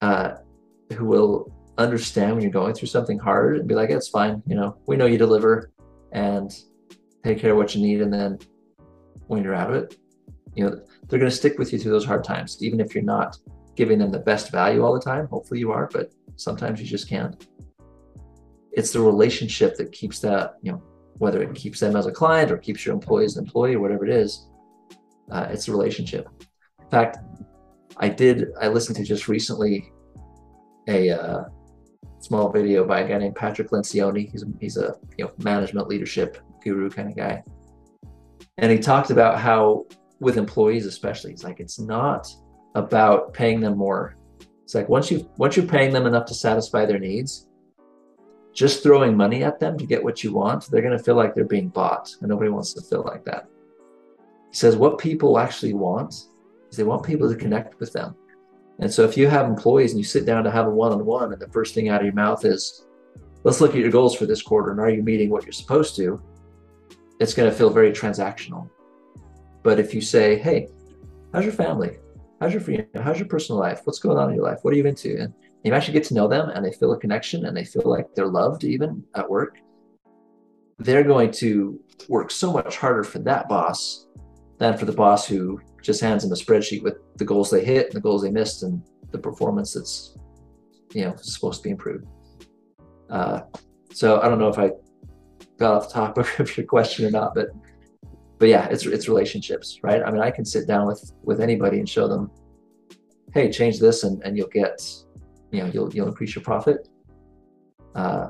uh, 0.00 0.30
who 0.94 1.04
will 1.04 1.52
understand 1.76 2.32
when 2.32 2.42
you're 2.42 2.50
going 2.50 2.72
through 2.72 2.88
something 2.88 3.18
hard 3.18 3.58
and 3.58 3.68
be 3.68 3.74
like, 3.74 3.90
it's 3.90 4.08
fine. 4.08 4.42
You 4.46 4.56
know, 4.56 4.78
we 4.86 4.96
know 4.96 5.04
you 5.04 5.18
deliver 5.18 5.70
and 6.12 6.50
take 7.22 7.38
care 7.38 7.50
of 7.50 7.58
what 7.58 7.74
you 7.74 7.82
need. 7.82 8.00
And 8.00 8.10
then 8.10 8.38
when 9.26 9.44
you're 9.44 9.54
out 9.54 9.68
of 9.68 9.76
it, 9.76 9.98
you 10.54 10.64
know, 10.64 10.80
they're 11.06 11.18
going 11.18 11.30
to 11.30 11.36
stick 11.36 11.58
with 11.58 11.70
you 11.70 11.78
through 11.78 11.92
those 11.92 12.06
hard 12.06 12.24
times, 12.24 12.62
even 12.62 12.80
if 12.80 12.94
you're 12.94 13.04
not 13.04 13.36
giving 13.74 13.98
them 13.98 14.10
the 14.10 14.18
best 14.18 14.50
value 14.50 14.82
all 14.82 14.94
the 14.94 15.06
time. 15.12 15.26
Hopefully 15.26 15.60
you 15.60 15.70
are, 15.70 15.86
but 15.92 16.14
sometimes 16.36 16.80
you 16.80 16.86
just 16.86 17.10
can't. 17.10 17.46
It's 18.72 18.90
the 18.90 19.00
relationship 19.00 19.76
that 19.76 19.92
keeps 19.92 20.18
that, 20.20 20.54
you 20.62 20.72
know, 20.72 20.82
whether 21.18 21.42
it 21.42 21.54
keeps 21.54 21.78
them 21.78 21.94
as 21.94 22.06
a 22.06 22.10
client 22.10 22.50
or 22.50 22.56
keeps 22.56 22.86
your 22.86 22.94
employee 22.94 23.26
as 23.26 23.36
an 23.36 23.44
employee 23.44 23.74
or 23.74 23.80
whatever 23.80 24.06
it 24.06 24.14
is, 24.14 24.48
uh, 25.30 25.48
it's 25.50 25.68
a 25.68 25.72
relationship. 25.72 26.28
In 26.80 26.90
fact, 26.90 27.18
I 27.96 28.08
did, 28.08 28.48
I 28.60 28.68
listened 28.68 28.96
to 28.96 29.04
just 29.04 29.28
recently 29.28 29.92
a, 30.88 31.10
uh, 31.10 31.44
small 32.18 32.50
video 32.50 32.84
by 32.84 33.00
a 33.00 33.08
guy 33.08 33.18
named 33.18 33.36
Patrick 33.36 33.70
Lencioni. 33.70 34.30
He's 34.30 34.44
he's 34.60 34.76
a 34.76 34.96
you 35.16 35.24
know 35.24 35.32
management 35.38 35.88
leadership 35.88 36.38
guru 36.62 36.90
kind 36.90 37.08
of 37.08 37.16
guy, 37.16 37.42
and 38.58 38.72
he 38.72 38.78
talked 38.78 39.10
about 39.10 39.38
how 39.38 39.86
with 40.20 40.36
employees 40.36 40.86
especially, 40.86 41.32
it's 41.32 41.44
like 41.44 41.60
it's 41.60 41.78
not 41.78 42.26
about 42.74 43.32
paying 43.32 43.60
them 43.60 43.76
more. 43.76 44.16
It's 44.64 44.74
like 44.74 44.88
once 44.88 45.10
you 45.10 45.30
once 45.36 45.56
you're 45.56 45.66
paying 45.66 45.92
them 45.92 46.06
enough 46.06 46.26
to 46.26 46.34
satisfy 46.34 46.84
their 46.86 46.98
needs, 46.98 47.48
just 48.52 48.82
throwing 48.82 49.16
money 49.16 49.44
at 49.44 49.60
them 49.60 49.78
to 49.78 49.86
get 49.86 50.02
what 50.02 50.24
you 50.24 50.32
want, 50.32 50.68
they're 50.70 50.82
going 50.82 50.96
to 50.96 51.02
feel 51.02 51.14
like 51.14 51.34
they're 51.34 51.44
being 51.44 51.68
bought, 51.68 52.12
and 52.20 52.28
nobody 52.28 52.50
wants 52.50 52.72
to 52.74 52.82
feel 52.82 53.02
like 53.02 53.24
that. 53.24 53.46
Says 54.56 54.74
what 54.74 54.96
people 54.96 55.38
actually 55.38 55.74
want 55.74 56.14
is 56.70 56.78
they 56.78 56.82
want 56.82 57.02
people 57.02 57.28
to 57.28 57.36
connect 57.36 57.78
with 57.78 57.92
them. 57.92 58.14
And 58.78 58.90
so 58.90 59.04
if 59.04 59.14
you 59.14 59.28
have 59.28 59.44
employees 59.44 59.90
and 59.90 59.98
you 59.98 60.04
sit 60.04 60.24
down 60.24 60.44
to 60.44 60.50
have 60.50 60.66
a 60.66 60.70
one-on-one, 60.70 61.34
and 61.34 61.42
the 61.42 61.48
first 61.48 61.74
thing 61.74 61.90
out 61.90 62.00
of 62.00 62.06
your 62.06 62.14
mouth 62.14 62.42
is, 62.42 62.86
"Let's 63.44 63.60
look 63.60 63.72
at 63.72 63.80
your 63.80 63.90
goals 63.90 64.14
for 64.16 64.24
this 64.24 64.40
quarter, 64.40 64.70
and 64.70 64.80
are 64.80 64.88
you 64.88 65.02
meeting 65.02 65.28
what 65.28 65.44
you're 65.44 65.52
supposed 65.52 65.94
to?" 65.96 66.22
It's 67.20 67.34
going 67.34 67.50
to 67.50 67.54
feel 67.54 67.68
very 67.68 67.92
transactional. 67.92 68.70
But 69.62 69.78
if 69.78 69.92
you 69.92 70.00
say, 70.00 70.36
"Hey, 70.36 70.70
how's 71.34 71.44
your 71.44 71.52
family? 71.52 71.98
How's 72.40 72.54
your 72.54 72.62
friend? 72.62 72.86
how's 72.94 73.18
your 73.18 73.28
personal 73.28 73.60
life? 73.60 73.82
What's 73.84 73.98
going 73.98 74.16
on 74.16 74.30
in 74.30 74.36
your 74.36 74.44
life? 74.44 74.60
What 74.62 74.72
are 74.72 74.78
you 74.78 74.86
into?" 74.86 75.18
and 75.20 75.34
you 75.64 75.74
actually 75.74 75.98
get 75.98 76.04
to 76.04 76.14
know 76.14 76.28
them 76.28 76.48
and 76.48 76.64
they 76.64 76.72
feel 76.72 76.92
a 76.92 76.98
connection 76.98 77.44
and 77.44 77.54
they 77.54 77.64
feel 77.64 77.84
like 77.84 78.14
they're 78.14 78.26
loved 78.26 78.64
even 78.64 79.04
at 79.16 79.28
work, 79.28 79.58
they're 80.78 81.04
going 81.04 81.30
to 81.42 81.78
work 82.08 82.30
so 82.30 82.50
much 82.54 82.78
harder 82.78 83.04
for 83.04 83.18
that 83.18 83.50
boss 83.50 84.05
than 84.58 84.76
for 84.76 84.84
the 84.84 84.92
boss 84.92 85.26
who 85.26 85.60
just 85.82 86.00
hands 86.00 86.22
them 86.22 86.32
a 86.32 86.34
spreadsheet 86.34 86.82
with 86.82 86.96
the 87.16 87.24
goals 87.24 87.50
they 87.50 87.64
hit 87.64 87.86
and 87.86 87.94
the 87.94 88.00
goals 88.00 88.22
they 88.22 88.30
missed 88.30 88.62
and 88.62 88.82
the 89.12 89.18
performance 89.18 89.74
that's 89.74 90.16
you 90.92 91.04
know 91.04 91.14
supposed 91.16 91.62
to 91.62 91.64
be 91.64 91.70
improved. 91.70 92.06
Uh, 93.10 93.40
so 93.92 94.20
I 94.20 94.28
don't 94.28 94.38
know 94.38 94.48
if 94.48 94.58
I 94.58 94.72
got 95.58 95.74
off 95.74 95.88
the 95.88 95.94
topic 95.94 96.38
of 96.40 96.56
your 96.56 96.66
question 96.66 97.06
or 97.06 97.10
not, 97.10 97.34
but 97.34 97.48
but 98.38 98.48
yeah, 98.48 98.66
it's 98.66 98.84
it's 98.86 99.08
relationships, 99.08 99.80
right? 99.82 100.02
I 100.02 100.10
mean, 100.10 100.20
I 100.20 100.30
can 100.30 100.44
sit 100.44 100.66
down 100.66 100.86
with 100.86 101.12
with 101.22 101.40
anybody 101.40 101.78
and 101.78 101.88
show 101.88 102.08
them, 102.08 102.30
hey, 103.32 103.50
change 103.50 103.78
this, 103.78 104.04
and 104.04 104.22
and 104.24 104.36
you'll 104.36 104.48
get 104.48 104.82
you 105.52 105.62
know 105.62 105.70
you'll 105.72 105.94
you'll 105.94 106.08
increase 106.08 106.34
your 106.34 106.44
profit. 106.44 106.88
Uh, 107.94 108.28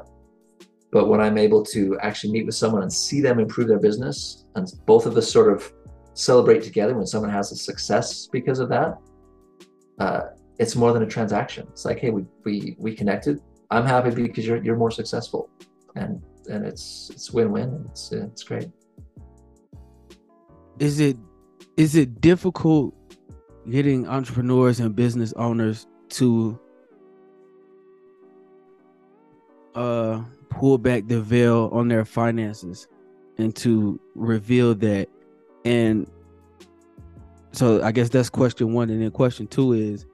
but 0.92 1.08
when 1.08 1.20
I'm 1.20 1.36
able 1.38 1.64
to 1.66 1.98
actually 2.00 2.32
meet 2.32 2.46
with 2.46 2.54
someone 2.54 2.82
and 2.82 2.92
see 2.92 3.20
them 3.20 3.40
improve 3.40 3.68
their 3.68 3.80
business, 3.80 4.46
and 4.54 4.72
both 4.86 5.06
of 5.06 5.16
us 5.16 5.30
sort 5.30 5.52
of 5.52 5.72
celebrate 6.16 6.62
together 6.62 6.94
when 6.94 7.06
someone 7.06 7.30
has 7.30 7.52
a 7.52 7.56
success 7.56 8.26
because 8.26 8.58
of 8.58 8.68
that, 8.70 8.98
uh, 9.98 10.20
it's 10.58 10.74
more 10.74 10.92
than 10.92 11.02
a 11.02 11.06
transaction. 11.06 11.66
It's 11.70 11.84
like, 11.84 11.98
hey, 11.98 12.10
we 12.10 12.24
we 12.44 12.74
we 12.78 12.94
connected. 12.94 13.40
I'm 13.70 13.84
happy 13.84 14.10
because 14.10 14.46
you're 14.46 14.62
you're 14.62 14.76
more 14.76 14.90
successful, 14.90 15.50
and 15.94 16.22
and 16.48 16.64
it's 16.64 17.10
it's 17.12 17.30
win-win. 17.30 17.86
It's 17.90 18.12
it's 18.12 18.42
great. 18.42 18.70
Is 20.78 21.00
it 21.00 21.16
is 21.76 21.94
it 21.94 22.20
difficult 22.20 22.94
getting 23.70 24.08
entrepreneurs 24.08 24.80
and 24.80 24.94
business 24.96 25.32
owners 25.34 25.86
to 26.08 26.58
uh 29.74 30.22
pull 30.48 30.78
back 30.78 31.06
the 31.08 31.20
veil 31.20 31.68
on 31.72 31.88
their 31.88 32.04
finances 32.04 32.88
and 33.36 33.54
to 33.54 34.00
reveal 34.14 34.74
that 34.74 35.08
and 35.66 36.10
so 37.52 37.82
i 37.82 37.90
guess 37.90 38.08
that's 38.08 38.30
question 38.30 38.72
one. 38.72 38.88
And 38.90 39.02
then 39.02 39.10
question 39.10 39.46
two 39.46 39.72
is 39.72 40.06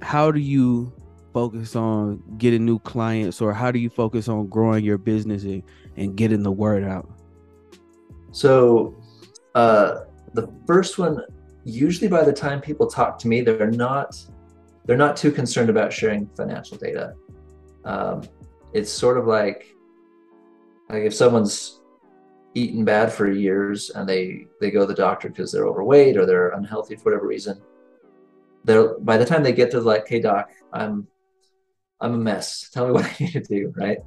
how 0.00 0.30
do 0.30 0.38
you 0.38 0.92
focus 1.34 1.76
on 1.76 2.22
getting 2.38 2.64
new 2.64 2.78
clients 2.78 3.40
or 3.40 3.52
how 3.52 3.70
do 3.70 3.78
you 3.78 3.90
focus 3.90 4.28
on 4.28 4.46
growing 4.46 4.84
your 4.84 4.98
business 4.98 5.42
and, 5.42 5.62
and 5.96 6.16
getting 6.16 6.42
the 6.42 6.52
word 6.52 6.84
out? 6.84 7.08
So 8.32 9.02
uh 9.54 10.04
the 10.34 10.48
first 10.66 10.98
one 10.98 11.22
usually 11.64 12.08
by 12.08 12.22
the 12.22 12.32
time 12.32 12.60
people 12.60 12.86
talk 12.86 13.18
to 13.18 13.28
me 13.28 13.40
they're 13.40 13.70
not 13.70 14.16
they're 14.84 14.96
not 14.96 15.16
too 15.16 15.30
concerned 15.30 15.68
about 15.68 15.92
sharing 15.92 16.26
financial 16.34 16.78
data. 16.78 17.14
Um, 17.84 18.22
it's 18.72 18.90
sort 18.90 19.18
of 19.18 19.26
like 19.26 19.74
like 20.88 21.02
if 21.02 21.14
someone's 21.14 21.77
eaten 22.54 22.84
bad 22.84 23.12
for 23.12 23.30
years 23.30 23.90
and 23.90 24.08
they 24.08 24.46
they 24.60 24.70
go 24.70 24.80
to 24.80 24.86
the 24.86 24.94
doctor 24.94 25.28
because 25.28 25.52
they're 25.52 25.66
overweight 25.66 26.16
or 26.16 26.26
they're 26.26 26.50
unhealthy 26.50 26.96
for 26.96 27.04
whatever 27.04 27.26
reason. 27.26 27.60
They're 28.64 28.98
by 28.98 29.16
the 29.16 29.24
time 29.24 29.42
they 29.42 29.52
get 29.52 29.70
to 29.72 29.80
like 29.80 30.08
hey 30.08 30.20
doc 30.20 30.50
i'm 30.72 31.06
i'm 32.00 32.14
a 32.14 32.18
mess. 32.18 32.70
Tell 32.70 32.86
me 32.86 32.92
what 32.96 33.04
i 33.04 33.14
need 33.20 33.32
to 33.32 33.40
do 33.40 33.72
right? 33.76 33.98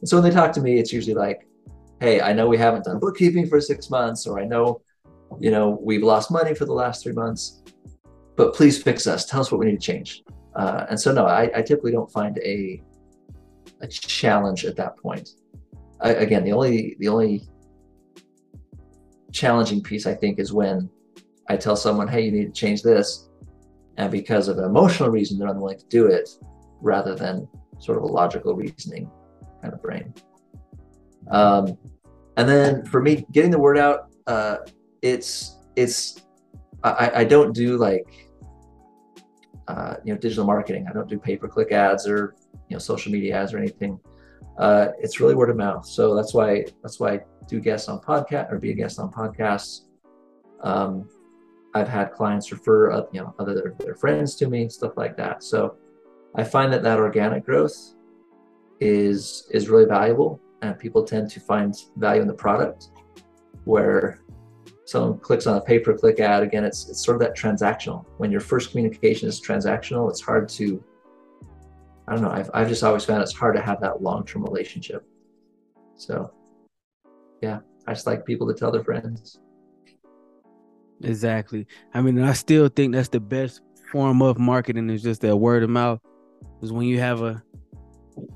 And 0.00 0.08
so 0.08 0.16
when 0.16 0.24
they 0.24 0.34
talk 0.34 0.52
to 0.52 0.60
me 0.60 0.78
it's 0.78 0.92
usually 0.92 1.14
like 1.14 1.46
hey 2.00 2.20
i 2.20 2.32
know 2.32 2.48
we 2.48 2.58
haven't 2.58 2.84
done 2.84 2.98
bookkeeping 2.98 3.46
for 3.46 3.60
six 3.60 3.88
months 3.88 4.26
or 4.26 4.40
i 4.40 4.44
know 4.44 4.80
you 5.38 5.50
know 5.52 5.78
we've 5.80 6.02
lost 6.02 6.32
money 6.32 6.54
for 6.54 6.64
the 6.64 6.72
last 6.72 7.04
three 7.04 7.12
months 7.12 7.62
but 8.36 8.54
please 8.54 8.82
fix 8.82 9.06
us. 9.06 9.26
Tell 9.26 9.40
us 9.40 9.52
what 9.52 9.58
we 9.58 9.66
need 9.66 9.80
to 9.80 9.86
change. 9.86 10.22
Uh, 10.54 10.86
and 10.90 11.00
so 11.00 11.12
no 11.12 11.26
I, 11.26 11.50
I 11.54 11.62
typically 11.62 11.92
don't 11.92 12.10
find 12.10 12.38
a 12.38 12.82
a 13.80 13.86
challenge 13.86 14.64
at 14.64 14.76
that 14.76 14.96
point. 14.96 15.30
I, 16.00 16.10
again, 16.10 16.44
the 16.44 16.52
only 16.52 16.96
the 16.98 17.08
only 17.08 17.48
challenging 19.32 19.82
piece 19.82 20.06
I 20.06 20.14
think 20.14 20.38
is 20.38 20.52
when 20.52 20.88
I 21.48 21.56
tell 21.56 21.76
someone, 21.76 22.08
"Hey, 22.08 22.22
you 22.22 22.32
need 22.32 22.46
to 22.46 22.52
change 22.52 22.82
this," 22.82 23.28
and 23.96 24.10
because 24.10 24.48
of 24.48 24.58
an 24.58 24.64
emotional 24.64 25.10
reason, 25.10 25.38
they're 25.38 25.48
unwilling 25.48 25.78
to 25.78 25.86
do 25.86 26.06
it, 26.06 26.28
rather 26.80 27.14
than 27.14 27.48
sort 27.78 27.98
of 27.98 28.04
a 28.04 28.06
logical 28.06 28.54
reasoning 28.54 29.10
kind 29.60 29.74
of 29.74 29.82
brain. 29.82 30.12
Um, 31.30 31.76
and 32.36 32.48
then 32.48 32.84
for 32.84 33.00
me, 33.02 33.26
getting 33.32 33.50
the 33.50 33.58
word 33.58 33.78
out, 33.78 34.12
uh, 34.26 34.58
it's 35.02 35.58
it's 35.76 36.22
I, 36.84 37.10
I 37.16 37.24
don't 37.24 37.54
do 37.54 37.76
like 37.76 38.30
uh, 39.68 39.96
you 40.04 40.12
know 40.12 40.18
digital 40.18 40.44
marketing. 40.44 40.86
I 40.88 40.92
don't 40.92 41.08
do 41.08 41.18
pay 41.18 41.36
per 41.36 41.48
click 41.48 41.72
ads 41.72 42.06
or 42.06 42.34
you 42.68 42.74
know 42.74 42.78
social 42.78 43.12
media 43.12 43.36
ads 43.36 43.52
or 43.52 43.58
anything. 43.58 43.98
Uh, 44.58 44.88
it's 44.98 45.20
really 45.20 45.34
word 45.34 45.50
of 45.50 45.56
mouth. 45.56 45.86
So 45.86 46.14
that's 46.14 46.34
why 46.34 46.64
that's 46.82 46.98
why 47.00 47.20
do 47.48 47.60
guests 47.60 47.88
on 47.88 48.00
podcast 48.00 48.52
or 48.52 48.58
be 48.58 48.70
a 48.70 48.74
guest 48.74 48.98
on 48.98 49.10
podcasts. 49.10 49.82
Um, 50.60 51.08
I've 51.74 51.88
had 51.88 52.12
clients 52.12 52.52
refer 52.52 52.92
uh, 52.92 53.04
you 53.12 53.20
know 53.20 53.34
other 53.38 53.54
their, 53.54 53.74
their 53.78 53.94
friends 53.94 54.34
to 54.36 54.48
me, 54.48 54.68
stuff 54.68 54.96
like 54.96 55.16
that. 55.16 55.42
So 55.42 55.76
I 56.34 56.44
find 56.44 56.72
that 56.72 56.82
that 56.82 56.98
organic 56.98 57.44
growth 57.44 57.94
is 58.80 59.48
is 59.50 59.68
really 59.68 59.86
valuable, 59.86 60.40
and 60.62 60.78
people 60.78 61.04
tend 61.04 61.30
to 61.30 61.40
find 61.40 61.74
value 61.96 62.22
in 62.22 62.28
the 62.28 62.34
product. 62.34 62.88
Where 63.64 64.20
someone 64.86 65.18
clicks 65.20 65.46
on 65.46 65.56
a 65.56 65.60
pay-per-click 65.60 66.18
ad, 66.18 66.42
again, 66.42 66.64
it's 66.64 66.88
it's 66.88 67.04
sort 67.04 67.14
of 67.16 67.20
that 67.22 67.36
transactional. 67.36 68.04
When 68.18 68.30
your 68.30 68.40
first 68.40 68.70
communication 68.70 69.28
is 69.28 69.40
transactional, 69.40 70.10
it's 70.10 70.20
hard 70.20 70.48
to 70.50 70.82
I 72.08 72.14
don't 72.14 72.22
know. 72.22 72.30
I've, 72.30 72.50
I've 72.52 72.68
just 72.68 72.82
always 72.82 73.04
found 73.04 73.22
it's 73.22 73.32
hard 73.32 73.54
to 73.56 73.62
have 73.62 73.80
that 73.80 74.02
long 74.02 74.24
term 74.26 74.42
relationship. 74.42 75.04
So, 75.94 76.32
yeah, 77.42 77.60
I 77.86 77.94
just 77.94 78.06
like 78.06 78.24
people 78.24 78.46
to 78.48 78.54
tell 78.54 78.70
their 78.70 78.84
friends. 78.84 79.38
Exactly. 81.02 81.66
I 81.94 82.00
mean, 82.00 82.20
I 82.20 82.32
still 82.32 82.68
think 82.68 82.94
that's 82.94 83.08
the 83.08 83.20
best 83.20 83.60
form 83.90 84.22
of 84.22 84.38
marketing 84.38 84.88
is 84.88 85.02
just 85.02 85.20
that 85.22 85.36
word 85.36 85.62
of 85.62 85.70
mouth. 85.70 86.00
Is 86.62 86.72
when 86.72 86.86
you 86.86 86.98
have 87.00 87.22
a 87.22 87.42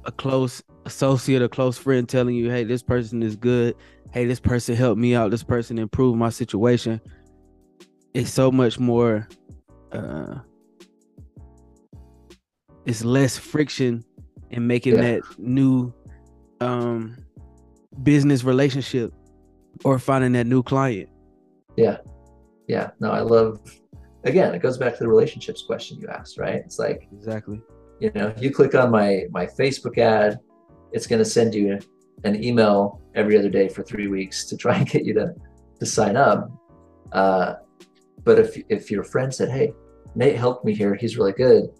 a 0.04 0.12
close 0.12 0.62
associate, 0.84 1.42
a 1.42 1.48
close 1.48 1.78
friend 1.78 2.08
telling 2.08 2.34
you, 2.34 2.50
"Hey, 2.50 2.64
this 2.64 2.82
person 2.82 3.22
is 3.22 3.36
good. 3.36 3.76
Hey, 4.12 4.24
this 4.24 4.40
person 4.40 4.74
helped 4.74 5.00
me 5.00 5.14
out. 5.14 5.30
This 5.30 5.44
person 5.44 5.78
improved 5.78 6.18
my 6.18 6.30
situation." 6.30 7.00
It's 8.14 8.32
so 8.32 8.50
much 8.50 8.78
more 8.78 9.28
uh, 9.92 10.38
it's 12.84 13.04
less 13.04 13.36
friction 13.36 14.04
in 14.50 14.66
making 14.66 14.94
yeah. 14.94 15.02
that 15.02 15.22
new 15.38 15.92
um 16.60 17.16
business 18.02 18.44
relationship 18.44 19.12
or 19.84 19.98
finding 19.98 20.32
that 20.32 20.46
new 20.46 20.62
client. 20.62 21.08
Yeah. 21.76 21.98
Yeah. 22.68 22.90
No, 23.00 23.10
I 23.10 23.20
love 23.20 23.60
again, 24.24 24.54
it 24.54 24.60
goes 24.60 24.76
back 24.76 24.94
to 24.94 25.04
the 25.04 25.08
relationships 25.08 25.62
question 25.62 25.98
you 25.98 26.08
asked, 26.08 26.38
right? 26.38 26.56
It's 26.56 26.78
like 26.78 27.08
exactly. 27.12 27.60
You 28.00 28.10
know, 28.14 28.34
you 28.38 28.50
click 28.50 28.74
on 28.74 28.90
my 28.90 29.24
my 29.30 29.46
Facebook 29.46 29.98
ad, 29.98 30.38
it's 30.92 31.06
gonna 31.06 31.24
send 31.24 31.54
you 31.54 31.78
an 32.24 32.42
email 32.42 33.00
every 33.14 33.38
other 33.38 33.48
day 33.48 33.68
for 33.68 33.82
three 33.82 34.08
weeks 34.08 34.44
to 34.46 34.56
try 34.56 34.76
and 34.76 34.88
get 34.88 35.04
you 35.04 35.14
to 35.14 35.34
to 35.80 35.86
sign 35.86 36.16
up. 36.16 36.50
Uh, 37.12 37.54
but 38.24 38.38
if 38.38 38.60
if 38.68 38.90
your 38.90 39.04
friend 39.04 39.32
said, 39.32 39.48
"Hey, 39.50 39.72
Nate 40.14 40.36
helped 40.36 40.64
me 40.64 40.74
here. 40.74 40.94
He's 40.94 41.16
really 41.16 41.32
good," 41.32 41.70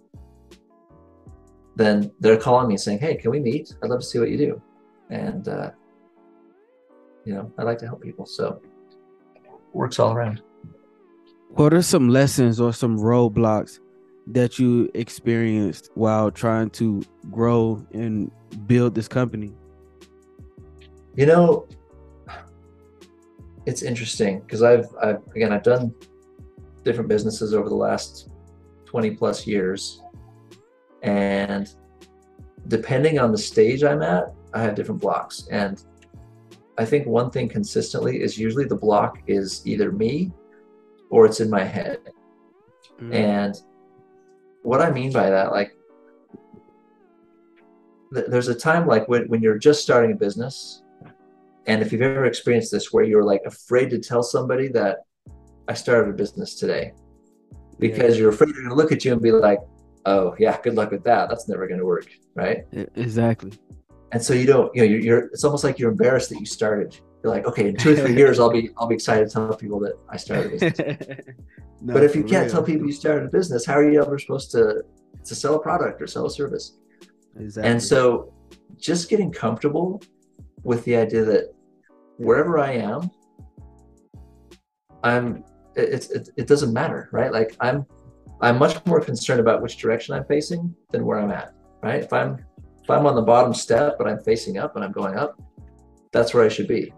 then 1.75 2.11
they're 2.19 2.37
calling 2.37 2.67
me 2.67 2.77
saying, 2.77 2.99
"Hey, 2.99 3.15
can 3.15 3.31
we 3.31 3.39
meet? 3.39 3.75
I'd 3.83 3.89
love 3.89 3.99
to 3.99 4.05
see 4.05 4.19
what 4.19 4.29
you 4.29 4.37
do." 4.37 4.61
And 5.09 5.47
uh, 5.47 5.71
you 7.27 7.33
know, 7.33 7.51
I 7.57 7.63
like 7.63 7.77
to 7.79 7.85
help 7.85 8.01
people, 8.01 8.25
so 8.25 8.61
works 9.73 9.99
all 9.99 10.13
around. 10.13 10.41
What 11.49 11.73
are 11.73 11.81
some 11.81 12.07
lessons 12.07 12.61
or 12.61 12.71
some 12.71 12.97
roadblocks 12.97 13.79
that 14.27 14.57
you 14.57 14.89
experienced 14.93 15.89
while 15.95 16.31
trying 16.31 16.69
to 16.71 17.03
grow 17.29 17.85
and 17.91 18.31
build 18.65 18.95
this 18.95 19.09
company? 19.09 19.51
You 21.15 21.25
know, 21.25 21.67
it's 23.65 23.81
interesting 23.81 24.39
because 24.39 24.63
I've, 24.63 24.87
I've 25.03 25.21
again 25.35 25.51
I've 25.51 25.63
done 25.63 25.93
different 26.83 27.09
businesses 27.09 27.53
over 27.53 27.67
the 27.67 27.75
last 27.75 28.29
20 28.85 29.11
plus 29.11 29.45
years 29.45 30.01
And 31.01 31.67
depending 32.69 33.19
on 33.19 33.33
the 33.33 33.37
stage 33.37 33.83
I'm 33.83 34.01
at, 34.01 34.33
I 34.53 34.61
have 34.61 34.75
different 34.75 35.01
blocks. 35.01 35.47
And 35.51 35.83
I 36.77 36.85
think 36.85 37.07
one 37.07 37.31
thing 37.31 37.49
consistently 37.49 38.21
is 38.21 38.37
usually 38.37 38.65
the 38.65 38.75
block 38.75 39.19
is 39.27 39.65
either 39.65 39.91
me 39.91 40.31
or 41.09 41.25
it's 41.25 41.39
in 41.39 41.49
my 41.49 41.63
head. 41.63 41.99
Mm. 43.01 43.13
And 43.13 43.61
what 44.63 44.81
I 44.81 44.91
mean 44.91 45.11
by 45.11 45.29
that, 45.29 45.51
like, 45.51 45.75
th- 48.13 48.27
there's 48.27 48.47
a 48.47 48.55
time 48.55 48.85
like 48.85 49.07
when, 49.07 49.27
when 49.27 49.41
you're 49.41 49.57
just 49.57 49.81
starting 49.81 50.11
a 50.11 50.15
business, 50.15 50.83
and 51.65 51.81
if 51.81 51.91
you've 51.91 52.01
ever 52.01 52.25
experienced 52.25 52.71
this 52.71 52.93
where 52.93 53.03
you're 53.03 53.25
like 53.25 53.41
afraid 53.45 53.89
to 53.89 53.99
tell 53.99 54.23
somebody 54.23 54.67
that 54.69 54.99
I 55.67 55.73
started 55.73 56.09
a 56.09 56.13
business 56.13 56.55
today 56.55 56.93
because 57.79 58.15
yeah. 58.15 58.21
you're 58.21 58.29
afraid 58.29 58.49
they're 58.49 58.61
going 58.61 58.69
to 58.69 58.75
look 58.75 58.91
at 58.91 59.03
you 59.03 59.13
and 59.13 59.21
be 59.21 59.31
like, 59.31 59.59
oh, 60.05 60.35
yeah, 60.39 60.57
good 60.61 60.75
luck 60.75 60.91
with 60.91 61.03
that. 61.03 61.29
That's 61.29 61.49
never 61.49 61.67
going 61.67 61.79
to 61.79 61.85
work. 61.85 62.07
Right. 62.35 62.65
Exactly. 62.95 63.51
And 64.11 64.21
so 64.21 64.33
you 64.33 64.45
don't, 64.45 64.73
you 64.75 64.81
know, 64.81 64.87
you're, 64.87 64.99
you're, 64.99 65.19
it's 65.27 65.43
almost 65.43 65.63
like 65.63 65.79
you're 65.79 65.91
embarrassed 65.91 66.29
that 66.29 66.39
you 66.39 66.45
started. 66.45 66.97
You're 67.23 67.33
like, 67.33 67.45
okay, 67.45 67.69
in 67.69 67.75
two 67.75 67.93
or 67.93 67.95
three 67.95 68.15
years, 68.21 68.39
I'll 68.39 68.51
be, 68.51 68.69
I'll 68.77 68.87
be 68.87 68.95
excited 68.95 69.27
to 69.27 69.33
tell 69.33 69.53
people 69.55 69.79
that 69.81 69.97
I 70.09 70.17
started 70.17 70.45
a 70.47 70.49
business. 70.49 71.07
no, 71.81 71.93
but 71.93 72.03
if 72.03 72.15
you 72.15 72.23
can't 72.23 72.45
real. 72.45 72.51
tell 72.51 72.63
people 72.63 72.87
you 72.87 72.93
started 72.93 73.25
a 73.25 73.29
business, 73.29 73.65
how 73.65 73.73
are 73.73 73.89
you 73.89 74.01
ever 74.01 74.17
supposed 74.17 74.51
to, 74.51 74.83
to 75.25 75.35
sell 75.35 75.55
a 75.55 75.59
product 75.59 76.01
or 76.01 76.07
sell 76.07 76.25
a 76.25 76.29
service? 76.29 76.77
Exactly. 77.39 77.69
And 77.69 77.83
so 77.83 78.33
just 78.77 79.09
getting 79.09 79.31
comfortable 79.31 80.01
with 80.63 80.83
the 80.85 80.95
idea 80.95 81.23
that 81.25 81.53
wherever 82.17 82.59
I 82.59 82.73
am, 82.73 83.11
I'm 85.03 85.43
it's 85.75 86.09
it, 86.09 86.29
it 86.37 86.47
doesn't 86.47 86.73
matter, 86.73 87.09
right? 87.11 87.31
Like 87.31 87.55
I'm 87.59 87.85
I'm 88.41 88.57
much 88.57 88.83
more 88.85 88.99
concerned 88.99 89.39
about 89.39 89.61
which 89.61 89.77
direction 89.77 90.15
I'm 90.15 90.25
facing 90.25 90.75
than 90.91 91.05
where 91.05 91.19
I'm 91.19 91.31
at, 91.31 91.53
right? 91.81 92.03
If 92.03 92.11
I'm 92.13 92.43
if 92.87 92.91
I'm 92.91 93.05
on 93.05 93.15
the 93.15 93.21
bottom 93.21 93.53
step 93.53 93.97
but 93.97 94.07
I'm 94.07 94.19
facing 94.19 94.57
up 94.57 94.77
and 94.77 94.85
I'm 94.85 94.93
going 94.93 95.17
up, 95.17 95.37
that's 96.13 96.33
where 96.33 96.45
I 96.45 96.47
should 96.47 96.69
be. 96.69 96.93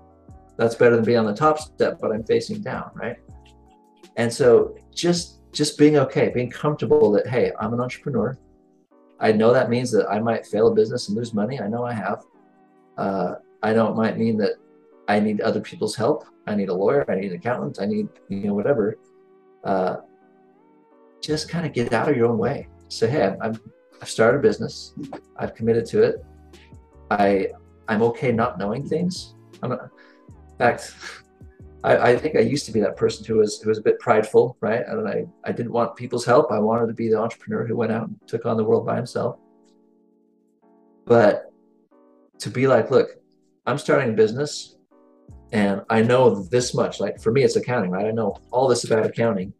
That's 0.56 0.76
better 0.76 0.96
than 0.96 1.04
being 1.04 1.18
on 1.18 1.26
the 1.26 1.34
top 1.34 1.58
step 1.58 1.98
but 2.00 2.12
I'm 2.12 2.24
facing 2.24 2.62
down, 2.62 2.92
right? 2.94 3.18
And 4.16 4.32
so 4.32 4.78
just 4.94 5.40
just 5.52 5.80
being 5.80 5.98
okay, 5.98 6.30
being 6.30 6.52
comfortable 6.52 7.12
that 7.14 7.26
hey, 7.26 7.52
I'm 7.60 7.74
an 7.74 7.80
entrepreneur. 7.80 8.38
I 9.20 9.32
know 9.32 9.52
that 9.52 9.72
means 9.72 9.90
that 9.94 10.08
I 10.08 10.20
might 10.20 10.46
fail 10.46 10.68
a 10.68 10.76
business 10.76 11.08
and 11.08 11.18
lose 11.18 11.34
money. 11.34 11.60
I 11.60 11.68
know 11.68 11.84
I 11.86 11.94
have. 11.94 12.24
Uh, 12.96 13.36
I 13.64 13.74
know 13.74 13.88
it 13.88 13.96
might 13.96 14.16
mean 14.16 14.38
that 14.38 14.54
I 15.08 15.20
need 15.20 15.42
other 15.42 15.60
people's 15.60 15.96
help. 15.96 16.26
I 16.46 16.54
need 16.54 16.70
a 16.70 16.74
lawyer. 16.74 17.04
I 17.10 17.16
need 17.16 17.32
an 17.32 17.38
accountant. 17.38 17.80
I 17.82 17.88
need, 17.88 18.08
you 18.30 18.44
know, 18.44 18.54
whatever. 18.54 18.96
Uh, 19.64 19.98
just 21.20 21.50
kind 21.50 21.66
of 21.66 21.74
get 21.74 21.94
out 21.94 22.08
of 22.08 22.16
your 22.16 22.28
own 22.28 22.38
way. 22.38 22.68
Say, 22.90 23.10
hey, 23.10 23.36
I'm, 23.42 23.60
I've 24.02 24.10
started 24.10 24.40
a 24.40 24.42
business. 24.42 24.94
I've 25.38 25.56
committed 25.56 25.86
to 25.88 26.04
it. 26.04 26.26
I, 27.12 27.48
I'm 27.88 28.02
okay 28.04 28.32
not 28.32 28.58
knowing 28.58 28.88
things. 28.88 29.36
I'm 29.62 29.72
not, 29.72 29.90
in 30.28 30.58
fact, 30.58 30.94
I, 31.84 32.12
I 32.12 32.18
think 32.18 32.36
I 32.36 32.40
used 32.40 32.66
to 32.66 32.72
be 32.72 32.80
that 32.82 32.96
person 32.96 33.26
who 33.26 33.36
was 33.36 33.62
who 33.62 33.70
was 33.70 33.78
a 33.78 33.82
bit 33.82 34.00
prideful, 34.00 34.58
right? 34.62 34.84
And 34.86 35.08
I, 35.08 35.26
I 35.44 35.52
didn't 35.52 35.72
want 35.72 35.96
people's 35.96 36.26
help. 36.26 36.52
I 36.52 36.60
wanted 36.60 36.88
to 36.88 36.94
be 36.94 37.10
the 37.10 37.18
entrepreneur 37.18 37.66
who 37.66 37.76
went 37.76 37.92
out 37.92 38.08
and 38.08 38.20
took 38.28 38.46
on 38.46 38.58
the 38.58 38.64
world 38.64 38.86
by 38.86 38.96
himself. 38.96 39.40
But 41.06 41.52
to 42.40 42.50
be 42.50 42.68
like, 42.68 42.92
look, 42.92 43.10
I'm 43.66 43.78
starting 43.78 44.10
a 44.10 44.14
business 44.14 44.78
and 45.52 45.82
I 45.90 46.02
know 46.02 46.44
this 46.44 46.74
much. 46.74 47.00
Like 47.00 47.20
for 47.20 47.32
me, 47.32 47.44
it's 47.44 47.56
accounting, 47.56 47.92
right? 47.92 48.06
I 48.06 48.12
know 48.12 48.38
all 48.52 48.68
this 48.68 48.84
about 48.84 49.06
accounting, 49.06 49.54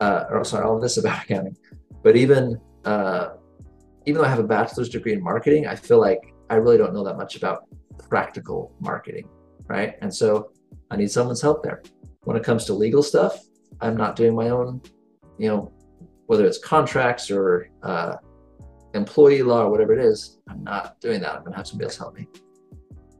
uh, 0.00 0.24
or 0.30 0.44
sorry, 0.44 0.64
all 0.64 0.80
this 0.80 0.96
about 0.96 1.24
accounting. 1.24 1.56
But 2.02 2.16
even 2.16 2.60
uh, 2.84 3.30
even 4.06 4.20
though 4.20 4.26
I 4.26 4.30
have 4.30 4.38
a 4.38 4.44
bachelor's 4.44 4.88
degree 4.88 5.12
in 5.12 5.22
marketing, 5.22 5.66
I 5.66 5.74
feel 5.74 6.00
like 6.00 6.34
I 6.48 6.54
really 6.54 6.78
don't 6.78 6.94
know 6.94 7.04
that 7.04 7.16
much 7.16 7.36
about 7.36 7.64
practical 8.08 8.72
marketing, 8.80 9.28
right? 9.66 9.96
And 10.00 10.12
so 10.12 10.52
I 10.90 10.96
need 10.96 11.10
someone's 11.10 11.42
help 11.42 11.62
there. 11.62 11.82
When 12.24 12.36
it 12.36 12.42
comes 12.42 12.64
to 12.66 12.74
legal 12.74 13.02
stuff, 13.02 13.38
I'm 13.80 13.96
not 13.96 14.16
doing 14.16 14.34
my 14.34 14.50
own, 14.50 14.80
you 15.38 15.48
know, 15.48 15.72
whether 16.26 16.44
it's 16.44 16.58
contracts 16.58 17.30
or 17.30 17.70
uh, 17.82 18.16
employee 18.94 19.42
law 19.42 19.62
or 19.62 19.70
whatever 19.70 19.92
it 19.92 20.04
is. 20.04 20.38
I'm 20.48 20.62
not 20.64 21.00
doing 21.00 21.20
that. 21.20 21.34
I'm 21.34 21.44
gonna 21.44 21.56
have 21.56 21.66
somebody 21.66 21.86
else 21.86 21.96
help 21.96 22.14
me 22.14 22.26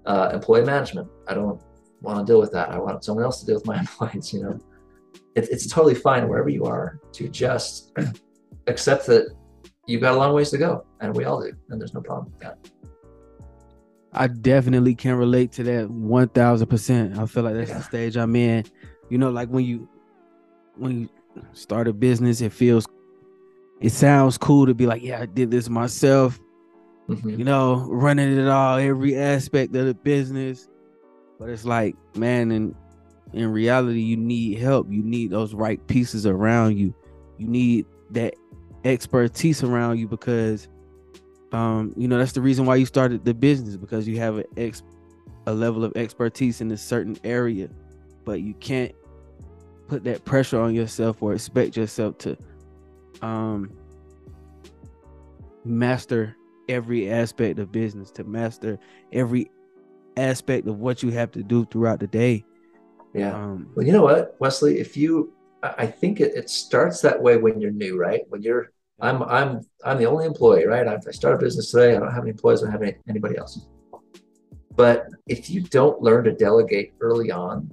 uh, 0.07 0.31
employee 0.33 0.65
management. 0.65 1.09
I 1.29 1.35
don't 1.35 1.61
want 2.01 2.19
to 2.19 2.31
deal 2.31 2.41
with 2.41 2.53
that. 2.53 2.71
I 2.71 2.79
want 2.79 3.05
someone 3.05 3.25
else 3.25 3.41
to 3.41 3.47
deal 3.47 3.57
with 3.57 3.67
my 3.67 3.79
employees. 3.85 4.33
You 4.33 4.43
know, 4.43 4.59
it, 5.35 5.49
it's 5.51 5.67
totally 5.67 5.95
fine 5.95 6.29
wherever 6.29 6.49
you 6.49 6.65
are 6.65 7.01
to 7.13 7.29
just 7.29 7.93
accept 8.67 9.07
that 9.07 9.35
you've 9.91 10.01
got 10.01 10.15
a 10.15 10.19
long 10.19 10.35
ways 10.35 10.51
to 10.51 10.59
go, 10.59 10.85
and 11.01 11.15
we 11.15 11.25
all 11.25 11.41
do, 11.43 11.53
and 11.69 11.81
there's 11.81 11.95
no 11.95 12.01
problem 12.01 12.33
with 12.33 12.41
that. 12.41 12.59
I 14.13 14.27
definitely 14.27 14.95
can 14.95 15.15
relate 15.15 15.53
to 15.53 15.63
that 15.65 15.91
one 15.91 16.29
thousand 16.29 16.67
percent. 16.69 17.19
I 17.19 17.27
feel 17.27 17.43
like 17.43 17.55
that's 17.55 17.71
yeah. 17.71 17.79
the 17.79 17.85
stage 17.85 18.17
I'm 18.17 18.35
in. 18.35 18.65
You 19.09 19.19
know, 19.19 19.31
like 19.31 19.49
when 19.49 19.65
you 19.65 19.89
when 20.77 21.01
you 21.01 21.09
start 21.53 21.89
a 21.89 21.93
business, 21.93 22.41
it 22.41 22.53
feels 22.53 22.87
it 23.81 23.91
sounds 23.91 24.37
cool 24.37 24.67
to 24.67 24.75
be 24.75 24.87
like, 24.87 25.03
yeah, 25.03 25.21
I 25.21 25.27
did 25.27 25.51
this 25.51 25.69
myself 25.69 26.41
mm-hmm. 27.11 27.39
you 27.39 27.45
know, 27.45 27.87
running 27.91 28.37
it 28.39 28.49
all, 28.49 28.79
every 28.79 29.17
aspect 29.17 29.75
of 29.77 29.87
the 29.87 29.95
business. 29.95 30.69
But 31.39 31.51
it's 31.51 31.65
like, 31.65 31.97
man, 32.17 32.53
in 32.53 32.75
in 33.33 33.51
reality, 33.51 34.01
you 34.01 34.17
need 34.17 34.59
help. 34.59 34.91
You 34.91 35.03
need 35.03 35.31
those 35.31 35.55
right 35.55 35.85
pieces 35.87 36.27
around 36.27 36.79
you. 36.79 36.95
You 37.39 37.49
need 37.49 37.87
that 38.11 38.35
expertise 38.85 39.63
around 39.63 39.99
you 39.99 40.09
because 40.09 40.69
um, 41.53 41.93
you 41.97 42.07
know, 42.07 42.19
that's 42.19 42.33
the 42.33 42.41
reason 42.41 42.65
why 42.65 42.77
you 42.77 42.87
started 42.87 43.25
the 43.25 43.35
business 43.35 43.77
because 43.77 44.07
you 44.07 44.19
have 44.19 44.39
an 44.39 44.45
ex 44.57 44.83
a 45.47 45.55
level 45.55 45.85
of 45.85 45.93
expertise 45.97 46.61
in 46.61 46.71
a 46.71 46.77
certain 46.77 47.17
area, 47.25 47.69
but 48.25 48.41
you 48.41 48.55
can't 48.55 48.95
put 49.89 50.05
that 50.05 50.25
pressure 50.25 50.61
on 50.61 50.75
yourself 50.75 51.23
or 51.23 51.33
expect 51.33 51.77
yourself 51.77 52.19
to 52.19 52.37
um 53.23 53.71
master 55.65 56.37
every 56.69 57.11
aspect 57.11 57.59
of 57.59 57.73
business, 57.73 58.11
to 58.13 58.25
master 58.25 58.79
every 59.13 59.51
aspect 60.17 60.69
of 60.69 60.79
what 60.79 61.03
you 61.03 61.11
have 61.11 61.33
to 61.33 61.43
do 61.43 61.65
throughout 61.67 61.99
the 61.99 62.07
day. 62.07 62.45
Yeah. 63.13 63.35
Um, 63.35 63.71
well, 63.75 63.85
you 63.85 63.93
know 63.93 64.03
what, 64.03 64.37
Wesley, 64.39 64.79
if 64.79 64.97
you, 64.97 65.33
I 65.63 65.87
think 65.87 66.21
it, 66.21 66.35
it 66.35 66.49
starts 66.49 67.01
that 67.03 67.21
way 67.21 67.37
when 67.37 67.61
you're 67.61 67.71
new, 67.71 67.99
right? 67.99 68.23
When 68.29 68.43
you're, 68.43 68.73
I'm, 69.01 69.23
I'm, 69.25 69.61
I'm 69.85 69.99
the 69.99 70.07
only 70.07 70.27
employee, 70.27 70.67
right? 70.67 70.87
I, 70.87 70.99
I 71.07 71.11
start 71.11 71.35
a 71.35 71.39
business 71.39 71.71
today. 71.71 71.95
I 71.95 71.99
don't 71.99 72.13
have 72.13 72.23
any 72.23 72.31
employees. 72.31 72.63
I 72.63 72.67
don't 72.67 72.73
have 72.73 72.83
any, 72.83 72.97
anybody 73.09 73.37
else. 73.37 73.67
But 74.75 75.09
if 75.27 75.51
you 75.51 75.63
don't 75.63 76.01
learn 76.01 76.25
to 76.25 76.33
delegate 76.33 76.95
early 77.01 77.31
on, 77.31 77.71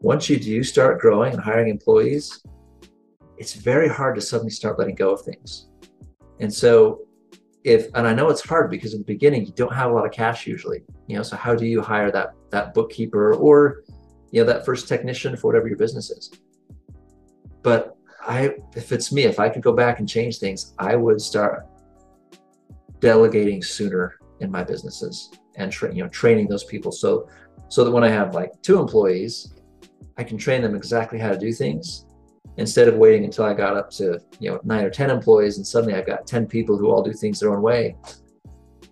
once 0.00 0.28
you 0.28 0.38
do 0.38 0.62
start 0.62 1.00
growing 1.00 1.32
and 1.32 1.42
hiring 1.42 1.68
employees, 1.68 2.40
it's 3.36 3.54
very 3.54 3.88
hard 3.88 4.14
to 4.14 4.20
suddenly 4.20 4.50
start 4.50 4.78
letting 4.78 4.94
go 4.94 5.10
of 5.10 5.22
things. 5.22 5.68
And 6.40 6.52
so 6.52 7.08
if 7.64 7.88
and 7.94 8.06
I 8.06 8.14
know 8.14 8.30
it's 8.30 8.40
hard 8.40 8.70
because 8.70 8.94
in 8.94 9.00
the 9.00 9.04
beginning 9.04 9.44
you 9.44 9.52
don't 9.52 9.72
have 9.74 9.90
a 9.90 9.94
lot 9.94 10.06
of 10.06 10.12
cash 10.12 10.46
usually, 10.46 10.82
you 11.06 11.16
know. 11.16 11.22
So 11.22 11.36
how 11.36 11.54
do 11.54 11.66
you 11.66 11.82
hire 11.82 12.10
that 12.12 12.34
that 12.50 12.74
bookkeeper 12.74 13.34
or 13.34 13.82
you 14.30 14.40
know 14.40 14.46
that 14.46 14.64
first 14.64 14.88
technician 14.88 15.36
for 15.36 15.48
whatever 15.48 15.68
your 15.68 15.76
business 15.76 16.10
is? 16.10 16.30
But 17.68 17.98
I, 18.26 18.54
if 18.74 18.92
it's 18.92 19.12
me, 19.12 19.24
if 19.24 19.38
I 19.38 19.50
could 19.50 19.60
go 19.60 19.74
back 19.74 19.98
and 19.98 20.08
change 20.08 20.38
things, 20.38 20.72
I 20.78 20.96
would 20.96 21.20
start 21.20 21.66
delegating 22.98 23.62
sooner 23.62 24.14
in 24.40 24.50
my 24.50 24.64
businesses 24.64 25.30
and 25.56 25.70
tra- 25.70 25.94
you 25.94 26.02
know 26.02 26.08
training 26.08 26.48
those 26.48 26.64
people 26.64 26.90
so 26.90 27.28
so 27.68 27.84
that 27.84 27.90
when 27.90 28.04
I 28.04 28.08
have 28.08 28.34
like 28.34 28.52
two 28.62 28.78
employees, 28.78 29.52
I 30.16 30.24
can 30.24 30.38
train 30.38 30.62
them 30.62 30.74
exactly 30.74 31.18
how 31.18 31.28
to 31.28 31.38
do 31.38 31.52
things 31.52 32.06
instead 32.56 32.88
of 32.88 32.94
waiting 32.94 33.26
until 33.26 33.44
I 33.44 33.52
got 33.52 33.76
up 33.76 33.90
to 33.98 34.18
you 34.40 34.50
know 34.50 34.60
nine 34.64 34.84
or 34.86 34.90
ten 35.00 35.10
employees 35.10 35.58
and 35.58 35.66
suddenly 35.66 35.94
I've 35.94 36.06
got 36.06 36.26
ten 36.26 36.46
people 36.46 36.78
who 36.78 36.88
all 36.90 37.02
do 37.02 37.12
things 37.12 37.38
their 37.38 37.52
own 37.54 37.60
way. 37.60 37.96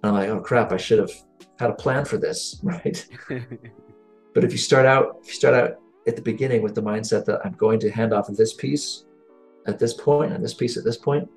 And 0.02 0.04
I'm 0.04 0.12
like, 0.12 0.28
oh 0.28 0.40
crap, 0.40 0.70
I 0.70 0.76
should 0.76 0.98
have 0.98 1.14
had 1.58 1.70
a 1.70 1.78
plan 1.84 2.04
for 2.04 2.18
this, 2.18 2.60
right? 2.62 2.98
but 4.34 4.44
if 4.44 4.52
you 4.52 4.58
start 4.58 4.84
out, 4.84 5.16
if 5.22 5.28
you 5.28 5.34
start 5.34 5.54
out 5.54 5.76
at 6.06 6.16
the 6.16 6.22
beginning 6.22 6.62
with 6.62 6.74
the 6.74 6.82
mindset 6.82 7.24
that 7.26 7.40
I'm 7.44 7.52
going 7.52 7.80
to 7.80 7.90
hand 7.90 8.12
off 8.12 8.28
this 8.28 8.54
piece 8.54 9.04
at 9.66 9.78
this 9.78 9.94
point 9.94 10.32
and 10.32 10.44
this 10.44 10.54
piece 10.54 10.76
at 10.76 10.84
this 10.84 10.96
point, 10.96 11.28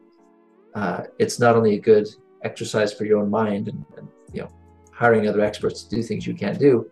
uh, 0.76 1.03
it's 1.17 1.39
not 1.39 1.55
only 1.55 1.76
a 1.76 1.80
good 1.80 2.07
exercise 2.43 2.93
for 2.93 3.05
your 3.05 3.20
own 3.20 3.30
mind 3.30 3.67
and, 3.67 3.86
and 3.97 4.07
you 4.32 4.41
know 4.41 4.49
hiring 4.93 5.28
other 5.28 5.41
experts 5.41 5.84
to 5.84 5.95
do 5.95 6.03
things 6.03 6.28
you 6.28 6.34
can't 6.34 6.59
do, 6.59 6.89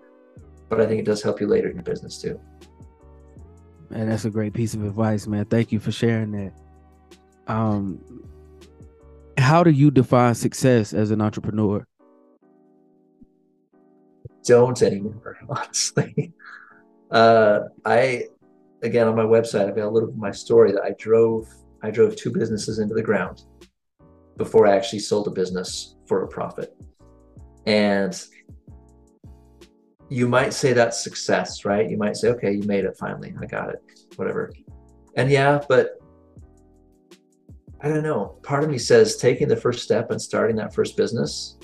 but 0.69 0.81
I 0.81 0.85
think 0.85 0.99
it 0.99 1.05
does 1.05 1.21
help 1.21 1.39
you 1.39 1.47
later 1.47 1.69
in 1.69 1.75
your 1.75 1.83
business 1.83 2.21
too. 2.21 2.39
Man, 3.89 4.09
that's 4.09 4.25
a 4.25 4.29
great 4.29 4.53
piece 4.53 4.73
of 4.73 4.83
advice, 4.83 5.27
man. 5.27 5.45
Thank 5.45 5.71
you 5.71 5.79
for 5.79 5.91
sharing 5.91 6.31
that. 6.31 6.53
Um, 7.47 8.01
how 9.37 9.63
do 9.63 9.71
you 9.71 9.91
define 9.91 10.35
success 10.35 10.93
as 10.93 11.11
an 11.11 11.21
entrepreneur? 11.21 11.85
Don't 14.43 14.81
anymore, 14.81 15.37
honestly. 15.49 16.33
Uh, 17.11 17.59
I 17.85 18.27
again 18.83 19.07
on 19.07 19.15
my 19.15 19.23
website, 19.23 19.67
I've 19.67 19.75
got 19.75 19.87
a 19.87 19.89
little 19.89 20.09
bit 20.09 20.15
of 20.15 20.21
my 20.21 20.31
story 20.31 20.71
that 20.71 20.83
I 20.83 20.91
drove. 20.97 21.47
I 21.83 21.91
drove 21.91 22.15
two 22.15 22.31
businesses 22.31 22.79
into 22.79 22.95
the 22.95 23.03
ground, 23.03 23.43
before 24.37 24.67
I 24.67 24.75
actually 24.75 24.99
sold 24.99 25.27
a 25.27 25.31
business 25.31 25.95
for 26.07 26.23
a 26.23 26.27
profit. 26.27 26.75
And 27.65 28.19
you 30.09 30.27
might 30.27 30.53
say 30.53 30.73
that's 30.73 31.03
success, 31.03 31.65
right? 31.65 31.89
You 31.89 31.97
might 31.97 32.15
say, 32.15 32.29
okay, 32.29 32.53
you 32.53 32.63
made 32.63 32.85
it 32.85 32.95
finally. 32.97 33.35
I 33.41 33.45
got 33.45 33.69
it, 33.69 33.81
whatever. 34.15 34.53
And 35.15 35.29
yeah, 35.29 35.61
but 35.67 35.99
I 37.81 37.89
don't 37.89 38.03
know. 38.03 38.37
Part 38.43 38.63
of 38.63 38.69
me 38.69 38.77
says 38.77 39.17
taking 39.17 39.47
the 39.47 39.57
first 39.57 39.83
step 39.83 40.11
and 40.11 40.21
starting 40.21 40.55
that 40.57 40.73
first 40.73 40.95
business, 40.97 41.57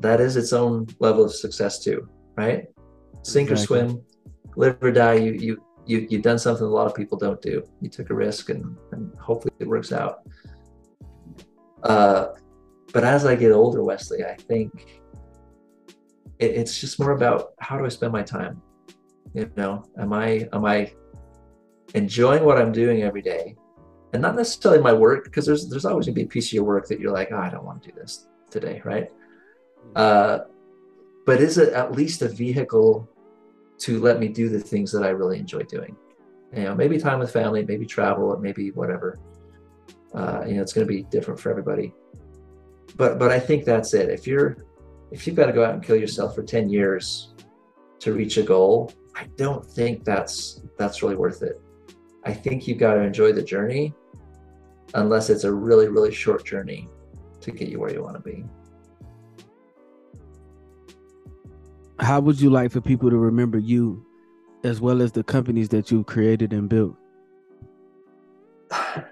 that 0.00 0.20
is 0.20 0.36
its 0.36 0.52
own 0.52 0.86
level 0.98 1.24
of 1.24 1.34
success 1.34 1.78
too, 1.78 2.08
right? 2.36 2.66
Sink 3.22 3.50
exactly. 3.50 3.78
or 3.78 3.88
swim, 3.88 4.04
live 4.56 4.82
or 4.82 4.92
die. 4.92 5.14
You 5.14 5.32
you 5.32 5.62
you 5.86 6.06
you've 6.10 6.22
done 6.22 6.38
something 6.38 6.66
a 6.66 6.68
lot 6.68 6.86
of 6.86 6.94
people 6.94 7.18
don't 7.18 7.40
do. 7.40 7.62
You 7.80 7.88
took 7.88 8.10
a 8.10 8.14
risk 8.14 8.48
and, 8.48 8.76
and 8.92 9.12
hopefully 9.18 9.54
it 9.58 9.68
works 9.68 9.92
out. 9.92 10.20
Uh, 11.82 12.28
but 12.92 13.04
as 13.04 13.26
I 13.26 13.34
get 13.34 13.52
older, 13.52 13.82
Wesley, 13.82 14.24
I 14.24 14.34
think 14.34 15.02
it, 16.38 16.52
it's 16.52 16.80
just 16.80 16.98
more 16.98 17.12
about 17.12 17.52
how 17.58 17.76
do 17.76 17.84
I 17.84 17.88
spend 17.88 18.12
my 18.12 18.22
time? 18.22 18.62
You 19.34 19.50
know, 19.56 19.84
am 19.98 20.12
I 20.12 20.48
am 20.52 20.64
I 20.64 20.92
enjoying 21.94 22.44
what 22.44 22.58
I'm 22.58 22.72
doing 22.72 23.02
every 23.02 23.22
day? 23.22 23.56
And 24.12 24.22
not 24.22 24.36
necessarily 24.36 24.80
my 24.80 24.92
work, 24.92 25.24
because 25.24 25.44
there's 25.44 25.68
there's 25.68 25.84
always 25.84 26.06
gonna 26.06 26.14
be 26.14 26.22
a 26.22 26.26
piece 26.26 26.48
of 26.48 26.52
your 26.52 26.64
work 26.64 26.86
that 26.88 27.00
you're 27.00 27.12
like, 27.12 27.30
oh, 27.32 27.38
I 27.38 27.50
don't 27.50 27.64
want 27.64 27.82
to 27.82 27.90
do 27.90 27.96
this 27.96 28.28
today, 28.48 28.80
right? 28.84 29.10
Uh, 29.96 30.40
but 31.26 31.40
is 31.40 31.58
it 31.58 31.72
at 31.72 31.92
least 31.92 32.22
a 32.22 32.28
vehicle 32.28 33.08
to 33.78 34.00
let 34.00 34.20
me 34.20 34.28
do 34.28 34.48
the 34.48 34.60
things 34.60 34.92
that 34.92 35.02
I 35.02 35.08
really 35.08 35.38
enjoy 35.38 35.62
doing? 35.62 35.96
You 36.54 36.64
know, 36.64 36.74
maybe 36.74 36.98
time 36.98 37.18
with 37.18 37.32
family, 37.32 37.64
maybe 37.64 37.86
travel, 37.86 38.36
maybe 38.38 38.70
whatever. 38.70 39.18
Uh, 40.14 40.44
you 40.46 40.54
know, 40.54 40.62
it's 40.62 40.72
going 40.72 40.86
to 40.86 40.92
be 40.92 41.02
different 41.04 41.40
for 41.40 41.50
everybody. 41.50 41.92
But 42.96 43.18
but 43.18 43.32
I 43.32 43.40
think 43.40 43.64
that's 43.64 43.92
it. 43.94 44.08
If 44.08 44.26
you're 44.26 44.58
if 45.10 45.26
you've 45.26 45.36
got 45.36 45.46
to 45.46 45.52
go 45.52 45.64
out 45.64 45.74
and 45.74 45.82
kill 45.82 45.96
yourself 45.96 46.34
for 46.34 46.42
10 46.42 46.68
years 46.68 47.34
to 48.00 48.12
reach 48.12 48.36
a 48.36 48.42
goal, 48.42 48.92
I 49.14 49.24
don't 49.36 49.64
think 49.64 50.04
that's 50.04 50.62
that's 50.78 51.02
really 51.02 51.16
worth 51.16 51.42
it. 51.42 51.60
I 52.24 52.32
think 52.32 52.66
you've 52.66 52.78
got 52.78 52.94
to 52.94 53.00
enjoy 53.00 53.32
the 53.32 53.42
journey 53.42 53.94
unless 54.94 55.30
it's 55.30 55.44
a 55.44 55.52
really 55.52 55.88
really 55.88 56.12
short 56.12 56.44
journey 56.44 56.88
to 57.40 57.50
get 57.50 57.68
you 57.68 57.80
where 57.80 57.92
you 57.92 58.02
want 58.02 58.16
to 58.16 58.22
be. 58.22 58.44
How 62.00 62.20
would 62.20 62.40
you 62.40 62.50
like 62.50 62.72
for 62.72 62.80
people 62.80 63.10
to 63.10 63.16
remember 63.16 63.58
you 63.58 64.04
as 64.64 64.80
well 64.80 65.00
as 65.02 65.12
the 65.12 65.22
companies 65.22 65.68
that 65.68 65.90
you've 65.90 66.06
created 66.06 66.52
and 66.52 66.68
built? 66.68 66.96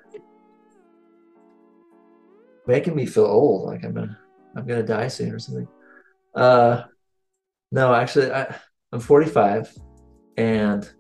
Making 2.67 2.97
me 2.97 3.07
feel 3.07 3.27
old, 3.27 3.67
like 3.67 3.85
I'm 3.85 3.95
gonna 3.95 4.19
I'm 4.57 4.67
gonna 4.67 4.83
die 4.83 5.09
soon 5.09 5.33
or 5.33 5.39
something. 5.39 5.69
Uh, 6.35 6.83
no, 7.71 7.95
actually, 7.95 8.33
I, 8.33 8.55
I'm 8.93 9.01
45, 9.01 9.75
and 10.37 10.91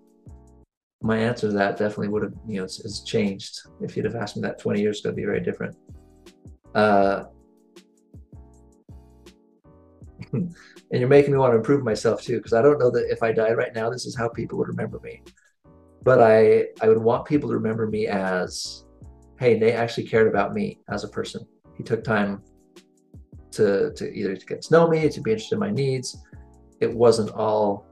my 1.03 1.19
answer 1.19 1.49
to 1.49 1.53
that 1.55 1.77
definitely 1.77 2.09
would 2.09 2.23
have, 2.23 2.35
you 2.47 2.57
know, 2.57 2.63
has 2.63 3.03
changed. 3.05 3.61
If 3.81 3.97
you'd 3.97 4.05
have 4.05 4.15
asked 4.15 4.37
me 4.37 4.43
that 4.43 4.59
20 4.59 4.81
years 4.81 5.01
ago, 5.01 5.09
it'd 5.09 5.17
be 5.17 5.25
very 5.25 5.41
different. 5.41 5.77
Uh, 6.75 7.25
Hmm. 10.33 10.47
and 10.91 10.99
you're 10.99 11.09
making 11.09 11.33
me 11.33 11.39
want 11.39 11.53
to 11.53 11.59
improve 11.59 11.85
myself 11.85 12.23
too, 12.23 12.39
because 12.39 12.55
I 12.55 12.63
don't 12.63 12.79
know 12.79 12.91
that 12.91 13.11
if 13.11 13.23
I 13.23 13.33
died 13.33 13.57
right 13.57 13.75
now, 13.75 13.91
this 13.91 14.07
is 14.07 14.17
how 14.17 14.29
people 14.29 14.57
would 14.59 14.69
remember 14.69 14.99
me. 15.01 15.23
But 16.03 16.23
I, 16.23 16.69
I 16.81 16.89
would 16.89 16.99
want 16.99 17.27
people 17.27 17.51
to 17.51 17.55
remember 17.55 17.87
me 17.87 18.07
as, 18.07 18.87
hey, 19.39 19.59
Nate 19.59 19.75
actually 19.75 20.09
cared 20.09 20.27
about 20.27 20.55
me 20.55 20.81
as 20.89 21.05
a 21.05 21.09
person. 21.09 21.47
He 21.77 21.83
took 21.83 22.03
time 22.03 22.43
to 23.53 23.93
to 23.93 24.11
either 24.11 24.35
to 24.35 24.47
get 24.47 24.63
to 24.63 24.73
know 24.73 24.89
me, 24.89 25.09
to 25.11 25.21
be 25.21 25.33
interested 25.33 25.57
in 25.57 25.61
my 25.61 25.71
needs. 25.71 26.17
It 26.81 26.93
wasn't 26.93 27.31
all, 27.33 27.87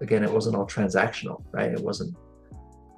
again, 0.00 0.22
it 0.22 0.32
wasn't 0.32 0.56
all 0.56 0.66
transactional, 0.66 1.44
right? 1.50 1.72
It 1.72 1.80
wasn't 1.80 2.16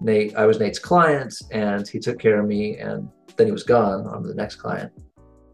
Nate. 0.01 0.37
I 0.37 0.45
was 0.45 0.61
Nate's 0.61 0.79
client, 0.79 1.35
and 1.51 1.89
he 1.89 1.99
took 1.99 2.19
care 2.19 2.39
of 2.39 2.47
me, 2.47 2.77
and 2.77 3.09
then 3.37 3.47
he 3.47 3.53
was 3.53 3.63
gone 3.63 4.07
on 4.07 4.23
to 4.23 4.29
the 4.29 4.35
next 4.35 4.57
client. 4.57 4.93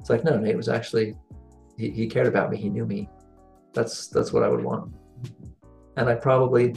It's 0.00 0.10
like 0.10 0.24
no, 0.24 0.36
Nate 0.36 0.56
was 0.56 0.68
actually 0.68 1.16
he, 1.78 1.90
he 1.90 2.06
cared 2.06 2.26
about 2.26 2.50
me. 2.50 2.58
He 2.58 2.68
knew 2.68 2.84
me. 2.84 3.08
That's 3.72 4.08
that's 4.08 4.32
what 4.32 4.42
I 4.42 4.48
would 4.48 4.64
want. 4.64 4.92
And 5.96 6.08
I 6.08 6.14
probably, 6.14 6.74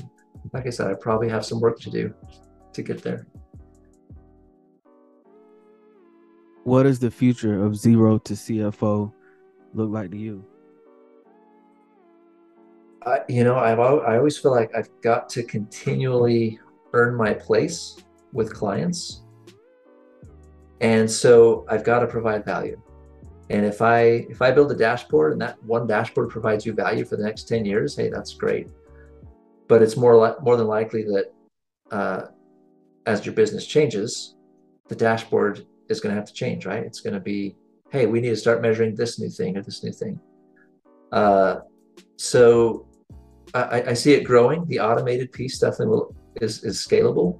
like 0.53 0.67
I 0.67 0.69
said, 0.69 0.87
I 0.87 0.93
probably 0.93 1.29
have 1.29 1.45
some 1.45 1.59
work 1.59 1.79
to 1.81 1.89
do 1.89 2.13
to 2.73 2.81
get 2.81 3.01
there. 3.01 3.25
What 6.63 6.85
is 6.85 6.99
the 6.99 7.11
future 7.11 7.63
of 7.63 7.75
zero 7.75 8.17
to 8.19 8.33
CFO 8.33 9.11
look 9.73 9.91
like 9.91 10.11
to 10.11 10.17
you? 10.17 10.45
I, 13.05 13.19
you 13.27 13.43
know, 13.43 13.57
I've 13.57 13.79
I 13.79 14.17
always 14.17 14.37
feel 14.37 14.51
like 14.51 14.71
I've 14.75 14.89
got 15.01 15.27
to 15.29 15.43
continually 15.43 16.59
earn 16.93 17.15
my 17.15 17.33
place 17.33 17.97
with 18.31 18.53
clients, 18.53 19.23
and 20.79 21.09
so 21.09 21.65
I've 21.69 21.83
got 21.83 21.99
to 21.99 22.07
provide 22.07 22.45
value. 22.45 22.81
And 23.49 23.65
if 23.65 23.81
I 23.81 24.25
if 24.29 24.41
I 24.41 24.51
build 24.51 24.71
a 24.71 24.75
dashboard 24.75 25.33
and 25.33 25.41
that 25.41 25.61
one 25.63 25.85
dashboard 25.85 26.29
provides 26.29 26.65
you 26.65 26.73
value 26.73 27.05
for 27.05 27.17
the 27.17 27.23
next 27.23 27.47
ten 27.47 27.65
years, 27.65 27.95
hey, 27.95 28.09
that's 28.09 28.33
great. 28.33 28.67
But 29.67 29.81
it's 29.81 29.97
more 29.97 30.15
li- 30.17 30.35
more 30.41 30.57
than 30.57 30.67
likely 30.67 31.03
that 31.03 31.33
uh, 31.91 32.27
as 33.05 33.25
your 33.25 33.35
business 33.35 33.65
changes, 33.65 34.35
the 34.87 34.95
dashboard 34.95 35.65
is 35.89 35.99
going 35.99 36.15
to 36.15 36.19
have 36.19 36.27
to 36.27 36.33
change, 36.33 36.65
right? 36.65 36.83
It's 36.83 37.01
going 37.01 37.13
to 37.13 37.19
be 37.19 37.55
hey, 37.93 38.07
we 38.07 38.19
need 38.19 38.29
to 38.29 38.35
start 38.35 38.61
measuring 38.61 38.95
this 38.95 39.19
new 39.19 39.29
thing 39.29 39.55
or 39.55 39.61
this 39.61 39.83
new 39.83 39.91
thing. 39.91 40.19
Uh, 41.11 41.59
so 42.17 42.87
I, 43.53 43.83
I, 43.89 43.93
see 43.93 44.13
it 44.13 44.23
growing. 44.23 44.65
The 44.65 44.79
automated 44.79 45.31
piece 45.31 45.59
definitely 45.59 45.89
will, 45.89 46.15
is, 46.41 46.63
is 46.63 46.79
scalable. 46.79 47.39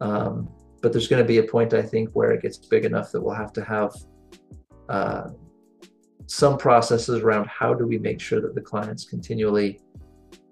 Um, 0.00 0.48
but 0.82 0.92
there's 0.92 1.06
going 1.06 1.22
to 1.22 1.26
be 1.26 1.38
a 1.38 1.44
point, 1.44 1.74
I 1.74 1.82
think, 1.82 2.10
where 2.10 2.32
it 2.32 2.42
gets 2.42 2.58
big 2.58 2.84
enough 2.84 3.12
that 3.12 3.20
we'll 3.20 3.36
have 3.36 3.52
to 3.52 3.64
have 3.64 3.94
uh, 4.88 5.28
some 6.26 6.58
processes 6.58 7.20
around 7.20 7.48
how 7.48 7.72
do 7.74 7.86
we 7.86 7.98
make 7.98 8.20
sure 8.20 8.40
that 8.40 8.54
the 8.54 8.60
clients 8.60 9.04
continually 9.04 9.80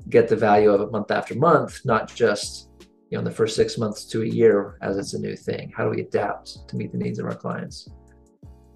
get 0.08 0.28
the 0.28 0.36
value 0.36 0.70
of 0.70 0.80
it 0.80 0.90
month 0.90 1.10
after 1.10 1.34
month, 1.34 1.80
not 1.84 2.12
just 2.14 2.70
you 2.80 3.16
know 3.16 3.18
in 3.20 3.24
the 3.24 3.30
first 3.30 3.54
six 3.56 3.78
months 3.78 4.04
to 4.04 4.22
a 4.22 4.26
year 4.26 4.78
as 4.82 4.96
it's 4.96 5.14
a 5.14 5.18
new 5.18 5.36
thing. 5.36 5.72
How 5.76 5.84
do 5.84 5.90
we 5.90 6.00
adapt 6.00 6.68
to 6.68 6.76
meet 6.76 6.92
the 6.92 6.98
needs 6.98 7.18
of 7.18 7.26
our 7.26 7.34
clients? 7.34 7.88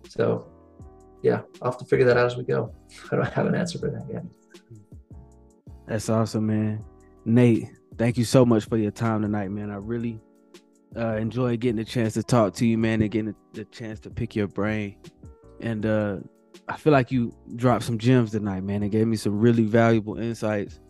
So, 0.09 0.51
yeah, 1.23 1.43
I'll 1.63 1.71
have 1.71 1.79
to 1.79 1.85
figure 1.85 2.07
that 2.07 2.17
out 2.17 2.27
as 2.27 2.37
we 2.37 2.45
go. 2.45 2.75
I 3.13 3.17
don't 3.17 3.33
have 3.33 3.47
an 3.47 3.55
answer 3.55 3.79
for 3.79 3.91
that 3.91 4.07
yet. 4.13 4.25
That's 5.87 6.09
awesome, 6.09 6.47
man. 6.47 6.85
Nate, 7.25 7.69
thank 7.97 8.17
you 8.17 8.25
so 8.25 8.45
much 8.45 8.65
for 8.67 8.77
your 8.77 8.91
time 8.91 9.23
tonight, 9.23 9.51
man. 9.51 9.71
I 9.71 9.77
really 9.77 10.21
uh, 10.97 11.17
enjoy 11.17 11.57
getting 11.57 11.77
the 11.77 11.85
chance 11.85 12.15
to 12.15 12.23
talk 12.23 12.55
to 12.55 12.67
you, 12.67 12.79
man, 12.79 13.03
and 13.03 13.11
getting 13.11 13.35
the, 13.53 13.61
the 13.61 13.65
chance 13.67 14.01
to 14.01 14.11
pick 14.11 14.35
your 14.35 14.49
brain. 14.49 14.97
And 15.61 15.87
uh, 15.87 16.17
I 16.69 16.77
feel 16.77 16.93
like 16.93 17.11
you 17.11 17.35
dropped 17.57 17.85
some 17.85 17.99
gems 17.99 18.31
tonight, 18.31 18.63
man. 18.63 18.83
It 18.83 18.91
gave 18.91 19.07
me 19.07 19.17
some 19.17 19.39
really 19.39 19.65
valuable 19.65 20.19
insights 20.19 20.81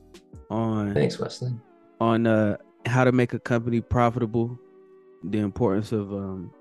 on 0.51 0.95
thanks, 0.95 1.18
Wesley. 1.18 1.53
On 2.01 2.27
uh, 2.27 2.57
how 2.87 3.05
to 3.05 3.12
make 3.12 3.35
a 3.35 3.39
company 3.39 3.81
profitable, 3.81 4.59
the 5.25 5.39
importance 5.39 5.93
of 5.93 6.12
um, 6.12 6.53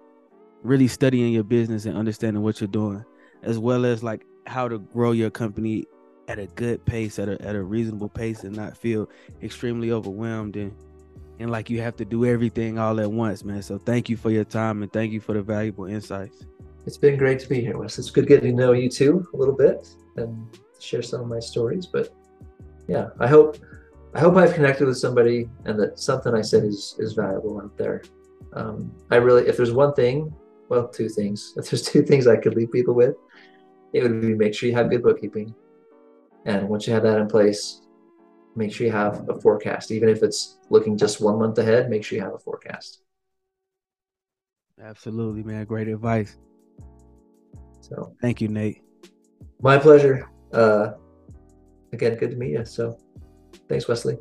really 0.64 0.88
studying 0.88 1.34
your 1.34 1.44
business 1.44 1.86
and 1.86 1.98
understanding 1.98 2.44
what 2.44 2.60
you're 2.60 2.68
doing, 2.68 3.04
as 3.44 3.58
well 3.58 3.86
as 3.86 4.04
like 4.04 4.26
how 4.48 4.68
to 4.68 4.80
grow 4.80 5.12
your 5.12 5.30
company 5.30 5.86
at 6.28 6.40
a 6.40 6.48
good 6.48 6.86
pace, 6.86 7.20
at 7.20 7.30
a 7.30 7.42
at 7.42 7.56
a 7.56 7.64
reasonable 7.64 8.10
pace, 8.10 8.44
and 8.44 8.56
not 8.56 8.78
feel 8.78 9.10
extremely 9.42 9.92
overwhelmed 9.92 10.56
and 10.56 10.76
and 11.40 11.50
like 11.50 11.70
you 11.70 11.82
have 11.82 11.96
to 11.96 12.06
do 12.06 12.26
everything 12.26 12.78
all 12.78 13.00
at 13.00 13.12
once, 13.12 13.44
man. 13.44 13.62
So 13.62 13.78
thank 13.78 14.10
you 14.10 14.18
for 14.18 14.30
your 14.30 14.44
time 14.44 14.84
and 14.84 14.92
thank 14.92 15.14
you 15.14 15.22
for 15.22 15.34
the 15.34 15.42
valuable 15.42 15.86
insights. 15.86 16.46
It's 16.90 16.98
been 16.98 17.18
great 17.18 17.38
to 17.42 17.48
be 17.48 17.62
here, 17.62 17.78
Wes. 17.78 18.00
It's 18.00 18.10
good 18.10 18.26
getting 18.26 18.50
to 18.50 18.58
know 18.60 18.72
you 18.72 18.90
too 18.90 19.30
a 19.36 19.38
little 19.38 19.56
bit 19.56 19.88
and 20.16 20.58
share 20.80 21.04
some 21.04 21.22
of 21.22 21.28
my 21.28 21.38
stories. 21.40 21.86
But 21.86 22.12
yeah, 22.88 23.10
I 23.20 23.28
hope 23.28 23.60
I 24.16 24.20
hope 24.20 24.36
I've 24.38 24.56
connected 24.56 24.88
with 24.88 24.98
somebody 24.98 25.48
and 25.66 25.80
that 25.80 26.00
something 26.00 26.34
I 26.34 26.42
said 26.42 26.64
is 26.64 26.96
is 26.98 27.14
valuable 27.14 27.62
out 27.62 27.78
there. 27.78 28.02
Um, 28.54 28.92
I 29.12 29.18
really, 29.18 29.48
if 29.48 29.56
there's 29.56 29.72
one 29.72 29.94
thing 29.94 30.34
well, 30.70 30.88
two 30.88 31.10
things. 31.10 31.54
If 31.58 31.70
there's 31.70 31.84
two 31.84 32.02
things 32.02 32.26
I 32.26 32.38
could 32.38 32.56
leave 32.56 32.72
people 32.72 32.96
with, 32.96 33.16
it 33.94 34.02
would 34.02 34.20
be 34.20 34.34
make 34.34 34.56
sure 34.56 34.68
you 34.68 34.76
have 34.76 34.90
good 34.90 35.04
bookkeeping. 35.04 35.54
And 36.46 36.68
once 36.68 36.88
you 36.88 36.94
have 36.94 37.04
that 37.04 37.20
in 37.20 37.28
place, 37.28 37.84
make 38.56 38.74
sure 38.74 38.88
you 38.88 38.94
have 38.94 39.30
a 39.30 39.40
forecast. 39.40 39.92
Even 39.92 40.10
if 40.10 40.24
it's 40.24 40.58
looking 40.72 40.98
just 40.98 41.22
one 41.22 41.38
month 41.38 41.60
ahead, 41.60 41.88
make 41.88 42.04
sure 42.04 42.18
you 42.18 42.24
have 42.24 42.34
a 42.34 42.40
forecast. 42.40 43.04
Absolutely, 44.82 45.44
man. 45.44 45.66
Great 45.66 45.88
advice. 45.88 46.36
So 47.90 48.16
thank 48.22 48.42
you, 48.42 48.48
Nate. 48.48 48.82
My 49.62 49.78
pleasure. 49.78 50.30
Uh, 50.54 50.94
again, 51.94 52.16
good 52.16 52.32
to 52.32 52.38
meet 52.38 52.52
you. 52.52 52.66
So 52.66 52.98
thanks, 53.68 53.88
Wesley. 53.88 54.18